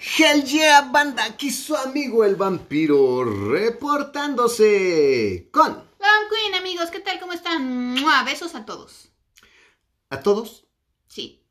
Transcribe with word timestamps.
Hell 0.00 0.44
yeah, 0.44 0.82
banda, 0.92 1.24
aquí 1.24 1.50
su 1.50 1.74
amigo 1.74 2.24
el 2.24 2.36
vampiro 2.36 3.24
reportándose 3.24 5.48
con... 5.50 5.72
Long 5.72 6.28
Queen, 6.30 6.54
amigos, 6.54 6.90
¿qué 6.90 7.00
tal? 7.00 7.18
¿Cómo 7.18 7.32
están? 7.32 7.94
¡Mua! 7.94 8.22
Besos 8.22 8.54
a 8.54 8.64
todos. 8.64 9.08
A 10.10 10.20
todos 10.20 10.68
Sí, 11.08 11.44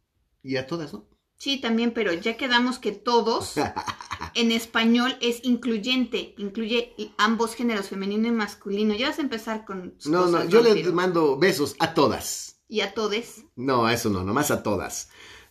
y 0.43 0.55
a 0.55 0.65
todas, 0.65 0.93
¿no? 0.93 1.09
sí, 1.35 1.59
también, 1.59 1.91
pero 1.91 2.13
ya 2.13 2.37
quedamos 2.37 2.79
que 2.79 2.93
todos 2.93 3.55
en 4.33 4.51
español 4.51 5.17
es 5.19 5.43
incluyente, 5.43 6.33
incluye 6.37 6.95
ambos 7.17 7.53
géneros, 7.53 7.89
femenino 7.89 8.27
y 8.27 8.31
masculino. 8.31 8.95
Ya 8.95 9.09
vas 9.09 9.19
a 9.19 9.23
empezar 9.23 9.65
con... 9.65 9.95
No, 10.05 10.27
no, 10.27 10.45
yo 10.45 10.61
les 10.61 10.93
mando 10.93 11.37
besos 11.37 11.75
a 11.79 11.93
todas. 11.93 12.61
Y 12.69 12.81
a 12.81 12.93
todes. 12.93 13.43
No, 13.55 13.85
a 13.85 13.93
eso 13.93 14.09
no, 14.09 14.23
nomás 14.23 14.51
a 14.51 14.63
todas. 14.63 15.09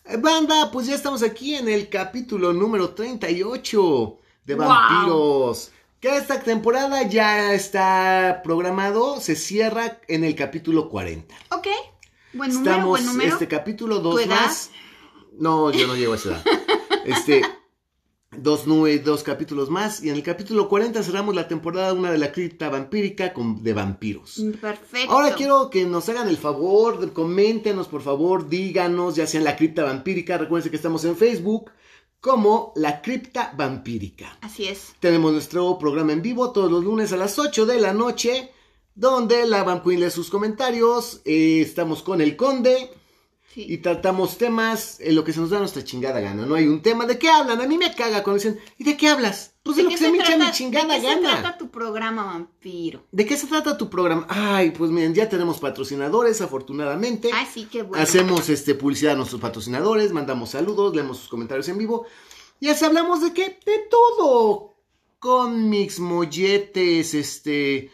Eh, 0.09 0.17
Banda, 0.17 0.69
pues 0.71 0.87
ya 0.87 0.95
estamos 0.95 1.23
aquí 1.23 1.55
en 1.55 1.67
el 1.67 1.89
capítulo 1.89 2.53
número 2.53 2.89
38 2.91 4.17
de 4.45 4.55
¡Wow! 4.55 4.67
Vampiros. 4.67 5.71
Que 5.99 6.15
esta 6.15 6.39
temporada 6.41 7.03
ya 7.03 7.53
está 7.53 8.41
programado, 8.43 9.19
se 9.19 9.35
cierra 9.35 9.99
en 10.07 10.23
el 10.23 10.35
capítulo 10.35 10.89
40. 10.89 11.33
Ok, 11.51 11.67
buen 12.33 12.53
número, 12.53 12.71
Estamos, 12.71 12.89
buen 12.89 13.05
número. 13.05 13.33
este 13.33 13.47
capítulo, 13.47 13.99
dos 13.99 14.15
¿Tu 14.15 14.19
edad? 14.21 14.41
más. 14.41 14.69
No, 15.39 15.71
yo 15.71 15.87
no 15.87 15.95
llego 15.95 16.13
a 16.13 16.15
esa 16.17 16.29
edad. 16.29 16.43
Este, 17.05 17.41
dos, 18.37 18.67
nue- 18.67 19.01
dos 19.01 19.23
capítulos 19.23 19.69
más. 19.69 20.03
Y 20.03 20.09
en 20.09 20.15
el 20.15 20.23
capítulo 20.23 20.69
40 20.69 21.03
cerramos 21.03 21.35
la 21.35 21.47
temporada 21.47 21.93
una 21.93 22.11
de 22.11 22.17
la 22.17 22.31
cripta 22.31 22.69
vampírica 22.69 23.33
con, 23.33 23.63
de 23.63 23.73
vampiros. 23.73 24.41
Perfecto. 24.61 25.11
Ahora 25.11 25.35
quiero 25.35 25.69
que 25.69 25.85
nos 25.85 26.07
hagan 26.09 26.29
el 26.29 26.37
favor, 26.37 27.11
coméntenos 27.13 27.87
por 27.87 28.01
favor, 28.01 28.47
díganos, 28.49 29.15
ya 29.15 29.27
sea 29.27 29.39
en 29.39 29.45
la 29.45 29.55
cripta 29.55 29.83
vampírica, 29.83 30.37
recuerden 30.37 30.69
que 30.69 30.75
estamos 30.77 31.03
en 31.05 31.15
Facebook 31.15 31.71
como 32.19 32.73
la 32.75 33.01
cripta 33.01 33.53
vampírica. 33.55 34.37
Así 34.41 34.65
es. 34.67 34.93
Tenemos 34.99 35.31
nuestro 35.33 35.77
programa 35.77 36.13
en 36.13 36.21
vivo 36.21 36.51
todos 36.51 36.71
los 36.71 36.83
lunes 36.83 37.13
a 37.13 37.17
las 37.17 37.37
8 37.37 37.65
de 37.65 37.79
la 37.79 37.93
noche, 37.93 38.51
donde 38.95 39.45
la 39.45 39.63
Van 39.63 39.83
Queen 39.83 39.99
lee 39.99 40.09
sus 40.09 40.29
comentarios, 40.29 41.21
eh, 41.25 41.61
estamos 41.61 42.01
con 42.01 42.19
el 42.19 42.35
conde 42.35 42.89
Sí. 43.57 43.65
y 43.73 43.79
tratamos 43.79 44.37
temas 44.37 44.99
en 44.99 45.15
lo 45.15 45.23
que 45.23 45.33
se 45.33 45.39
nos 45.39 45.49
da 45.49 45.57
nuestra 45.57 45.83
chingada 45.83 46.19
gana. 46.19 46.45
No 46.45 46.53
hay 46.53 46.67
un 46.67 46.83
tema, 46.83 47.07
¿de 47.07 47.17
qué 47.17 47.27
hablan? 47.27 47.59
A 47.59 47.65
mí 47.65 47.75
me 47.79 47.91
caga 47.95 48.21
cuando 48.21 48.35
dicen, 48.35 48.59
¿y 48.77 48.83
de 48.83 48.95
qué 48.95 49.07
hablas? 49.07 49.55
Pues 49.63 49.77
de, 49.77 49.83
lo 49.83 49.89
que 49.89 49.97
se 49.97 50.11
me 50.11 50.17
hincha 50.17 50.37
mi 50.37 50.51
chingada 50.51 50.93
¿De 50.93 51.01
qué 51.01 51.07
gana. 51.07 51.35
se 51.35 51.41
trata 51.41 51.57
tu 51.57 51.71
programa, 51.71 52.23
vampiro? 52.25 53.07
¿De 53.11 53.25
qué 53.25 53.35
se 53.35 53.47
trata 53.47 53.75
tu 53.75 53.89
programa? 53.89 54.27
Ay, 54.29 54.69
pues 54.69 54.91
miren, 54.91 55.15
ya 55.15 55.27
tenemos 55.27 55.57
patrocinadores, 55.57 56.39
afortunadamente. 56.39 57.31
Ay, 57.33 57.47
sí, 57.51 57.67
qué 57.71 57.81
bueno. 57.81 58.03
Hacemos 58.03 58.47
este, 58.49 58.75
publicidad 58.75 59.13
a 59.13 59.17
nuestros 59.17 59.41
patrocinadores, 59.41 60.13
mandamos 60.13 60.51
saludos, 60.51 60.95
leemos 60.95 61.17
sus 61.17 61.27
comentarios 61.27 61.67
en 61.67 61.79
vivo. 61.79 62.05
Y 62.59 62.69
así 62.69 62.85
hablamos 62.85 63.21
de 63.21 63.33
qué? 63.33 63.57
De 63.65 63.87
todo. 63.89 64.75
Cómics, 65.17 65.99
molletes, 65.99 67.15
este. 67.15 67.89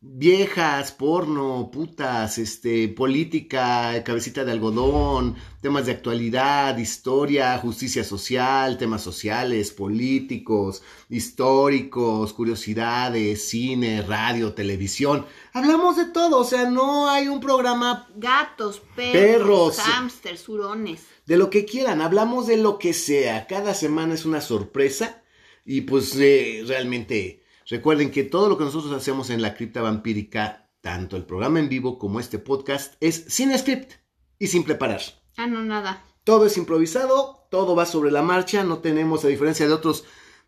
Viejas, 0.00 0.92
porno, 0.92 1.70
putas, 1.72 2.38
este, 2.38 2.86
política, 2.86 4.04
cabecita 4.04 4.44
de 4.44 4.52
algodón, 4.52 5.34
temas 5.60 5.86
de 5.86 5.92
actualidad, 5.92 6.78
historia, 6.78 7.58
justicia 7.58 8.04
social, 8.04 8.78
temas 8.78 9.02
sociales, 9.02 9.72
políticos, 9.72 10.84
históricos, 11.08 12.32
curiosidades, 12.32 13.48
cine, 13.48 14.02
radio, 14.02 14.54
televisión. 14.54 15.26
Hablamos 15.52 15.96
de 15.96 16.04
todo, 16.04 16.38
o 16.38 16.44
sea, 16.44 16.70
no 16.70 17.10
hay 17.10 17.26
un 17.26 17.40
programa 17.40 18.06
Gatos, 18.14 18.80
perros, 18.94 19.12
Perros. 19.12 19.78
hámsters, 19.80 20.48
hurones. 20.48 21.02
de 21.26 21.36
lo 21.36 21.50
que 21.50 21.64
quieran, 21.64 22.02
hablamos 22.02 22.46
de 22.46 22.56
lo 22.56 22.78
que 22.78 22.94
sea. 22.94 23.48
Cada 23.48 23.74
semana 23.74 24.14
es 24.14 24.24
una 24.24 24.40
sorpresa 24.42 25.24
y 25.64 25.80
pues 25.80 26.14
eh, 26.16 26.62
realmente 26.68 27.42
recuerden 27.68 28.10
que 28.10 28.24
todo 28.24 28.48
lo 28.48 28.58
que 28.58 28.64
nosotros 28.64 28.92
hacemos 28.92 29.30
en 29.30 29.42
la 29.42 29.54
cripta 29.54 29.82
vampírica, 29.82 30.70
tanto 30.80 31.16
el 31.16 31.24
programa 31.24 31.60
en 31.60 31.68
vivo 31.68 31.98
como 31.98 32.20
este 32.20 32.38
podcast, 32.38 32.94
es 33.00 33.24
sin 33.28 33.56
script 33.56 33.92
y 34.38 34.48
sin 34.48 34.64
preparar. 34.64 35.00
Ah, 35.36 35.46
no, 35.46 35.62
nada. 35.62 36.04
Todo 36.24 36.46
es 36.46 36.56
improvisado, 36.56 37.46
todo 37.50 37.74
va 37.74 37.86
sobre 37.86 38.10
la 38.10 38.22
marcha, 38.22 38.64
no 38.64 38.78
tenemos, 38.78 39.24
a 39.24 39.28
diferencia 39.28 39.66
de 39.66 39.72
otros 39.72 40.04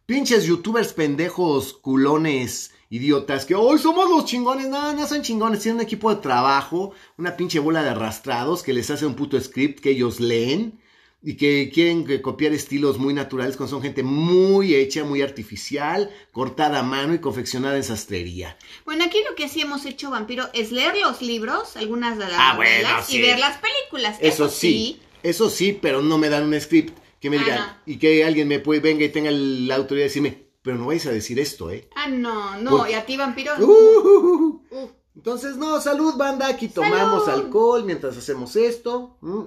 pinches 0.07 0.45
youtubers 0.45 0.93
pendejos, 0.93 1.73
culones, 1.73 2.73
idiotas, 2.91 3.47
que 3.47 3.55
hoy 3.55 3.79
somos 3.79 4.11
los 4.11 4.25
chingones, 4.25 4.69
no, 4.69 4.93
no 4.93 5.07
son 5.07 5.23
chingones, 5.23 5.61
tienen 5.61 5.77
un 5.77 5.87
equipo 5.87 6.13
de 6.13 6.21
trabajo, 6.21 6.93
una 7.17 7.37
pinche 7.37 7.61
bola 7.61 7.83
de 7.83 7.91
arrastrados 7.91 8.63
que 8.63 8.73
les 8.73 8.91
hace 8.91 9.07
un 9.07 9.15
puto 9.15 9.41
script 9.41 9.81
que 9.81 9.91
ellos 9.91 10.19
leen 10.19 10.81
y 11.23 11.37
que 11.37 11.71
quieren 11.73 12.07
que 12.07 12.23
copiar 12.23 12.53
estilos 12.53 12.99
muy 12.99 13.13
naturales 13.13 13.57
cuando 13.57 13.71
son 13.77 13.83
gente 13.83 14.03
muy 14.03 14.75
hecha, 14.75 15.05
muy 15.05 15.21
artificial, 15.23 16.11
cortada 16.33 16.79
a 16.79 16.83
mano 16.83 17.13
y 17.15 17.19
confeccionada 17.19 17.77
en 17.77 17.85
sastrería. 17.85 18.57
Bueno, 18.87 19.05
aquí 19.05 19.19
lo 19.29 19.35
que 19.35 19.49
sí 19.49 19.61
hemos 19.61 19.85
hecho, 19.85 20.11
vampiro, 20.11 20.49
es 20.55 20.73
leer 20.73 20.97
los 20.97 21.21
libros, 21.21 21.77
algunas 21.77 22.17
de 22.17 22.25
las 22.25 22.35
Ah, 22.39 22.55
bueno, 22.57 22.71
novelas, 22.89 23.07
sí. 23.07 23.17
y 23.19 23.21
ver 23.23 23.39
las 23.39 23.59
películas. 23.59 24.17
Eso, 24.21 24.49
sí, 24.49 24.99
eso 25.23 25.51
sí, 25.51 25.79
pero 25.81 26.01
no 26.01 26.17
me 26.17 26.29
dan 26.31 26.45
un 26.45 26.59
script 26.61 26.99
que 27.21 27.29
me 27.29 27.37
Ah, 27.37 27.41
digan 27.45 27.59
no. 27.59 27.77
y 27.85 27.99
que 27.99 28.25
alguien 28.25 28.49
me 28.49 28.59
puede, 28.61 28.81
venga 28.81 29.05
y 29.05 29.11
tenga 29.11 29.31
la 29.31 29.75
autoridad 29.77 30.05
de 30.05 30.09
decirme, 30.09 30.47
pero 30.63 30.79
no 30.79 30.87
vais 30.87 31.05
a 31.07 31.11
decir 31.13 31.39
esto, 31.39 31.71
¿eh? 31.71 31.89
Ah, 31.97 32.09
no, 32.09 32.59
no. 32.61 32.79
Por- 32.79 32.91
¿Y 32.91 32.95
a 32.95 33.05
ti, 33.05 33.17
vampiro? 33.19 33.53
Uh, 33.59 34.61
Uh, 34.71 34.89
Entonces, 35.17 35.57
no, 35.57 35.79
salud, 35.83 36.15
banda. 36.17 36.47
Aquí 36.49 36.69
tomamos 36.69 37.27
¡Salud! 37.27 37.45
alcohol 37.45 37.85
mientras 37.85 38.17
hacemos 38.17 38.57
esto. 38.57 39.19
Mm. 39.21 39.43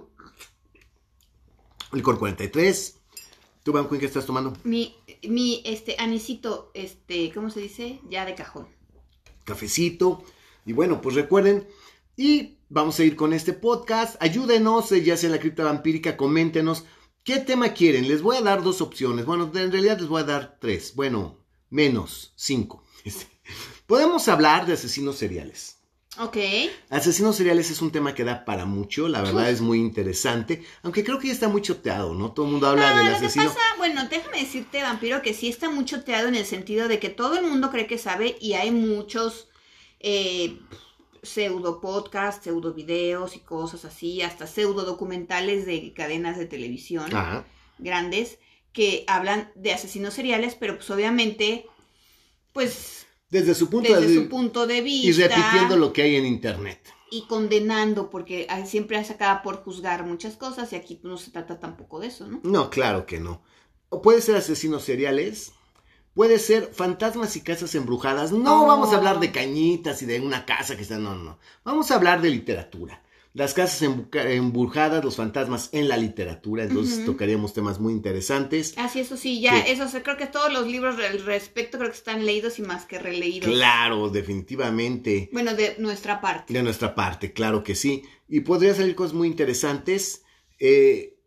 Licor 1.93 2.19
43. 2.19 2.99
¿Tú, 3.63 3.71
Van 3.71 3.87
Queen, 3.87 3.99
qué 3.99 4.05
estás 4.05 4.25
tomando? 4.25 4.53
mi, 4.63 4.95
mi, 5.23 5.61
este, 5.65 5.95
anisito, 5.97 6.71
este, 6.73 7.31
¿cómo 7.33 7.49
se 7.49 7.61
dice? 7.61 8.01
Ya 8.09 8.25
de 8.25 8.35
cajón. 8.35 8.67
Cafecito. 9.45 10.23
Y 10.65 10.73
bueno, 10.73 11.01
pues 11.01 11.15
recuerden. 11.15 11.67
Y 12.17 12.57
vamos 12.69 12.99
a 12.99 13.03
ir 13.03 13.15
con 13.15 13.33
este 13.33 13.53
podcast. 13.53 14.21
Ayúdenos, 14.21 14.91
eh, 14.91 15.03
ya 15.03 15.17
sea 15.17 15.27
en 15.27 15.33
la 15.33 15.39
cripta 15.39 15.63
vampírica, 15.63 16.17
coméntenos 16.17 16.85
qué 17.23 17.39
tema 17.39 17.73
quieren. 17.73 18.07
Les 18.07 18.21
voy 18.21 18.37
a 18.37 18.41
dar 18.41 18.63
dos 18.63 18.81
opciones. 18.81 19.25
Bueno, 19.25 19.49
en 19.53 19.71
realidad 19.71 19.99
les 19.99 20.09
voy 20.09 20.21
a 20.21 20.25
dar 20.25 20.57
tres. 20.59 20.95
Bueno, 20.95 21.39
menos 21.69 22.33
cinco. 22.35 22.83
Este, 23.05 23.27
Podemos 23.85 24.29
hablar 24.29 24.65
de 24.65 24.73
asesinos 24.73 25.17
seriales. 25.17 25.82
Ok. 26.19 26.37
Asesinos 26.89 27.35
seriales 27.35 27.71
es 27.71 27.81
un 27.81 27.91
tema 27.91 28.13
que 28.13 28.23
da 28.23 28.45
para 28.45 28.65
mucho, 28.65 29.07
la 29.07 29.21
verdad 29.21 29.49
es 29.49 29.61
muy 29.61 29.79
interesante, 29.79 30.63
aunque 30.83 31.03
creo 31.03 31.17
que 31.17 31.27
ya 31.27 31.33
está 31.33 31.47
muy 31.47 31.61
choteado, 31.63 32.13
¿no? 32.13 32.31
Todo 32.33 32.45
el 32.45 32.51
mundo 32.51 32.67
habla 32.67 32.91
Ah, 32.91 32.97
del 32.97 33.05
lo 33.05 33.19
que 33.19 33.25
asesino. 33.25 33.45
pasa, 33.45 33.59
bueno, 33.77 34.07
déjame 34.07 34.39
decirte, 34.41 34.83
vampiro, 34.83 35.23
que 35.23 35.33
sí 35.33 35.49
está 35.49 35.69
muy 35.71 35.85
choteado 35.85 36.27
en 36.27 36.35
el 36.35 36.45
sentido 36.45 36.87
de 36.87 36.99
que 36.99 37.09
todo 37.09 37.37
el 37.39 37.45
mundo 37.47 37.71
cree 37.71 37.87
que 37.87 37.97
sabe 37.97 38.37
y 38.39 38.53
hay 38.53 38.69
muchos 38.69 39.47
eh, 40.01 40.59
pseudo 41.23 41.81
podcasts, 41.81 42.43
pseudo 42.43 42.73
videos 42.75 43.35
y 43.35 43.39
cosas 43.39 43.83
así, 43.85 44.21
hasta 44.21 44.45
pseudo 44.45 44.83
documentales 44.83 45.65
de 45.65 45.93
cadenas 45.93 46.37
de 46.37 46.45
televisión 46.45 47.05
Ajá. 47.15 47.45
grandes 47.79 48.37
que 48.71 49.03
hablan 49.07 49.51
de 49.55 49.73
asesinos 49.73 50.13
seriales, 50.13 50.55
pero 50.55 50.75
pues 50.75 50.89
obviamente, 50.91 51.65
pues 52.51 53.07
Desde 53.33 53.53
su 53.55 53.69
punto 53.69 53.89
desde 53.89 54.07
de 54.07 54.13
su 54.13 54.19
vista 54.21 54.29
punto 54.29 54.67
de 54.67 54.81
vista 54.81 55.07
y 55.09 55.11
repitiendo 55.27 55.75
lo 55.77 55.91
que 55.91 56.03
hay 56.03 56.15
en 56.15 56.25
internet. 56.25 56.79
y 57.11 57.25
condenando, 57.27 58.09
porque 58.09 58.47
siempre 58.65 59.03
se 59.03 59.13
acaba 59.13 59.41
por 59.43 59.57
juzgar 59.63 60.05
muchas 60.05 60.35
cosas 60.35 60.71
y 60.73 60.75
aquí 60.75 60.99
no 61.03 61.17
se 61.17 61.31
trata 61.31 61.59
tampoco 61.59 61.99
de 61.99 62.07
eso, 62.07 62.27
¿no? 62.27 62.39
No, 62.43 62.69
claro 62.69 63.05
que 63.05 63.19
no. 63.19 63.41
O 63.89 64.01
puede 64.01 64.21
ser 64.21 64.35
asesinos 64.35 64.83
seriales, 64.83 65.51
puede 66.15 66.39
ser 66.39 66.71
fantasmas 66.73 67.35
y 67.35 67.41
casas 67.41 67.75
embrujadas. 67.75 68.31
No 68.31 68.63
Oh. 68.63 68.67
vamos 68.67 68.93
a 68.93 68.97
hablar 68.97 69.19
de 69.19 69.31
cañitas 69.31 70.01
y 70.01 70.05
de 70.07 70.19
una 70.21 70.45
casa 70.45 70.75
que 70.75 70.81
está, 70.83 70.97
no, 70.97 71.13
no, 71.15 71.23
no. 71.23 71.39
Vamos 71.63 71.91
a 71.91 71.95
hablar 71.95 72.21
de 72.21 72.29
literatura. 72.31 73.03
Las 73.35 73.55
casas 73.55 73.81
embrujadas, 73.81 75.03
los 75.03 75.15
fantasmas 75.15 75.69
en 75.71 75.87
la 75.87 75.97
literatura, 75.97 76.65
entonces 76.65 77.03
tocaríamos 77.03 77.51
temas 77.53 77.79
muy 77.79 77.91
interesantes. 77.93 78.75
Así, 78.77 78.99
eso 78.99 79.17
sí, 79.17 79.41
ya, 79.41 79.55
Sí. 79.65 79.71
eso 79.71 79.87
creo 80.03 80.17
que 80.17 80.27
todos 80.27 80.53
los 80.53 80.67
libros 80.67 80.95
al 80.99 81.25
respecto 81.25 81.79
creo 81.79 81.89
que 81.89 81.97
están 81.97 82.25
leídos 82.27 82.59
y 82.59 82.61
más 82.61 82.85
que 82.85 82.99
releídos. 82.99 83.49
Claro, 83.51 84.09
definitivamente. 84.09 85.29
Bueno, 85.33 85.55
de 85.55 85.75
nuestra 85.79 86.21
parte. 86.21 86.53
De 86.53 86.61
nuestra 86.61 86.93
parte, 86.93 87.33
claro 87.33 87.63
que 87.63 87.73
sí. 87.73 88.03
Y 88.27 88.41
podría 88.41 88.75
salir 88.75 88.93
cosas 88.95 89.13
muy 89.13 89.27
interesantes. 89.27 90.23
eh, 90.59 91.17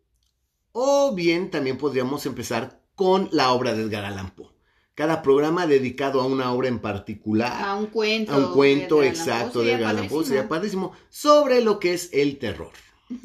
o 0.78 1.14
bien 1.14 1.50
también 1.50 1.76
podríamos 1.78 2.24
empezar 2.26 2.82
con 2.94 3.28
la 3.32 3.50
obra 3.52 3.74
de 3.74 3.82
Edgar 3.82 4.04
Allan 4.04 4.30
Poe. 4.34 4.50
Cada 4.96 5.20
programa 5.20 5.66
dedicado 5.66 6.22
a 6.22 6.26
una 6.26 6.50
obra 6.54 6.68
en 6.68 6.78
particular, 6.78 7.52
A 7.62 7.74
un 7.74 7.86
cuento. 7.88 8.32
a 8.32 8.38
un 8.38 8.54
cuento 8.54 9.00
de 9.02 9.08
exacto 9.08 9.60
de 9.60 9.74
Edgar 9.74 9.94
sería 10.24 10.48
padrísimo, 10.48 10.92
sobre 11.10 11.60
lo 11.60 11.78
que 11.78 11.92
es 11.92 12.08
el 12.14 12.38
terror. 12.38 12.72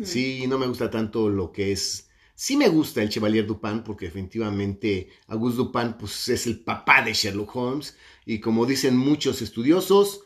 Sí, 0.03 0.45
no 0.47 0.59
me 0.59 0.67
gusta 0.67 0.91
tanto 0.91 1.29
lo 1.29 1.53
que 1.53 1.71
es... 1.71 2.09
Sí 2.35 2.57
me 2.57 2.67
gusta 2.67 3.01
el 3.01 3.07
Chevalier 3.09 3.45
Dupin 3.47 3.83
porque 3.83 4.07
definitivamente 4.07 5.11
Auguste 5.27 5.57
Dupin 5.59 5.93
pues, 5.93 6.27
es 6.27 6.45
el 6.45 6.59
papá 6.59 7.03
de 7.03 7.13
Sherlock 7.13 7.55
Holmes 7.55 7.95
y 8.25 8.41
como 8.41 8.65
dicen 8.65 8.97
muchos 8.97 9.41
estudiosos, 9.41 10.25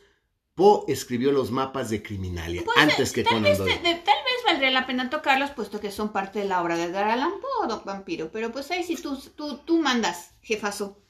Poe 0.55 0.91
escribió 0.91 1.31
los 1.31 1.51
mapas 1.51 1.91
de 1.91 2.01
Criminalia 2.01 2.63
Pues, 2.65 2.77
antes 2.77 3.11
que 3.11 3.23
Conan 3.23 3.55
Doyle. 3.55 3.75
tal 3.81 3.83
vez 3.93 4.43
valdría 4.47 4.71
la 4.71 4.87
pena 4.87 5.11
tocarlos, 5.11 5.51
puesto 5.51 5.79
que 5.79 5.91
son 5.91 6.11
parte 6.11 6.39
de 6.39 6.45
la 6.45 6.63
obra 6.63 6.75
de 6.75 6.85
Edgar 6.85 7.03
Allan 7.11 7.33
Poe, 7.39 7.67
Don 7.67 7.83
Vampiro. 7.85 8.31
Pero 8.31 8.51
pues 8.51 8.71
ahí 8.71 8.83
sí 8.83 8.95
tú, 8.95 9.15
tú, 9.35 9.57
tú 9.65 9.77
mandas, 9.79 10.31
jefazo. 10.41 11.04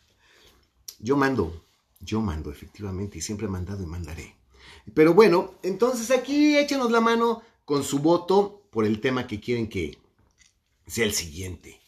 Yo 1.00 1.18
mando, 1.18 1.66
yo 2.00 2.22
mando, 2.22 2.52
efectivamente, 2.52 3.18
y 3.18 3.22
siempre 3.22 3.48
he 3.48 3.50
mandado 3.50 3.84
y 3.84 3.88
mandaré. 3.88 4.36
Pero 4.94 5.14
bueno, 5.14 5.56
entonces 5.64 6.12
aquí 6.12 6.58
échenos 6.58 6.92
la 6.92 7.02
mano 7.02 7.42
con 7.66 7.84
su 7.84 8.00
voto 8.00 8.64
por 8.72 8.86
el 8.86 9.00
tema 9.02 9.28
que 9.28 9.40
quieren 9.40 9.68
que 9.68 9.98
sea 10.88 11.06
el 11.06 11.14
siguiente. 11.14 11.82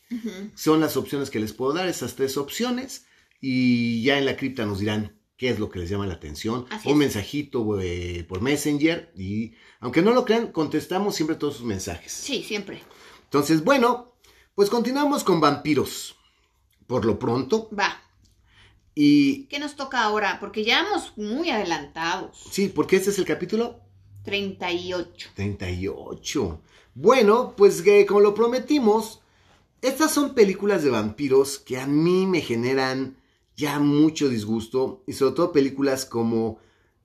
Son 0.55 0.79
las 0.79 0.95
opciones 0.95 1.29
que 1.29 1.39
les 1.39 1.51
puedo 1.53 1.73
dar, 1.73 1.87
esas 1.87 2.15
tres 2.15 2.37
opciones, 2.37 3.05
y 3.41 4.01
ya 4.03 4.17
en 4.17 4.25
la 4.25 4.37
cripta 4.37 4.65
nos 4.65 4.79
dirán 4.79 5.19
qué 5.35 5.49
es 5.49 5.59
lo 5.59 5.69
que 5.69 5.79
les 5.79 5.89
llama 5.89 6.07
la 6.07 6.13
atención. 6.15 6.65
Así 6.69 6.87
Un 6.87 6.93
es. 6.93 6.99
mensajito 6.99 7.79
eh, 7.81 8.25
por 8.27 8.41
Messenger, 8.41 9.11
y 9.17 9.53
aunque 9.81 10.01
no 10.01 10.11
lo 10.11 10.23
crean, 10.25 10.51
contestamos 10.51 11.15
siempre 11.15 11.35
todos 11.35 11.57
sus 11.57 11.65
mensajes. 11.65 12.11
Sí, 12.11 12.41
siempre. 12.41 12.81
Entonces, 13.25 13.63
bueno, 13.63 14.13
pues 14.55 14.69
continuamos 14.69 15.23
con 15.23 15.39
vampiros. 15.41 16.15
Por 16.87 17.03
lo 17.03 17.19
pronto, 17.19 17.69
Va. 17.77 18.01
Y 18.99 19.43
¿Qué 19.43 19.59
nos 19.59 19.75
toca 19.75 20.01
ahora? 20.01 20.39
Porque 20.39 20.63
ya 20.63 20.81
vamos 20.81 21.13
muy 21.17 21.51
adelantados. 21.51 22.35
sí, 22.49 22.67
porque 22.67 22.95
este 22.95 23.11
es 23.11 23.19
el 23.19 23.25
capítulo 23.25 23.79
38. 24.23 25.29
38. 25.35 26.61
Bueno, 26.95 27.53
pues 27.55 27.83
que 27.83 28.07
como 28.07 28.21
lo 28.21 28.33
prometimos, 28.33 29.21
estas 29.83 30.11
son 30.11 30.33
películas 30.33 30.83
de 30.83 30.89
vampiros 30.89 31.59
que 31.59 31.77
a 31.79 31.85
mí 31.85 32.25
me 32.25 32.41
generan 32.41 33.17
ya 33.55 33.77
mucho 33.77 34.29
disgusto 34.29 35.03
y 35.05 35.13
sobre 35.13 35.35
todo 35.35 35.51
películas 35.51 36.05
como 36.05 36.57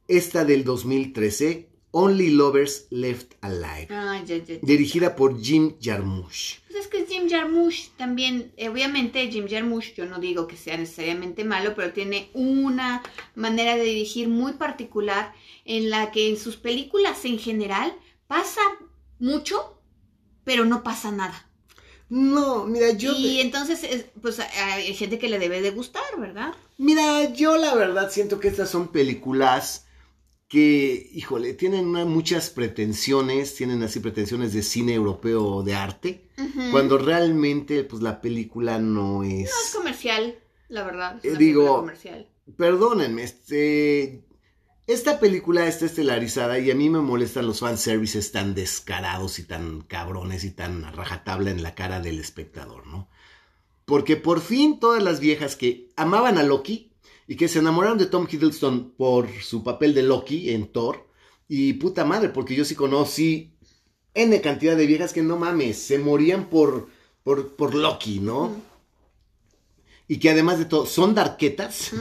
esta 0.08 0.46
del 0.46 0.64
2013, 0.64 1.68
Only 1.94 2.30
Lovers 2.30 2.86
Left 2.90 3.34
Alive, 3.42 3.88
Ah, 3.90 4.20
ya, 4.24 4.36
ya, 4.38 4.54
ya. 4.54 4.58
dirigida 4.62 5.14
por 5.14 5.38
Jim 5.40 5.74
Jarmusch. 5.80 6.60
Pues 6.66 6.80
es 6.80 6.86
que 6.88 7.04
Jim 7.06 7.28
Jarmusch 7.28 7.90
también, 7.98 8.50
eh, 8.56 8.70
obviamente 8.70 9.30
Jim 9.30 9.46
Jarmusch, 9.48 9.92
yo 9.94 10.06
no 10.06 10.18
digo 10.18 10.46
que 10.46 10.56
sea 10.56 10.76
necesariamente 10.78 11.44
malo, 11.44 11.74
pero 11.76 11.92
tiene 11.92 12.30
una 12.32 13.02
manera 13.34 13.76
de 13.76 13.84
dirigir 13.84 14.28
muy 14.28 14.54
particular 14.54 15.34
en 15.66 15.90
la 15.90 16.10
que 16.10 16.30
en 16.30 16.38
sus 16.38 16.56
películas 16.56 17.24
en 17.26 17.38
general 17.38 17.94
pasa 18.26 18.62
mucho, 19.18 19.78
pero 20.44 20.64
no 20.64 20.82
pasa 20.82 21.10
nada. 21.12 21.46
No, 22.08 22.64
mira, 22.64 22.90
yo 22.92 23.12
y 23.16 23.40
entonces, 23.40 23.84
es- 23.84 24.06
pues 24.20 24.38
hay 24.40 24.94
gente 24.94 25.18
que 25.18 25.28
le 25.28 25.38
debe 25.38 25.62
de 25.62 25.70
gustar, 25.70 26.02
¿verdad? 26.18 26.52
Mira, 26.78 27.32
yo 27.32 27.56
la 27.56 27.74
verdad 27.74 28.10
siento 28.10 28.38
que 28.40 28.48
estas 28.48 28.70
son 28.70 28.88
películas 28.88 29.86
que, 30.52 31.08
híjole, 31.14 31.54
tienen 31.54 31.86
una- 31.86 32.04
muchas 32.04 32.50
pretensiones, 32.50 33.54
tienen 33.54 33.82
así 33.82 34.00
pretensiones 34.00 34.52
de 34.52 34.62
cine 34.62 34.92
europeo 34.92 35.62
de 35.62 35.74
arte, 35.74 36.28
cuando 36.70 36.98
realmente 36.98 37.84
pues 37.84 38.02
la 38.02 38.20
película 38.20 38.78
no 38.78 39.22
es... 39.24 39.50
No 39.50 39.66
es 39.66 39.74
comercial, 39.74 40.38
la 40.68 40.84
verdad. 40.84 41.18
Es 41.22 41.32
Eh, 41.34 41.36
digo- 41.38 41.76
comercial. 41.76 42.28
Perdónenme, 42.58 43.22
este... 43.22 44.24
Esta 44.86 45.20
película 45.20 45.66
está 45.66 45.86
estelarizada 45.86 46.58
y 46.58 46.70
a 46.70 46.74
mí 46.74 46.90
me 46.90 47.00
molestan 47.00 47.46
los 47.46 47.60
fanservices 47.60 48.30
tan 48.32 48.54
descarados 48.54 49.38
y 49.38 49.44
tan 49.44 49.80
cabrones 49.80 50.44
y 50.44 50.50
tan 50.50 50.84
a 50.84 50.90
rajatabla 50.92 51.50
en 51.50 51.62
la 51.62 51.74
cara 51.74 52.00
del 52.00 52.18
espectador, 52.18 52.86
¿no? 52.88 53.08
Porque 53.86 54.16
por 54.16 54.40
fin 54.42 54.80
todas 54.80 55.02
las 55.02 55.18
viejas 55.20 55.56
que 55.56 55.88
amaban 55.96 56.36
a 56.36 56.42
Loki 56.42 56.91
y 57.26 57.36
que 57.36 57.48
se 57.48 57.60
enamoraron 57.60 57.98
de 57.98 58.06
Tom 58.06 58.26
Hiddleston 58.30 58.92
por 58.96 59.28
su 59.42 59.62
papel 59.62 59.94
de 59.94 60.02
Loki 60.02 60.50
en 60.50 60.66
Thor, 60.66 61.06
y 61.48 61.74
puta 61.74 62.04
madre, 62.04 62.28
porque 62.30 62.54
yo 62.54 62.64
sí 62.64 62.74
conocí 62.74 63.52
N 64.14 64.40
cantidad 64.40 64.76
de 64.76 64.86
viejas 64.86 65.12
que 65.12 65.22
no 65.22 65.36
mames, 65.36 65.78
se 65.78 65.98
morían 65.98 66.50
por, 66.50 66.88
por, 67.24 67.54
por 67.56 67.74
Loki, 67.74 68.20
¿no? 68.20 68.54
Y 70.08 70.18
que 70.18 70.30
además 70.30 70.58
de 70.58 70.66
todo 70.66 70.84
son 70.84 71.14
darquetas. 71.14 71.92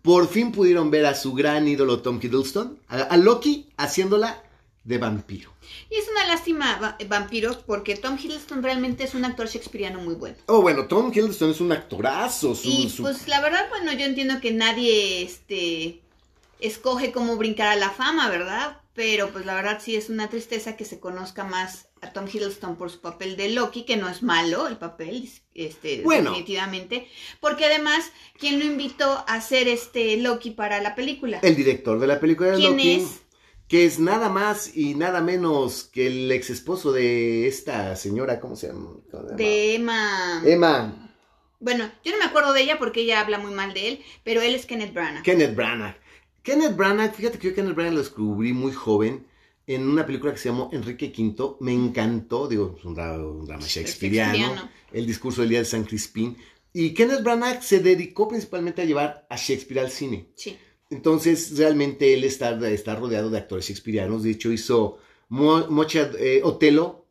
Por 0.00 0.28
fin 0.28 0.52
pudieron 0.52 0.90
ver 0.90 1.04
a 1.06 1.14
su 1.14 1.34
gran 1.34 1.68
ídolo 1.68 2.00
Tom 2.00 2.18
Hiddleston, 2.22 2.78
a, 2.88 3.02
a 3.02 3.16
Loki 3.16 3.68
haciéndola 3.76 4.42
de 4.86 4.98
vampiro. 4.98 5.52
Y 5.90 5.96
es 5.96 6.08
una 6.08 6.26
lástima, 6.26 6.78
va- 6.78 6.96
vampiros, 7.08 7.56
porque 7.58 7.96
Tom 7.96 8.16
Hiddleston 8.22 8.62
realmente 8.62 9.04
es 9.04 9.14
un 9.14 9.24
actor 9.24 9.48
shakespeariano 9.48 10.00
muy 10.00 10.14
bueno. 10.14 10.36
Oh, 10.46 10.62
bueno, 10.62 10.86
Tom 10.86 11.10
Hiddleston 11.12 11.50
es 11.50 11.60
un 11.60 11.72
actorazo. 11.72 12.54
Su, 12.54 12.68
Y 12.68 12.88
su- 12.88 13.02
pues 13.02 13.26
la 13.28 13.40
verdad, 13.40 13.68
bueno, 13.68 13.92
yo 13.92 14.06
entiendo 14.06 14.40
que 14.40 14.52
nadie 14.52 15.22
este 15.22 16.00
escoge 16.60 17.12
cómo 17.12 17.36
brincar 17.36 17.68
a 17.68 17.76
la 17.76 17.90
fama, 17.90 18.30
¿verdad? 18.30 18.80
Pero 18.94 19.28
pues 19.30 19.44
la 19.44 19.54
verdad 19.54 19.78
sí 19.84 19.94
es 19.94 20.08
una 20.08 20.30
tristeza 20.30 20.74
que 20.76 20.86
se 20.86 20.98
conozca 21.00 21.44
más 21.44 21.88
a 22.00 22.12
Tom 22.12 22.26
Hiddleston 22.32 22.76
por 22.76 22.90
su 22.90 23.00
papel 23.00 23.36
de 23.36 23.50
Loki, 23.50 23.82
que 23.84 23.96
no 23.98 24.08
es 24.08 24.22
malo 24.22 24.68
el 24.68 24.76
papel, 24.78 25.28
este, 25.54 26.00
Bueno. 26.02 26.30
definitivamente. 26.30 27.08
Porque 27.40 27.66
además, 27.66 28.10
¿quién 28.38 28.58
lo 28.58 28.64
invitó 28.64 29.04
a 29.26 29.34
hacer 29.34 29.68
este 29.68 30.16
Loki 30.16 30.50
para 30.52 30.80
la 30.80 30.94
película? 30.94 31.40
el 31.42 31.56
director 31.56 31.98
de 31.98 32.06
la 32.06 32.20
película 32.20 32.50
de 32.52 32.56
¿Quién 32.56 32.72
Loki, 32.76 32.90
es? 32.92 33.20
Que 33.68 33.84
es 33.84 33.98
nada 33.98 34.28
más 34.28 34.76
y 34.76 34.94
nada 34.94 35.20
menos 35.20 35.84
que 35.84 36.06
el 36.06 36.30
ex 36.30 36.50
esposo 36.50 36.92
de 36.92 37.48
esta 37.48 37.96
señora, 37.96 38.40
¿cómo 38.40 38.56
se 38.56 38.68
llama? 38.68 38.90
¿Cómo 39.10 39.22
se 39.22 39.28
llama? 39.28 39.36
De 39.36 39.74
Emma. 39.74 40.42
Emma 40.44 41.16
Bueno, 41.58 41.90
yo 42.04 42.12
no 42.12 42.18
me 42.18 42.24
acuerdo 42.24 42.52
de 42.52 42.62
ella 42.62 42.78
porque 42.78 43.00
ella 43.00 43.20
habla 43.20 43.38
muy 43.38 43.52
mal 43.52 43.74
de 43.74 43.88
él, 43.88 44.02
pero 44.22 44.40
él 44.40 44.54
es 44.54 44.66
Kenneth 44.66 44.92
Branagh. 44.92 45.22
Kenneth 45.22 45.54
Branagh. 45.54 45.96
Kenneth 46.42 46.76
Branagh, 46.76 47.12
fíjate 47.12 47.38
que 47.38 47.48
yo 47.48 47.54
Kenneth 47.54 47.74
Branagh 47.74 47.94
lo 47.94 48.00
descubrí 48.00 48.52
muy 48.52 48.72
joven 48.72 49.26
en 49.66 49.88
una 49.88 50.06
película 50.06 50.32
que 50.32 50.38
se 50.38 50.48
llamó 50.48 50.70
Enrique 50.72 51.12
V. 51.16 51.56
Me 51.58 51.72
encantó, 51.72 52.46
digo, 52.46 52.76
es 52.78 52.84
un 52.84 52.94
drama, 52.94 53.66
Shakespeariano. 53.66 54.70
el 54.92 55.06
discurso 55.06 55.40
del 55.40 55.50
día 55.50 55.58
de 55.58 55.64
San 55.64 55.82
Crispín. 55.82 56.36
Y 56.72 56.94
Kenneth 56.94 57.24
Branagh 57.24 57.62
se 57.62 57.80
dedicó 57.80 58.28
principalmente 58.28 58.82
a 58.82 58.84
llevar 58.84 59.26
a 59.28 59.36
Shakespeare 59.36 59.80
al 59.80 59.90
cine. 59.90 60.28
Sí. 60.36 60.56
Entonces, 60.90 61.56
realmente 61.58 62.14
él 62.14 62.24
está, 62.24 62.50
está 62.70 62.94
rodeado 62.94 63.30
de 63.30 63.38
actores 63.38 63.66
shakespearianos. 63.66 64.22
De 64.22 64.30
hecho, 64.30 64.52
hizo 64.52 64.98
Mo- 65.28 65.66
Mocha, 65.68 66.10
eh, 66.18 66.40
Otelo 66.44 67.06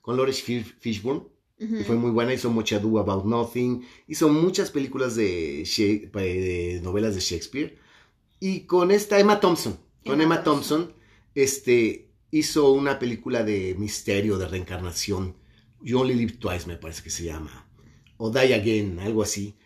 con 0.00 0.16
Lawrence 0.16 0.42
Fish- 0.42 0.74
Fishburne. 0.80 1.22
ujú. 1.60 1.78
que 1.78 1.84
fue 1.84 1.96
muy 1.96 2.10
buena. 2.12 2.32
Hizo 2.32 2.50
Much 2.50 2.72
Ado 2.72 2.98
About 2.98 3.24
Nothing. 3.24 3.84
Hizo 4.06 4.28
muchas 4.28 4.70
películas 4.70 5.16
de, 5.16 5.62
Shake- 5.64 6.10
de 6.12 6.80
novelas 6.82 7.14
de 7.16 7.20
Shakespeare. 7.20 7.76
Y 8.40 8.60
con 8.60 8.90
esta 8.92 9.18
Emma 9.18 9.40
Thompson. 9.40 9.76
Con 10.06 10.20
Emma 10.20 10.36
Emma, 10.36 10.44
Thompson. 10.44 10.84
Thompson. 10.86 10.98
este, 11.34 12.08
hizo 12.30 12.72
una 12.72 12.98
película 12.98 13.42
de 13.42 13.74
misterio, 13.78 14.38
de 14.38 14.46
reencarnación. 14.48 15.36
You 15.82 15.98
Only 16.00 16.14
Live 16.14 16.32
Twice, 16.38 16.66
me 16.66 16.76
parece 16.76 17.02
que 17.02 17.10
se 17.10 17.24
llama. 17.24 17.68
O 18.16 18.30
Die 18.30 18.54
Again, 18.54 18.98
algo 19.00 19.22
así. 19.22 19.56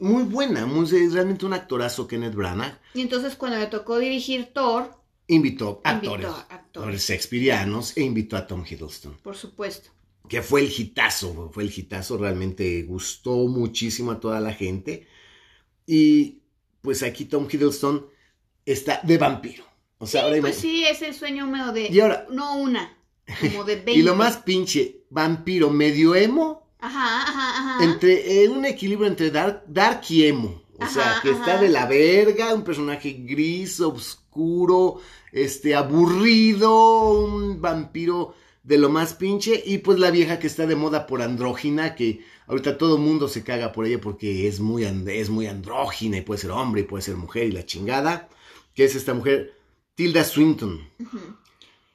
Muy 0.00 0.22
buena, 0.24 0.64
muy, 0.66 0.84
es 0.84 1.12
realmente 1.12 1.44
un 1.46 1.52
actorazo 1.54 2.06
Kenneth 2.06 2.34
Branagh. 2.34 2.78
Y 2.94 3.00
entonces 3.00 3.34
cuando 3.36 3.58
le 3.58 3.66
tocó 3.66 3.98
dirigir 3.98 4.50
Thor, 4.52 4.96
Invitó 5.30 5.82
Invitó 5.84 6.14
actores, 6.14 6.26
a 6.26 6.40
actores. 6.54 7.06
shakespearianos 7.06 7.96
e 7.96 8.02
invitó 8.02 8.36
a 8.38 8.46
Tom 8.46 8.64
Hiddleston 8.68 9.18
por 9.22 9.36
supuesto. 9.36 9.90
que 10.28 10.40
fue 10.40 10.62
el 10.62 10.72
hitazo, 10.74 11.50
fue 11.52 11.64
el 11.64 11.72
hitazo, 11.76 12.16
realmente 12.16 12.82
gustó 12.84 13.36
muchísimo 13.46 14.12
a 14.12 14.20
toda 14.20 14.40
la 14.40 14.54
gente. 14.54 15.06
Y 15.86 16.42
pues 16.80 17.02
aquí 17.02 17.24
Tom 17.26 17.46
Hiddleston 17.50 18.06
está 18.64 19.00
de 19.02 19.18
vampiro. 19.18 19.64
O 19.98 20.06
sea, 20.06 20.22
ahora 20.22 20.36
Pues 20.40 20.56
sí, 20.56 20.84
es 20.84 21.02
el 21.02 21.14
sueño 21.14 21.44
húmedo 21.46 21.72
de... 21.72 21.88
Y 21.88 22.00
ahora- 22.00 22.26
No 22.30 22.56
una, 22.56 22.96
como 23.40 23.64
de 23.64 23.74
20. 23.76 23.92
Y 23.96 24.02
lo 24.02 24.14
más 24.14 24.38
pinche, 24.38 25.02
vampiro 25.10 25.70
medio 25.70 26.14
emo, 26.14 26.67
Ajá, 26.80 27.22
ajá, 27.22 27.58
ajá. 27.58 27.84
entre 27.84 28.44
eh, 28.44 28.48
un 28.48 28.64
equilibrio 28.64 29.08
entre 29.08 29.30
dark, 29.30 29.64
dark 29.66 30.02
y 30.10 30.24
emo. 30.26 30.62
O 30.80 30.86
sea, 30.86 31.10
Ajá, 31.12 31.22
que 31.22 31.30
está 31.30 31.58
de 31.60 31.68
la 31.70 31.86
verga, 31.86 32.54
un 32.54 32.62
personaje 32.62 33.10
gris, 33.26 33.80
oscuro, 33.80 35.00
este, 35.32 35.74
aburrido, 35.74 37.10
un 37.24 37.60
vampiro 37.60 38.34
de 38.62 38.78
lo 38.78 38.88
más 38.88 39.14
pinche, 39.14 39.60
y 39.66 39.78
pues 39.78 39.98
la 39.98 40.10
vieja 40.12 40.38
que 40.38 40.46
está 40.46 40.66
de 40.66 40.76
moda 40.76 41.06
por 41.06 41.22
andrógina, 41.22 41.94
que 41.96 42.20
ahorita 42.46 42.78
todo 42.78 42.96
el 42.96 43.02
mundo 43.02 43.26
se 43.26 43.42
caga 43.42 43.72
por 43.72 43.86
ella 43.86 44.00
porque 44.00 44.46
es 44.46 44.60
muy, 44.60 44.84
and- 44.84 45.08
es 45.08 45.30
muy 45.30 45.46
andrógina, 45.46 46.18
y 46.18 46.22
puede 46.22 46.40
ser 46.40 46.50
hombre, 46.52 46.82
y 46.82 46.84
puede 46.84 47.02
ser 47.02 47.16
mujer, 47.16 47.46
y 47.48 47.52
la 47.52 47.66
chingada, 47.66 48.28
que 48.74 48.84
es 48.84 48.94
esta 48.94 49.14
mujer, 49.14 49.54
Tilda 49.96 50.22
Swinton. 50.22 50.88
Ujú. 51.00 51.18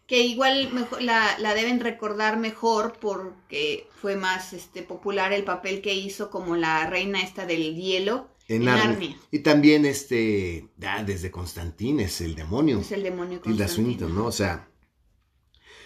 Que 0.06 0.20
igual 0.22 0.72
mejor, 0.74 1.02
la, 1.02 1.38
la 1.40 1.54
deben 1.54 1.80
recordar 1.80 2.38
mejor 2.38 2.98
porque 3.00 3.88
fue 4.02 4.18
más 4.18 4.52
este, 4.52 4.84
popular 4.84 5.32
el 5.32 5.46
papel 5.46 5.82
que 5.82 5.94
hizo 5.94 6.30
como 6.30 6.58
la 6.58 6.90
reina 6.90 7.22
esta 7.22 7.46
del 7.46 7.76
hielo 7.76 8.30
En 8.50 8.58
en 8.58 8.66
Narnia. 8.66 8.86
Narnia. 8.86 9.18
Y 9.32 9.40
también 9.40 9.86
este, 9.86 10.68
ah, 10.86 11.04
desde 11.04 11.32
Constantín 11.32 12.02
es 12.02 12.20
el 12.20 12.36
demonio. 12.36 12.82
Es 12.82 12.92
el 12.92 13.04
demonio 13.04 13.40
Tilda. 13.40 13.68
Swinton, 13.68 14.14
¿no? 14.14 14.26
O 14.26 14.32
sea. 14.32 14.68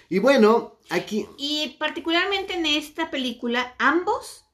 Y 0.10 0.20
bueno, 0.20 0.80
aquí. 0.90 1.28
Y 1.38 1.76
particularmente 1.78 2.56
en 2.56 2.66
esta 2.66 3.12
película, 3.12 3.76
ambos, 3.78 4.46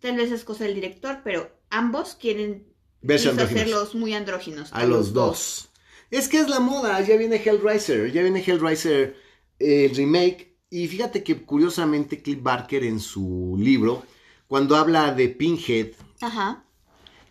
tal 0.00 0.16
vez 0.16 0.30
es 0.30 0.44
cosa 0.44 0.64
del 0.64 0.74
director, 0.74 1.20
pero 1.24 1.50
ambos 1.70 2.16
quieren 2.16 2.66
hacerlos 3.08 3.94
muy 3.94 4.14
andróginos. 4.14 4.70
A 4.72 4.84
los 4.84 5.12
dos. 5.12 5.69
Es 6.10 6.28
que 6.28 6.40
es 6.40 6.48
la 6.48 6.60
moda, 6.60 7.00
ya 7.02 7.16
viene 7.16 7.36
Hellraiser, 7.36 8.10
ya 8.12 8.22
viene 8.22 8.42
Hellraiser, 8.44 9.16
eh, 9.58 9.86
el 9.86 9.96
remake, 9.96 10.56
Y 10.70 10.86
fíjate 10.88 11.24
que 11.24 11.44
curiosamente 11.44 12.22
Cliff 12.22 12.42
Barker 12.42 12.84
en 12.84 13.00
su 13.00 13.56
libro, 13.58 14.04
cuando 14.46 14.76
habla 14.76 15.12
de 15.14 15.28
Pinhead 15.28 15.92
Ajá. 16.20 16.64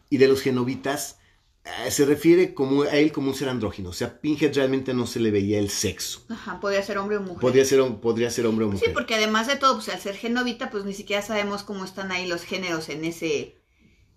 y 0.10 0.18
de 0.18 0.28
los 0.28 0.42
genovitas, 0.42 1.20
eh, 1.64 1.92
se 1.92 2.06
refiere 2.06 2.54
como, 2.54 2.84
a 2.84 2.96
él 2.98 3.12
como 3.12 3.30
un 3.30 3.36
ser 3.36 3.50
andrógino. 3.50 3.90
O 3.90 3.94
sea, 3.94 4.20
Pinhead 4.22 4.54
realmente 4.56 4.94
no 4.94 5.08
se 5.08 5.20
le 5.20 5.32
veía 5.32 5.60
el 5.60 5.70
sexo. 5.70 6.26
Ajá, 6.30 6.60
podría 6.60 6.84
ser 6.84 6.98
hombre 6.98 7.18
o 7.18 7.22
mujer. 7.22 7.40
Podría 7.40 7.66
ser, 7.66 7.82
podría 8.02 8.30
ser 8.32 8.46
hombre 8.46 8.66
o 8.66 8.70
mujer. 8.72 8.90
Sí, 8.90 8.94
porque 8.94 9.16
además 9.16 9.48
de 9.48 9.56
todo, 9.58 9.76
pues 9.76 9.90
al 9.90 10.00
ser 10.02 10.16
genovita, 10.16 10.70
pues 10.70 10.86
ni 10.86 10.94
siquiera 10.94 11.22
sabemos 11.22 11.64
cómo 11.64 11.86
están 11.86 12.12
ahí 12.12 12.28
los 12.28 12.44
géneros 12.44 12.90
en 12.90 13.06
ese, 13.06 13.59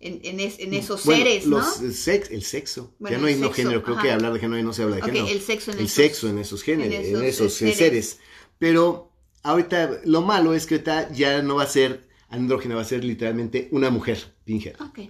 en, 0.02 0.21
en, 0.25 0.40
es- 0.40 0.59
en 0.59 0.75
esos 0.75 1.04
Bueno, 1.04 1.25
seres, 1.25 1.47
¿no? 1.47 1.59
los, 1.59 1.80
el, 1.80 1.94
sex- 1.94 2.30
el 2.30 2.42
sexo. 2.42 2.94
Bueno, 2.99 3.16
ya 3.16 3.21
no 3.21 3.26
hay 3.28 3.37
no 3.37 3.50
género. 3.52 3.82
Creo 3.82 3.94
ajá. 3.97 4.02
que 4.04 4.11
hablar 4.12 4.32
de 4.32 4.40
género 4.40 4.62
no 4.62 4.73
se 4.73 4.82
habla 4.82 4.97
de 4.97 5.02
género. 5.02 5.26
el 5.28 5.40
sexo 5.40 5.71
en 5.73 5.78
el 5.78 5.85
esos- 5.87 5.94
sexo 5.94 6.28
en 6.28 6.38
esos 6.38 6.62
géneros, 6.62 6.94
en 6.94 7.16
esos, 7.16 7.23
esos 7.23 7.52
seres. 7.54 7.76
seres. 7.78 8.18
Pero 8.59 9.11
ahorita 9.42 10.00
lo 10.04 10.23
malo 10.23 10.54
es 10.54 10.66
que 10.66 10.75
ahorita 10.75 11.11
ya 11.12 11.42
no 11.42 11.56
va 11.56 11.62
a 11.64 11.66
ser 11.68 12.09
andrógena, 12.28 12.75
va 12.76 12.82
a 12.82 12.85
ser 12.85 13.04
literalmente 13.04 13.68
una 13.73 13.90
mujer, 13.90 14.35
Pinhead. 14.44 14.80
Ok. 14.80 15.00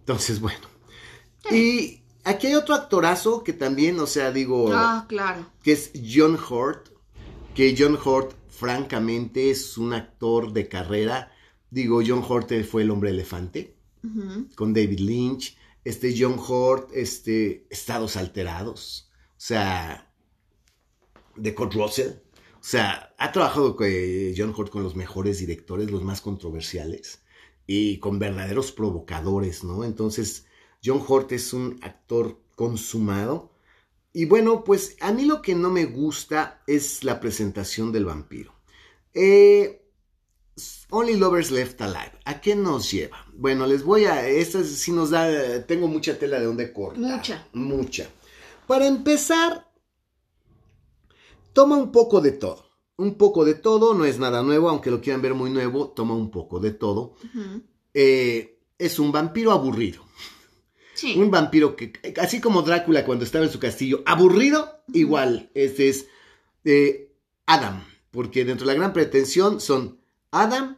Entonces, 0.00 0.40
bueno. 0.40 0.66
Y 1.50 2.02
aquí 2.24 2.48
hay 2.48 2.54
otro 2.54 2.74
actorazo 2.74 3.44
que 3.44 3.52
también, 3.52 3.98
o 4.00 4.06
sea, 4.06 4.32
digo, 4.32 4.70
Ah, 4.72 5.06
claro. 5.08 5.46
que 5.62 5.72
es 5.72 5.92
John 6.12 6.36
Hurt, 6.36 6.88
que 7.54 7.74
John 7.78 7.98
Hurt, 8.04 8.32
francamente, 8.48 9.50
es 9.50 9.78
un 9.78 9.92
actor 9.92 10.52
de 10.52 10.68
carrera. 10.68 11.32
Digo, 11.70 12.00
John 12.06 12.24
Hurt 12.28 12.50
fue 12.64 12.82
el 12.82 12.90
hombre 12.90 13.10
elefante 13.10 13.75
Con 14.54 14.72
David 14.72 15.00
Lynch. 15.00 15.56
Este 15.84 16.14
John 16.18 16.38
Hurt, 16.38 16.90
este, 16.92 17.66
Estados 17.70 18.16
Alterados. 18.16 19.10
O 19.30 19.34
sea, 19.40 20.12
de 21.36 21.54
Kurt 21.54 21.74
Russell. 21.74 22.12
O 22.54 22.68
sea, 22.68 23.14
ha 23.18 23.32
trabajado 23.32 23.76
John 24.36 24.54
Hurt 24.56 24.70
con 24.70 24.82
los 24.82 24.96
mejores 24.96 25.38
directores, 25.38 25.90
los 25.90 26.02
más 26.02 26.20
controversiales 26.20 27.22
y 27.66 27.98
con 27.98 28.18
verdaderos 28.18 28.72
provocadores, 28.72 29.64
¿no? 29.64 29.84
Entonces, 29.84 30.46
John 30.84 31.02
Hurt 31.06 31.32
es 31.32 31.52
un 31.52 31.78
actor 31.82 32.40
consumado. 32.54 33.52
Y 34.12 34.24
bueno, 34.24 34.64
pues 34.64 34.96
a 35.00 35.12
mí 35.12 35.24
lo 35.24 35.42
que 35.42 35.54
no 35.54 35.70
me 35.70 35.84
gusta 35.84 36.62
es 36.66 37.04
la 37.04 37.20
presentación 37.20 37.92
del 37.92 38.06
vampiro. 38.06 38.54
Eh, 39.12 39.85
Only 40.90 41.16
Lovers 41.16 41.50
Left 41.50 41.80
Alive. 41.82 42.12
¿A 42.24 42.40
qué 42.40 42.54
nos 42.54 42.90
lleva? 42.90 43.26
Bueno, 43.34 43.66
les 43.66 43.82
voy 43.82 44.04
a. 44.04 44.26
Esta 44.26 44.62
sí 44.64 44.92
nos 44.92 45.10
da. 45.10 45.64
Tengo 45.66 45.88
mucha 45.88 46.18
tela 46.18 46.38
de 46.38 46.46
donde 46.46 46.72
cortar. 46.72 47.00
Mucha. 47.00 47.46
Mucha. 47.52 48.08
Para 48.66 48.86
empezar, 48.86 49.70
toma 51.52 51.76
un 51.76 51.92
poco 51.92 52.20
de 52.20 52.32
todo. 52.32 52.66
Un 52.96 53.16
poco 53.16 53.44
de 53.44 53.54
todo, 53.54 53.92
no 53.92 54.06
es 54.06 54.18
nada 54.18 54.42
nuevo, 54.42 54.70
aunque 54.70 54.90
lo 54.90 55.02
quieran 55.02 55.20
ver 55.20 55.34
muy 55.34 55.50
nuevo, 55.50 55.88
toma 55.88 56.14
un 56.14 56.30
poco 56.30 56.60
de 56.60 56.70
todo. 56.70 57.14
Eh, 57.92 58.58
es 58.78 58.98
un 58.98 59.12
vampiro 59.12 59.52
aburrido. 59.52 60.02
Sí. 60.94 61.14
Un 61.18 61.30
vampiro 61.30 61.76
que, 61.76 61.92
así 62.18 62.40
como 62.40 62.62
Drácula 62.62 63.04
cuando 63.04 63.24
estaba 63.24 63.44
en 63.44 63.50
su 63.50 63.58
castillo, 63.58 64.02
aburrido, 64.06 64.82
igual, 64.94 65.50
este 65.52 65.90
es 65.90 66.06
eh, 66.64 67.12
Adam, 67.44 67.84
porque 68.10 68.46
dentro 68.46 68.66
de 68.66 68.72
la 68.72 68.78
gran 68.78 68.94
pretensión 68.94 69.60
son 69.60 70.00
Adam, 70.42 70.76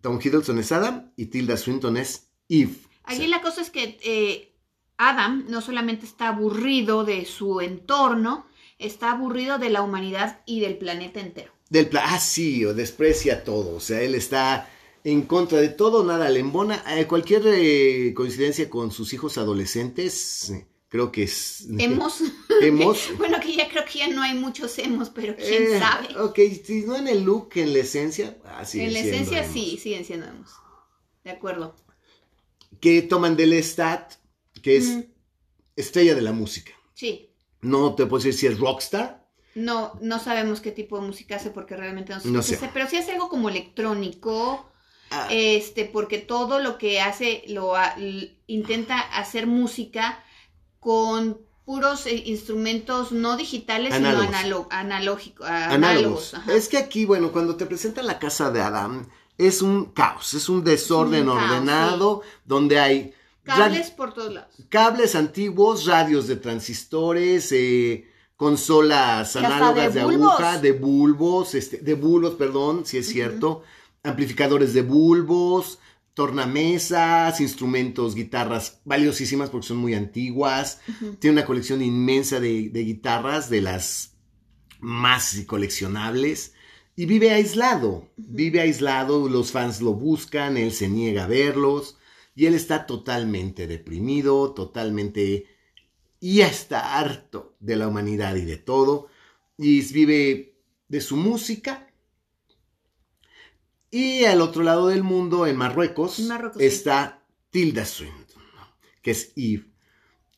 Tom 0.00 0.18
Hiddleston 0.22 0.58
es 0.58 0.72
Adam 0.72 1.12
y 1.16 1.26
Tilda 1.26 1.56
Swinton 1.56 1.96
es 1.96 2.28
Eve. 2.48 2.74
Aquí 3.04 3.26
la 3.26 3.40
cosa 3.40 3.60
es 3.60 3.70
que 3.70 3.98
eh, 4.02 4.52
Adam 4.96 5.44
no 5.48 5.60
solamente 5.60 6.06
está 6.06 6.28
aburrido 6.28 7.04
de 7.04 7.24
su 7.24 7.60
entorno, 7.60 8.46
está 8.78 9.12
aburrido 9.12 9.58
de 9.58 9.70
la 9.70 9.82
humanidad 9.82 10.40
y 10.46 10.60
del 10.60 10.76
planeta 10.76 11.20
entero. 11.20 11.52
del 11.70 11.88
pla- 11.88 12.04
ah, 12.06 12.18
sí, 12.20 12.64
o 12.64 12.74
desprecia 12.74 13.42
todo, 13.44 13.74
o 13.76 13.80
sea, 13.80 14.00
él 14.02 14.14
está 14.14 14.68
en 15.04 15.22
contra 15.22 15.58
de 15.58 15.68
todo, 15.68 16.04
nada 16.04 16.28
le 16.30 16.40
embona. 16.40 16.82
Eh, 16.96 17.06
cualquier 17.06 17.42
eh, 17.46 18.12
coincidencia 18.14 18.68
con 18.68 18.90
sus 18.90 19.12
hijos 19.12 19.38
adolescentes, 19.38 20.52
creo 20.88 21.10
que 21.12 21.24
es... 21.24 21.66
Hemos. 21.78 22.20
Hemos. 22.62 23.16
bueno, 23.18 23.38
que 23.40 23.54
ya 23.54 23.68
creo 23.68 23.84
que 23.84 23.98
ya 24.00 24.08
no 24.08 24.22
hay 24.22 24.34
muchos 24.34 24.78
hemos, 24.78 25.10
pero 25.10 25.36
quién 25.36 25.62
Eh, 25.74 25.78
sabe. 25.78 26.18
Ok, 26.18 26.38
si 26.64 26.82
no 26.86 26.96
en 26.96 27.08
el 27.08 27.22
look, 27.24 27.50
en 27.56 27.72
la 27.72 27.80
esencia. 27.80 28.36
ah, 28.44 28.64
sigue 28.64 28.86
en 28.86 28.92
la 28.94 29.00
esencia 29.00 29.42
emos. 29.42 29.52
sí, 29.52 29.78
siguen 29.82 30.04
siendo 30.04 30.26
hemos. 30.26 30.50
De 31.24 31.30
acuerdo. 31.32 31.76
Que 32.80 33.02
toman 33.02 33.36
del 33.36 33.50
Lestat, 33.50 34.14
que 34.62 34.76
es 34.76 34.84
Mm. 34.86 35.02
estrella 35.76 36.14
de 36.14 36.22
la 36.22 36.32
música. 36.32 36.72
Sí. 36.94 37.30
No 37.60 37.94
te 37.94 38.06
puedo 38.06 38.22
decir 38.22 38.34
si 38.38 38.46
es 38.46 38.58
rockstar. 38.58 39.26
No, 39.54 39.98
no 40.02 40.18
sabemos 40.18 40.60
qué 40.60 40.70
tipo 40.70 40.98
de 41.00 41.06
música 41.06 41.36
hace 41.36 41.50
porque 41.50 41.76
realmente 41.76 42.12
no, 42.14 42.20
No 42.24 42.42
sé. 42.42 42.58
Pero 42.72 42.88
sí 42.88 42.96
hace 42.96 43.12
algo 43.12 43.28
como 43.28 43.48
electrónico, 43.48 44.70
Ah, 45.10 45.28
este, 45.30 45.84
porque 45.84 46.18
todo 46.18 46.58
lo 46.58 46.78
que 46.78 47.00
hace 47.00 47.44
lo 47.46 47.76
ha- 47.76 47.94
l- 47.96 48.38
intenta 48.48 48.98
hacer 49.00 49.46
música 49.46 50.22
con 50.86 51.38
puros 51.64 52.06
eh, 52.06 52.22
instrumentos 52.26 53.10
no 53.10 53.36
digitales, 53.36 53.92
Análogos. 53.92 54.26
sino 54.26 54.38
analo- 54.38 54.68
analógico- 54.70 55.42
a- 55.44 55.70
análogos. 55.74 56.32
Es 56.46 56.68
que 56.68 56.78
aquí, 56.78 57.04
bueno, 57.04 57.32
cuando 57.32 57.56
te 57.56 57.66
presentan 57.66 58.06
la 58.06 58.20
casa 58.20 58.52
de 58.52 58.60
Adam, 58.62 59.04
es 59.36 59.62
un 59.62 59.86
caos, 59.86 60.34
es 60.34 60.48
un 60.48 60.62
desorden 60.62 61.22
Es 61.24 61.28
un 61.28 61.34
caos, 61.36 61.50
ordenado, 61.50 62.22
donde 62.44 62.78
hay 62.78 63.12
Cables 63.42 63.90
por 63.90 64.14
todos 64.14 64.32
lados. 64.32 64.54
cables 64.68 65.16
antiguos, 65.16 65.86
radios 65.86 66.28
de 66.28 66.36
transistores, 66.36 67.50
eh, 67.50 68.08
consolas 68.36 69.34
Y 69.34 69.38
análogas 69.38 69.92
de 69.94 70.00
aguja, 70.02 70.58
de 70.60 70.70
bulbos, 70.70 71.54
este, 71.56 71.78
de 71.78 71.94
bulbos, 71.94 72.34
perdón, 72.36 72.86
si 72.86 72.98
es 72.98 73.08
cierto, 73.08 73.64
amplificadores 74.04 74.72
de 74.72 74.82
bulbos, 74.82 75.80
tornamesas, 76.16 77.42
instrumentos, 77.42 78.14
guitarras 78.14 78.80
valiosísimas 78.86 79.50
porque 79.50 79.66
son 79.66 79.76
muy 79.76 79.92
antiguas. 79.92 80.80
Tiene 81.18 81.34
una 81.34 81.44
colección 81.44 81.82
inmensa 81.82 82.40
de, 82.40 82.70
de 82.70 82.84
guitarras, 82.84 83.50
de 83.50 83.60
las 83.60 84.16
más 84.80 85.38
coleccionables. 85.46 86.54
Y 86.96 87.04
vive 87.04 87.32
aislado, 87.32 88.08
vive 88.16 88.62
aislado, 88.62 89.28
los 89.28 89.52
fans 89.52 89.82
lo 89.82 89.92
buscan, 89.92 90.56
él 90.56 90.72
se 90.72 90.88
niega 90.88 91.24
a 91.24 91.28
verlos. 91.28 91.98
Y 92.34 92.46
él 92.46 92.54
está 92.54 92.86
totalmente 92.86 93.66
deprimido, 93.66 94.54
totalmente... 94.54 95.46
Y 96.18 96.40
está 96.40 96.98
harto 96.98 97.56
de 97.60 97.76
la 97.76 97.88
humanidad 97.88 98.36
y 98.36 98.46
de 98.46 98.56
todo. 98.56 99.08
Y 99.58 99.82
vive 99.92 100.56
de 100.88 101.02
su 101.02 101.18
música. 101.18 101.85
Y 103.90 104.24
al 104.24 104.40
otro 104.40 104.62
lado 104.62 104.88
del 104.88 105.02
mundo, 105.02 105.46
en 105.46 105.56
Marruecos, 105.56 106.14
sí. 106.14 106.28
está 106.58 107.22
Tilda 107.50 107.84
Swinton, 107.84 108.42
que 109.02 109.12
es 109.12 109.32
Eve. 109.36 109.64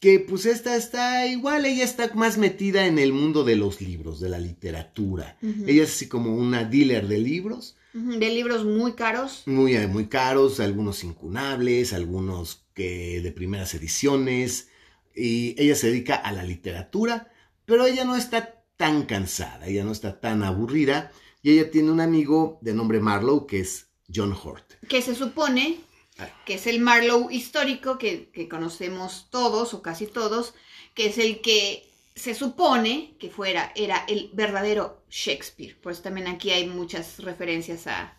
Que 0.01 0.21
pues 0.21 0.47
esta 0.47 0.77
está 0.77 1.27
igual, 1.27 1.67
ella 1.67 1.85
está 1.85 2.15
más 2.15 2.39
metida 2.39 2.87
en 2.87 3.01
el 3.01 3.13
mundo 3.13 3.43
de 3.43 3.57
los 3.57 3.81
libros, 3.81 4.21
de 4.21 4.29
la 4.29 4.39
literatura. 4.39 5.37
Ella 5.67 5.83
es 5.83 5.91
así 5.91 6.07
como 6.07 6.37
una 6.37 6.63
dealer 6.63 7.09
de 7.09 7.19
libros 7.19 7.75
De 7.93 8.31
libros 8.31 8.65
muy 8.65 8.93
caros. 8.93 9.43
muy, 9.47 9.75
eh, 9.75 9.89
muy 9.89 10.07
caros, 10.07 10.61
algunos 10.61 11.03
incunables, 11.03 11.93
algunos 11.93 12.65
que 12.75 13.21
de 13.21 13.33
primeras 13.33 13.75
ediciones, 13.75 14.69
y 15.17 15.57
ella 15.59 15.75
se 15.75 15.89
dedica 15.89 16.15
a 16.15 16.31
la 16.31 16.45
literatura, 16.45 17.33
pero 17.65 17.87
ella 17.87 18.05
no 18.05 18.15
está 18.15 18.63
tan 18.77 19.03
cansada, 19.07 19.67
ella 19.67 19.85
no 19.85 19.91
está 19.91 20.21
tan 20.21 20.45
aburrida, 20.45 21.11
y 21.43 21.53
ella 21.53 21.71
tiene 21.71 21.91
un 21.91 22.01
amigo 22.01 22.59
de 22.63 22.75
nombre 22.75 23.01
Marlowe 23.01 23.47
que 23.47 23.61
es 23.61 23.87
John 24.13 24.33
Hort. 24.43 24.75
que 24.89 25.03
se 25.03 25.15
supone 25.15 25.81
Ay. 26.19 26.29
que 26.45 26.55
es 26.55 26.67
el 26.67 26.81
Marlowe 26.81 27.29
histórico 27.33 27.99
que, 27.99 28.31
que 28.33 28.49
conocemos 28.49 29.29
todos 29.31 29.75
o 29.75 29.83
casi 29.83 30.07
todos, 30.07 30.55
que 30.95 31.07
es 31.07 31.19
el 31.19 31.41
que 31.41 31.87
se 32.17 32.35
supone 32.35 33.15
que 33.21 33.31
fuera, 33.31 33.73
era 33.77 34.05
el 34.09 34.31
verdadero 34.33 35.05
Shakespeare. 35.09 35.77
Pues 35.81 36.03
también 36.03 36.27
aquí 36.27 36.51
hay 36.51 36.67
muchas 36.67 37.19
referencias 37.21 37.87
a, 37.87 38.01
A 38.01 38.15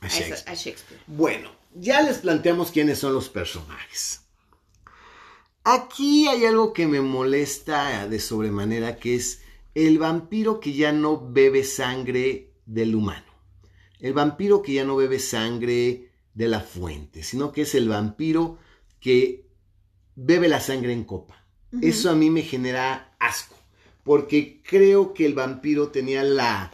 a 0.00 0.06
esa- 0.08 0.18
Shakespeare. 0.18 0.50
a 0.52 0.54
Shakespeare. 0.54 1.00
Bueno, 1.06 1.50
ya 1.74 2.02
les 2.02 2.18
planteamos 2.18 2.72
quiénes 2.72 2.98
son 2.98 3.14
los 3.14 3.28
personajes. 3.28 4.22
Aquí 5.62 6.26
hay 6.28 6.44
algo 6.44 6.72
que 6.72 6.86
me 6.86 7.00
molesta 7.00 8.06
de 8.08 8.20
sobremanera, 8.20 8.96
que 8.96 9.14
es 9.14 9.40
el 9.74 9.98
vampiro 9.98 10.60
que 10.60 10.72
ya 10.74 10.92
no 10.92 11.30
bebe 11.30 11.64
sangre 11.64 12.50
del 12.66 12.94
humano. 12.94 13.24
El 14.00 14.12
vampiro 14.12 14.62
que 14.62 14.74
ya 14.74 14.84
no 14.84 14.96
bebe 14.96 15.18
sangre 15.18 16.10
de 16.34 16.48
la 16.48 16.60
fuente, 16.60 17.22
sino 17.22 17.52
que 17.52 17.62
es 17.62 17.74
el 17.74 17.88
vampiro 17.88 18.58
que 19.00 19.46
bebe 20.16 20.48
la 20.48 20.60
sangre 20.60 20.92
en 20.92 21.04
copa. 21.04 21.44
Eso 21.80 22.10
a 22.10 22.14
mí 22.14 22.30
me 22.30 22.42
genera 22.42 23.16
asco, 23.18 23.56
porque 24.04 24.60
creo 24.62 25.12
que 25.14 25.26
el 25.26 25.34
vampiro 25.34 25.88
tenía 25.88 26.22
la 26.22 26.72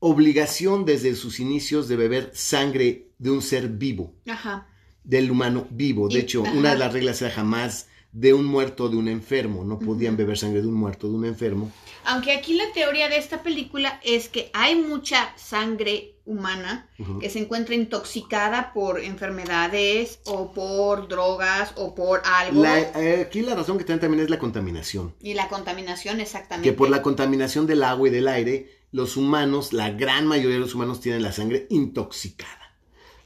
obligación 0.00 0.84
desde 0.84 1.14
sus 1.14 1.38
inicios 1.40 1.86
de 1.88 1.96
beber 1.96 2.30
sangre 2.34 3.10
de 3.18 3.30
un 3.30 3.42
ser 3.42 3.68
vivo 3.68 4.14
Ajá. 4.26 4.66
del 5.04 5.30
humano 5.30 5.66
vivo. 5.70 6.08
De 6.08 6.14
Y- 6.16 6.22
hecho, 6.22 6.42
ajá. 6.42 6.52
una 6.52 6.70
de 6.72 6.78
las 6.78 6.92
reglas 6.92 7.20
era 7.22 7.30
jamás 7.30 7.88
de 8.12 8.34
un 8.34 8.44
muerto 8.44 8.88
de 8.88 8.96
un 8.96 9.08
enfermo, 9.08 9.64
no 9.64 9.78
podían 9.78 10.16
beber 10.16 10.36
sangre 10.36 10.62
de 10.62 10.66
un 10.66 10.74
muerto 10.74 11.08
de 11.08 11.14
un 11.14 11.24
enfermo. 11.24 11.70
Aunque 12.04 12.32
aquí 12.32 12.54
la 12.54 12.72
teoría 12.72 13.08
de 13.08 13.18
esta 13.18 13.42
película 13.42 14.00
es 14.02 14.28
que 14.28 14.50
hay 14.52 14.74
mucha 14.74 15.32
sangre 15.36 16.16
humana 16.24 16.88
que 17.20 17.30
se 17.30 17.38
encuentra 17.38 17.74
intoxicada 17.74 18.72
por 18.72 19.00
enfermedades 19.00 20.20
o 20.24 20.52
por 20.52 21.08
drogas 21.08 21.72
o 21.76 21.94
por 21.94 22.22
algo. 22.24 22.64
Eh, 22.64 23.24
aquí 23.26 23.42
la 23.42 23.54
razón 23.54 23.78
que 23.78 23.84
tienen 23.84 24.00
también 24.00 24.24
es 24.24 24.30
la 24.30 24.38
contaminación. 24.38 25.14
Y 25.20 25.34
la 25.34 25.48
contaminación, 25.48 26.20
exactamente. 26.20 26.68
Que 26.68 26.76
por 26.76 26.90
la 26.90 27.02
contaminación 27.02 27.66
del 27.66 27.82
agua 27.82 28.08
y 28.08 28.10
del 28.10 28.28
aire, 28.28 28.70
los 28.92 29.16
humanos, 29.16 29.72
la 29.72 29.90
gran 29.90 30.26
mayoría 30.26 30.54
de 30.54 30.60
los 30.60 30.74
humanos 30.74 31.00
tienen 31.00 31.22
la 31.22 31.32
sangre 31.32 31.66
intoxicada. 31.70 32.74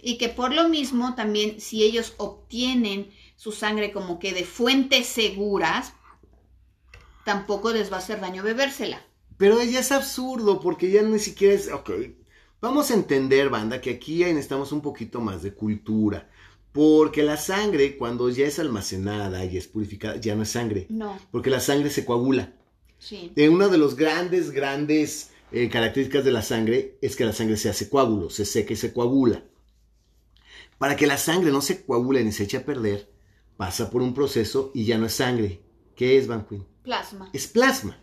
Y 0.01 0.19
que 0.19 0.29
por 0.29 0.53
lo 0.53 0.69
mismo 0.69 1.15
también 1.15 1.61
si 1.61 1.83
ellos 1.83 2.15
obtienen 2.19 3.11
su 3.37 3.53
sangre 3.53 3.93
como 3.93 4.19
que 4.19 4.33
de 4.33 4.45
fuentes 4.45 5.07
seguras, 5.07 5.93
tampoco 7.25 7.73
les 7.73 7.91
va 7.91 7.97
a 7.97 8.01
hacer 8.01 8.21
daño 8.21 8.43
bebérsela. 8.43 9.01
Pero 9.37 9.63
ya 9.63 9.81
es 9.81 9.93
absurdo 9.93 10.61
porque 10.61 10.91
ya 10.91 11.03
ni 11.03 11.19
siquiera 11.19 11.55
es... 11.55 11.71
Ok, 11.73 11.91
vamos 12.61 12.91
a 12.91 12.95
entender, 12.95 13.51
banda, 13.51 13.81
que 13.81 13.91
aquí 13.91 14.25
necesitamos 14.25 14.73
un 14.73 14.81
poquito 14.81 15.21
más 15.21 15.43
de 15.43 15.55
cultura. 15.55 16.31
Porque 16.73 17.23
la 17.23 17.37
sangre, 17.37 17.97
cuando 17.97 18.29
ya 18.31 18.47
es 18.47 18.59
almacenada 18.59 19.45
y 19.45 19.57
es 19.57 19.69
purificada, 19.69 20.17
ya 20.17 20.35
no 20.35 20.43
es 20.43 20.51
sangre. 20.51 20.87
No. 20.89 21.19
Porque 21.31 21.51
la 21.51 21.61
sangre 21.61 21.91
se 21.91 22.05
coagula. 22.05 22.53
Sí. 22.99 23.33
Eh, 23.37 23.49
una 23.49 23.69
de 23.69 23.79
los 23.79 23.97
grandes, 23.97 24.51
grandes 24.51 25.31
eh, 25.53 25.69
características 25.69 26.25
de 26.25 26.33
la 26.33 26.43
sangre 26.43 26.99
es 27.01 27.15
que 27.15 27.25
la 27.25 27.33
sangre 27.33 27.57
se 27.57 27.69
hace 27.69 27.89
coágulo, 27.89 28.31
se 28.31 28.45
seca 28.45 28.73
y 28.73 28.77
se 28.77 28.93
coagula. 28.93 29.45
Para 30.79 30.97
que 30.97 31.07
la 31.07 31.19
sangre 31.19 31.53
no 31.53 31.61
se 31.61 31.85
coagule 31.85 32.25
ni 32.25 32.33
se 32.33 32.45
eche 32.45 32.57
a 32.57 32.65
perder, 32.65 33.09
pasa 33.57 33.91
por 33.91 34.03
un 34.03 34.15
proceso 34.15 34.71
y 34.75 34.85
ya 34.85 34.99
no 34.99 35.07
es 35.07 35.15
sangre. 35.15 35.61
¿Qué 35.97 36.19
es, 36.19 36.27
Van 36.27 36.47
Queen? 36.47 36.67
Plasma. 36.83 37.31
Es 37.33 37.47
plasma. 37.47 37.99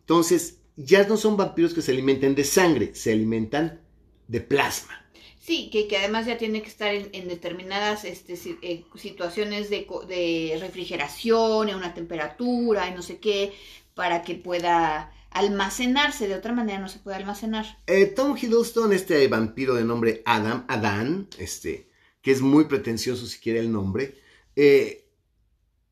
Entonces, 0.00 0.58
ya 0.76 1.06
no 1.06 1.16
son 1.16 1.36
vampiros 1.36 1.72
que 1.72 1.82
se 1.82 1.92
alimenten 1.92 2.34
de 2.34 2.44
sangre, 2.44 2.94
se 2.94 3.12
alimentan 3.12 3.80
de 4.28 4.40
plasma. 4.40 5.00
Sí, 5.40 5.68
que, 5.70 5.86
que 5.86 5.98
además 5.98 6.26
ya 6.26 6.38
tiene 6.38 6.62
que 6.62 6.68
estar 6.68 6.94
en, 6.94 7.28
determinadas 7.28 8.04
este, 8.04 8.34
eh, 8.62 8.84
situaciones 8.96 9.68
de, 9.68 9.86
de, 10.08 10.56
refrigeración, 10.58 11.68
en 11.68 11.76
una 11.76 11.92
temperatura, 11.92 12.88
y 12.88 12.94
no 12.94 13.02
sé 13.02 13.18
qué, 13.18 13.52
para 13.94 14.22
que 14.22 14.36
pueda 14.36 15.12
almacenarse. 15.30 16.28
De 16.28 16.34
otra 16.34 16.54
manera 16.54 16.78
no 16.78 16.88
se 16.88 16.98
puede 16.98 17.18
almacenar. 17.18 17.78
Eh, 17.86 18.06
Tom 18.06 18.36
Hiddleston, 18.36 18.94
este 18.94 19.28
vampiro 19.28 19.74
de 19.74 19.84
nombre 19.84 20.22
Adam, 20.24 20.64
Adán, 20.66 21.28
este, 21.38 21.90
que 22.22 22.30
es 22.30 22.40
muy 22.40 22.64
pretencioso 22.64 23.26
si 23.26 23.38
quiere 23.38 23.60
el 23.60 23.70
nombre, 23.70 24.14
eh, 24.56 25.04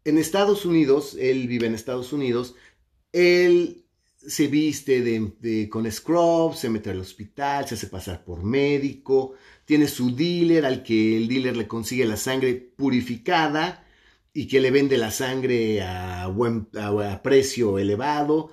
en 0.05 0.19
Estados 0.19 0.65
Unidos, 0.65 1.17
él 1.19 1.47
vive 1.47 1.67
en 1.67 1.75
Estados 1.75 2.13
Unidos, 2.13 2.55
él 3.13 3.85
se 4.27 4.47
viste 4.47 5.01
de, 5.03 5.69
con 5.69 5.91
scrubs, 5.91 6.61
se 6.61 6.69
mete 6.69 6.91
al 6.91 7.01
hospital, 7.01 7.67
se 7.67 7.75
hace 7.75 7.87
pasar 7.89 8.25
por 8.25 8.43
médico, 8.43 9.35
tiene 9.65 9.89
su 9.89 10.15
dealer 10.15 10.65
al 10.65 10.83
que 10.83 11.17
el 11.17 11.29
dealer 11.29 11.57
le 11.57 11.69
consigue 11.69 12.05
la 12.05 12.17
sangre 12.17 12.55
purificada 12.55 13.85
y 14.33 14.47
que 14.47 14.61
le 14.61 14.71
vende 14.71 14.97
la 14.97 15.11
sangre 15.11 15.83
a, 15.83 16.27
buen, 16.29 16.69
a, 16.79 17.23
precio 17.23 17.79
elevado. 17.79 18.51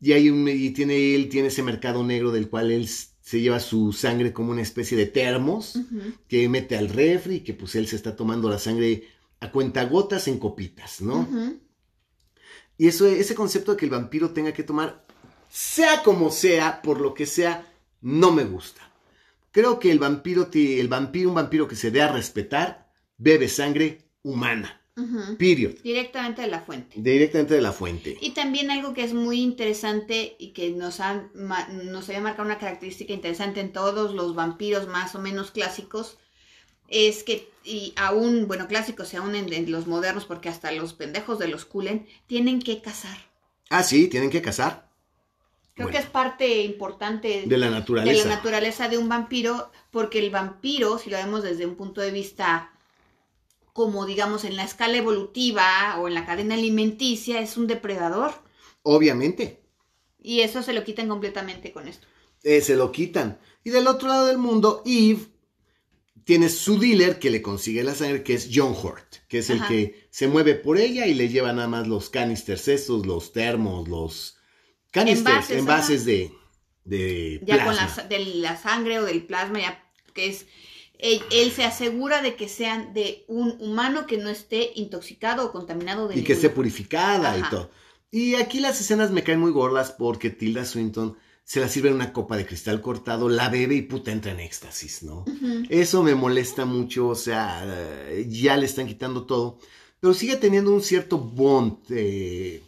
Y, 0.00 0.12
hay 0.12 0.28
un, 0.30 0.46
y 0.48 0.70
tiene, 0.70 1.14
él 1.14 1.28
tiene 1.28 1.48
ese 1.48 1.62
mercado 1.62 2.04
negro 2.04 2.30
del 2.30 2.48
cual 2.50 2.70
él 2.70 2.86
se 2.88 3.40
lleva 3.40 3.58
su 3.58 3.92
sangre 3.92 4.32
como 4.32 4.52
una 4.52 4.62
especie 4.62 4.96
de 4.96 5.06
termos 5.06 5.78
que 6.28 6.48
mete 6.48 6.76
al 6.76 6.90
refri, 6.90 7.40
que 7.40 7.54
pues 7.54 7.74
él 7.74 7.88
se 7.88 7.96
está 7.96 8.14
tomando 8.14 8.48
la 8.48 8.58
sangre 8.58 9.04
a 9.40 9.50
cuentagotas 9.50 10.28
en 10.28 10.38
copitas, 10.38 11.00
¿no? 11.00 11.28
Y 12.78 12.88
eso, 12.88 13.06
ese 13.06 13.34
concepto 13.34 13.72
de 13.72 13.78
que 13.78 13.86
el 13.86 13.90
vampiro 13.90 14.30
tenga 14.30 14.52
que 14.52 14.62
tomar, 14.62 15.06
sea 15.48 16.02
como 16.02 16.30
sea, 16.30 16.82
por 16.82 17.00
lo 17.00 17.14
que 17.14 17.26
sea, 17.26 17.66
no 18.00 18.32
me 18.32 18.44
gusta. 18.44 18.82
Creo 19.50 19.78
que 19.78 19.90
el 19.90 19.98
vampiro, 19.98 20.48
el 20.52 20.88
vampiro, 20.88 21.30
un 21.30 21.34
vampiro 21.34 21.66
que 21.66 21.76
se 21.76 21.90
dé 21.90 22.02
a 22.02 22.12
respetar, 22.12 22.92
bebe 23.16 23.48
sangre 23.48 24.10
humana. 24.22 24.82
Period. 25.38 25.74
Directamente 25.82 26.40
de 26.40 26.48
la 26.48 26.60
fuente. 26.60 26.98
Directamente 26.98 27.54
de 27.54 27.60
la 27.60 27.72
fuente. 27.72 28.16
Y 28.20 28.30
también 28.30 28.70
algo 28.70 28.94
que 28.94 29.04
es 29.04 29.12
muy 29.12 29.42
interesante 29.42 30.36
y 30.38 30.52
que 30.52 30.70
nos, 30.70 31.00
han, 31.00 31.30
nos 31.34 32.08
había 32.08 32.22
marcado 32.22 32.46
una 32.46 32.58
característica 32.58 33.12
interesante 33.12 33.60
en 33.60 33.72
todos 33.72 34.14
los 34.14 34.34
vampiros 34.34 34.88
más 34.88 35.14
o 35.14 35.18
menos 35.18 35.50
clásicos, 35.50 36.18
es 36.88 37.24
que, 37.24 37.48
y 37.64 37.92
aún, 37.96 38.46
bueno, 38.46 38.68
clásicos 38.68 39.12
y 39.12 39.16
aún 39.16 39.34
en, 39.34 39.70
los 39.70 39.86
modernos, 39.86 40.24
porque 40.24 40.48
hasta 40.48 40.70
los 40.72 40.92
pendejos 40.92 41.38
de 41.38 41.48
los 41.48 41.64
culen, 41.64 42.06
tienen 42.26 42.60
que 42.60 42.80
cazar. 42.80 43.16
Ah, 43.70 43.82
sí, 43.82 44.08
tienen 44.08 44.30
que 44.30 44.42
cazar. 44.42 44.88
Creo 45.74 45.88
que 45.88 45.98
es 45.98 46.06
parte 46.06 46.62
importante 46.62 47.44
de 47.46 47.58
la 47.58 47.68
naturaleza. 47.68 48.22
De 48.22 48.28
la 48.28 48.34
naturaleza 48.36 48.88
de 48.88 48.96
un 48.96 49.10
vampiro, 49.10 49.70
porque 49.90 50.18
el 50.20 50.30
vampiro, 50.30 50.98
si 50.98 51.10
lo 51.10 51.18
vemos 51.18 51.42
desde 51.42 51.66
un 51.66 51.74
punto 51.74 52.00
de 52.00 52.10
vista 52.10 52.72
como 53.76 54.06
digamos 54.06 54.44
en 54.44 54.56
la 54.56 54.64
escala 54.64 54.96
evolutiva 54.96 55.98
o 56.00 56.08
en 56.08 56.14
la 56.14 56.24
cadena 56.24 56.54
alimenticia, 56.54 57.40
es 57.40 57.58
un 57.58 57.66
depredador. 57.66 58.32
Obviamente. 58.82 59.60
Y 60.22 60.40
eso 60.40 60.62
se 60.62 60.72
lo 60.72 60.82
quitan 60.82 61.08
completamente 61.08 61.72
con 61.72 61.86
esto. 61.86 62.06
Eh, 62.42 62.62
se 62.62 62.74
lo 62.74 62.90
quitan. 62.90 63.38
Y 63.64 63.70
del 63.70 63.86
otro 63.86 64.08
lado 64.08 64.26
del 64.26 64.38
mundo, 64.38 64.82
Eve 64.86 65.26
tiene 66.26 66.48
su 66.48 66.80
dealer 66.80 67.20
que 67.20 67.30
le 67.30 67.40
consigue 67.40 67.84
la 67.84 67.94
sangre, 67.94 68.24
que 68.24 68.34
es 68.34 68.50
John 68.52 68.72
Hurt, 68.72 69.18
que 69.28 69.38
es 69.38 69.48
el 69.48 69.64
que 69.68 70.08
se 70.10 70.26
mueve 70.26 70.56
por 70.56 70.76
ella 70.76 71.06
y 71.06 71.14
le 71.14 71.28
lleva 71.28 71.52
nada 71.52 71.68
más 71.68 71.86
los 71.86 72.10
canisters 72.10 72.66
estos, 72.66 73.06
los 73.06 73.32
termos, 73.32 73.86
los 73.86 74.36
canisters, 74.90 75.50
envases, 75.50 76.04
de, 76.04 76.32
de 76.84 77.40
Ya 77.46 77.64
con 77.64 77.76
la, 77.76 77.86
de 78.08 78.18
la 78.24 78.56
sangre 78.56 78.98
o 78.98 79.04
del 79.04 79.24
plasma, 79.24 79.60
ya 79.60 79.92
que 80.14 80.26
es... 80.26 80.46
Él, 80.98 81.52
se 81.52 81.62
asegura 81.62 82.22
de 82.22 82.34
que 82.34 82.48
sean 82.48 82.92
de 82.92 83.24
un 83.28 83.56
humano 83.60 84.08
que 84.08 84.16
no 84.16 84.28
esté 84.28 84.72
intoxicado 84.74 85.46
o 85.46 85.52
contaminado 85.52 86.08
de 86.08 86.18
Y 86.18 86.24
que 86.24 86.32
esté 86.32 86.50
purificada 86.50 87.38
y 87.38 87.42
todo. 87.50 87.70
Y 88.10 88.34
aquí 88.34 88.58
las 88.58 88.80
escenas 88.80 89.12
me 89.12 89.22
caen 89.22 89.38
muy 89.38 89.52
gordas 89.52 89.92
porque 89.92 90.30
Tilda 90.30 90.64
Swinton 90.64 91.16
se 91.46 91.60
la 91.60 91.68
sirve 91.68 91.90
en 91.90 91.94
una 91.94 92.12
copa 92.12 92.36
de 92.36 92.44
cristal 92.44 92.80
cortado, 92.80 93.28
la 93.28 93.48
bebe 93.48 93.76
y 93.76 93.82
puta 93.82 94.10
entra 94.10 94.32
en 94.32 94.40
éxtasis, 94.40 95.04
¿no? 95.04 95.24
Eso 95.68 96.02
me 96.02 96.16
molesta 96.16 96.64
mucho, 96.64 97.06
o 97.06 97.14
sea, 97.14 97.64
ya 98.26 98.56
le 98.56 98.66
están 98.66 98.88
quitando 98.88 99.26
todo, 99.26 99.60
pero 100.00 100.12
sigue 100.12 100.34
teniendo 100.34 100.72
un 100.72 100.82
cierto 100.82 101.18
bond, 101.18 101.78
eh, 101.90 102.64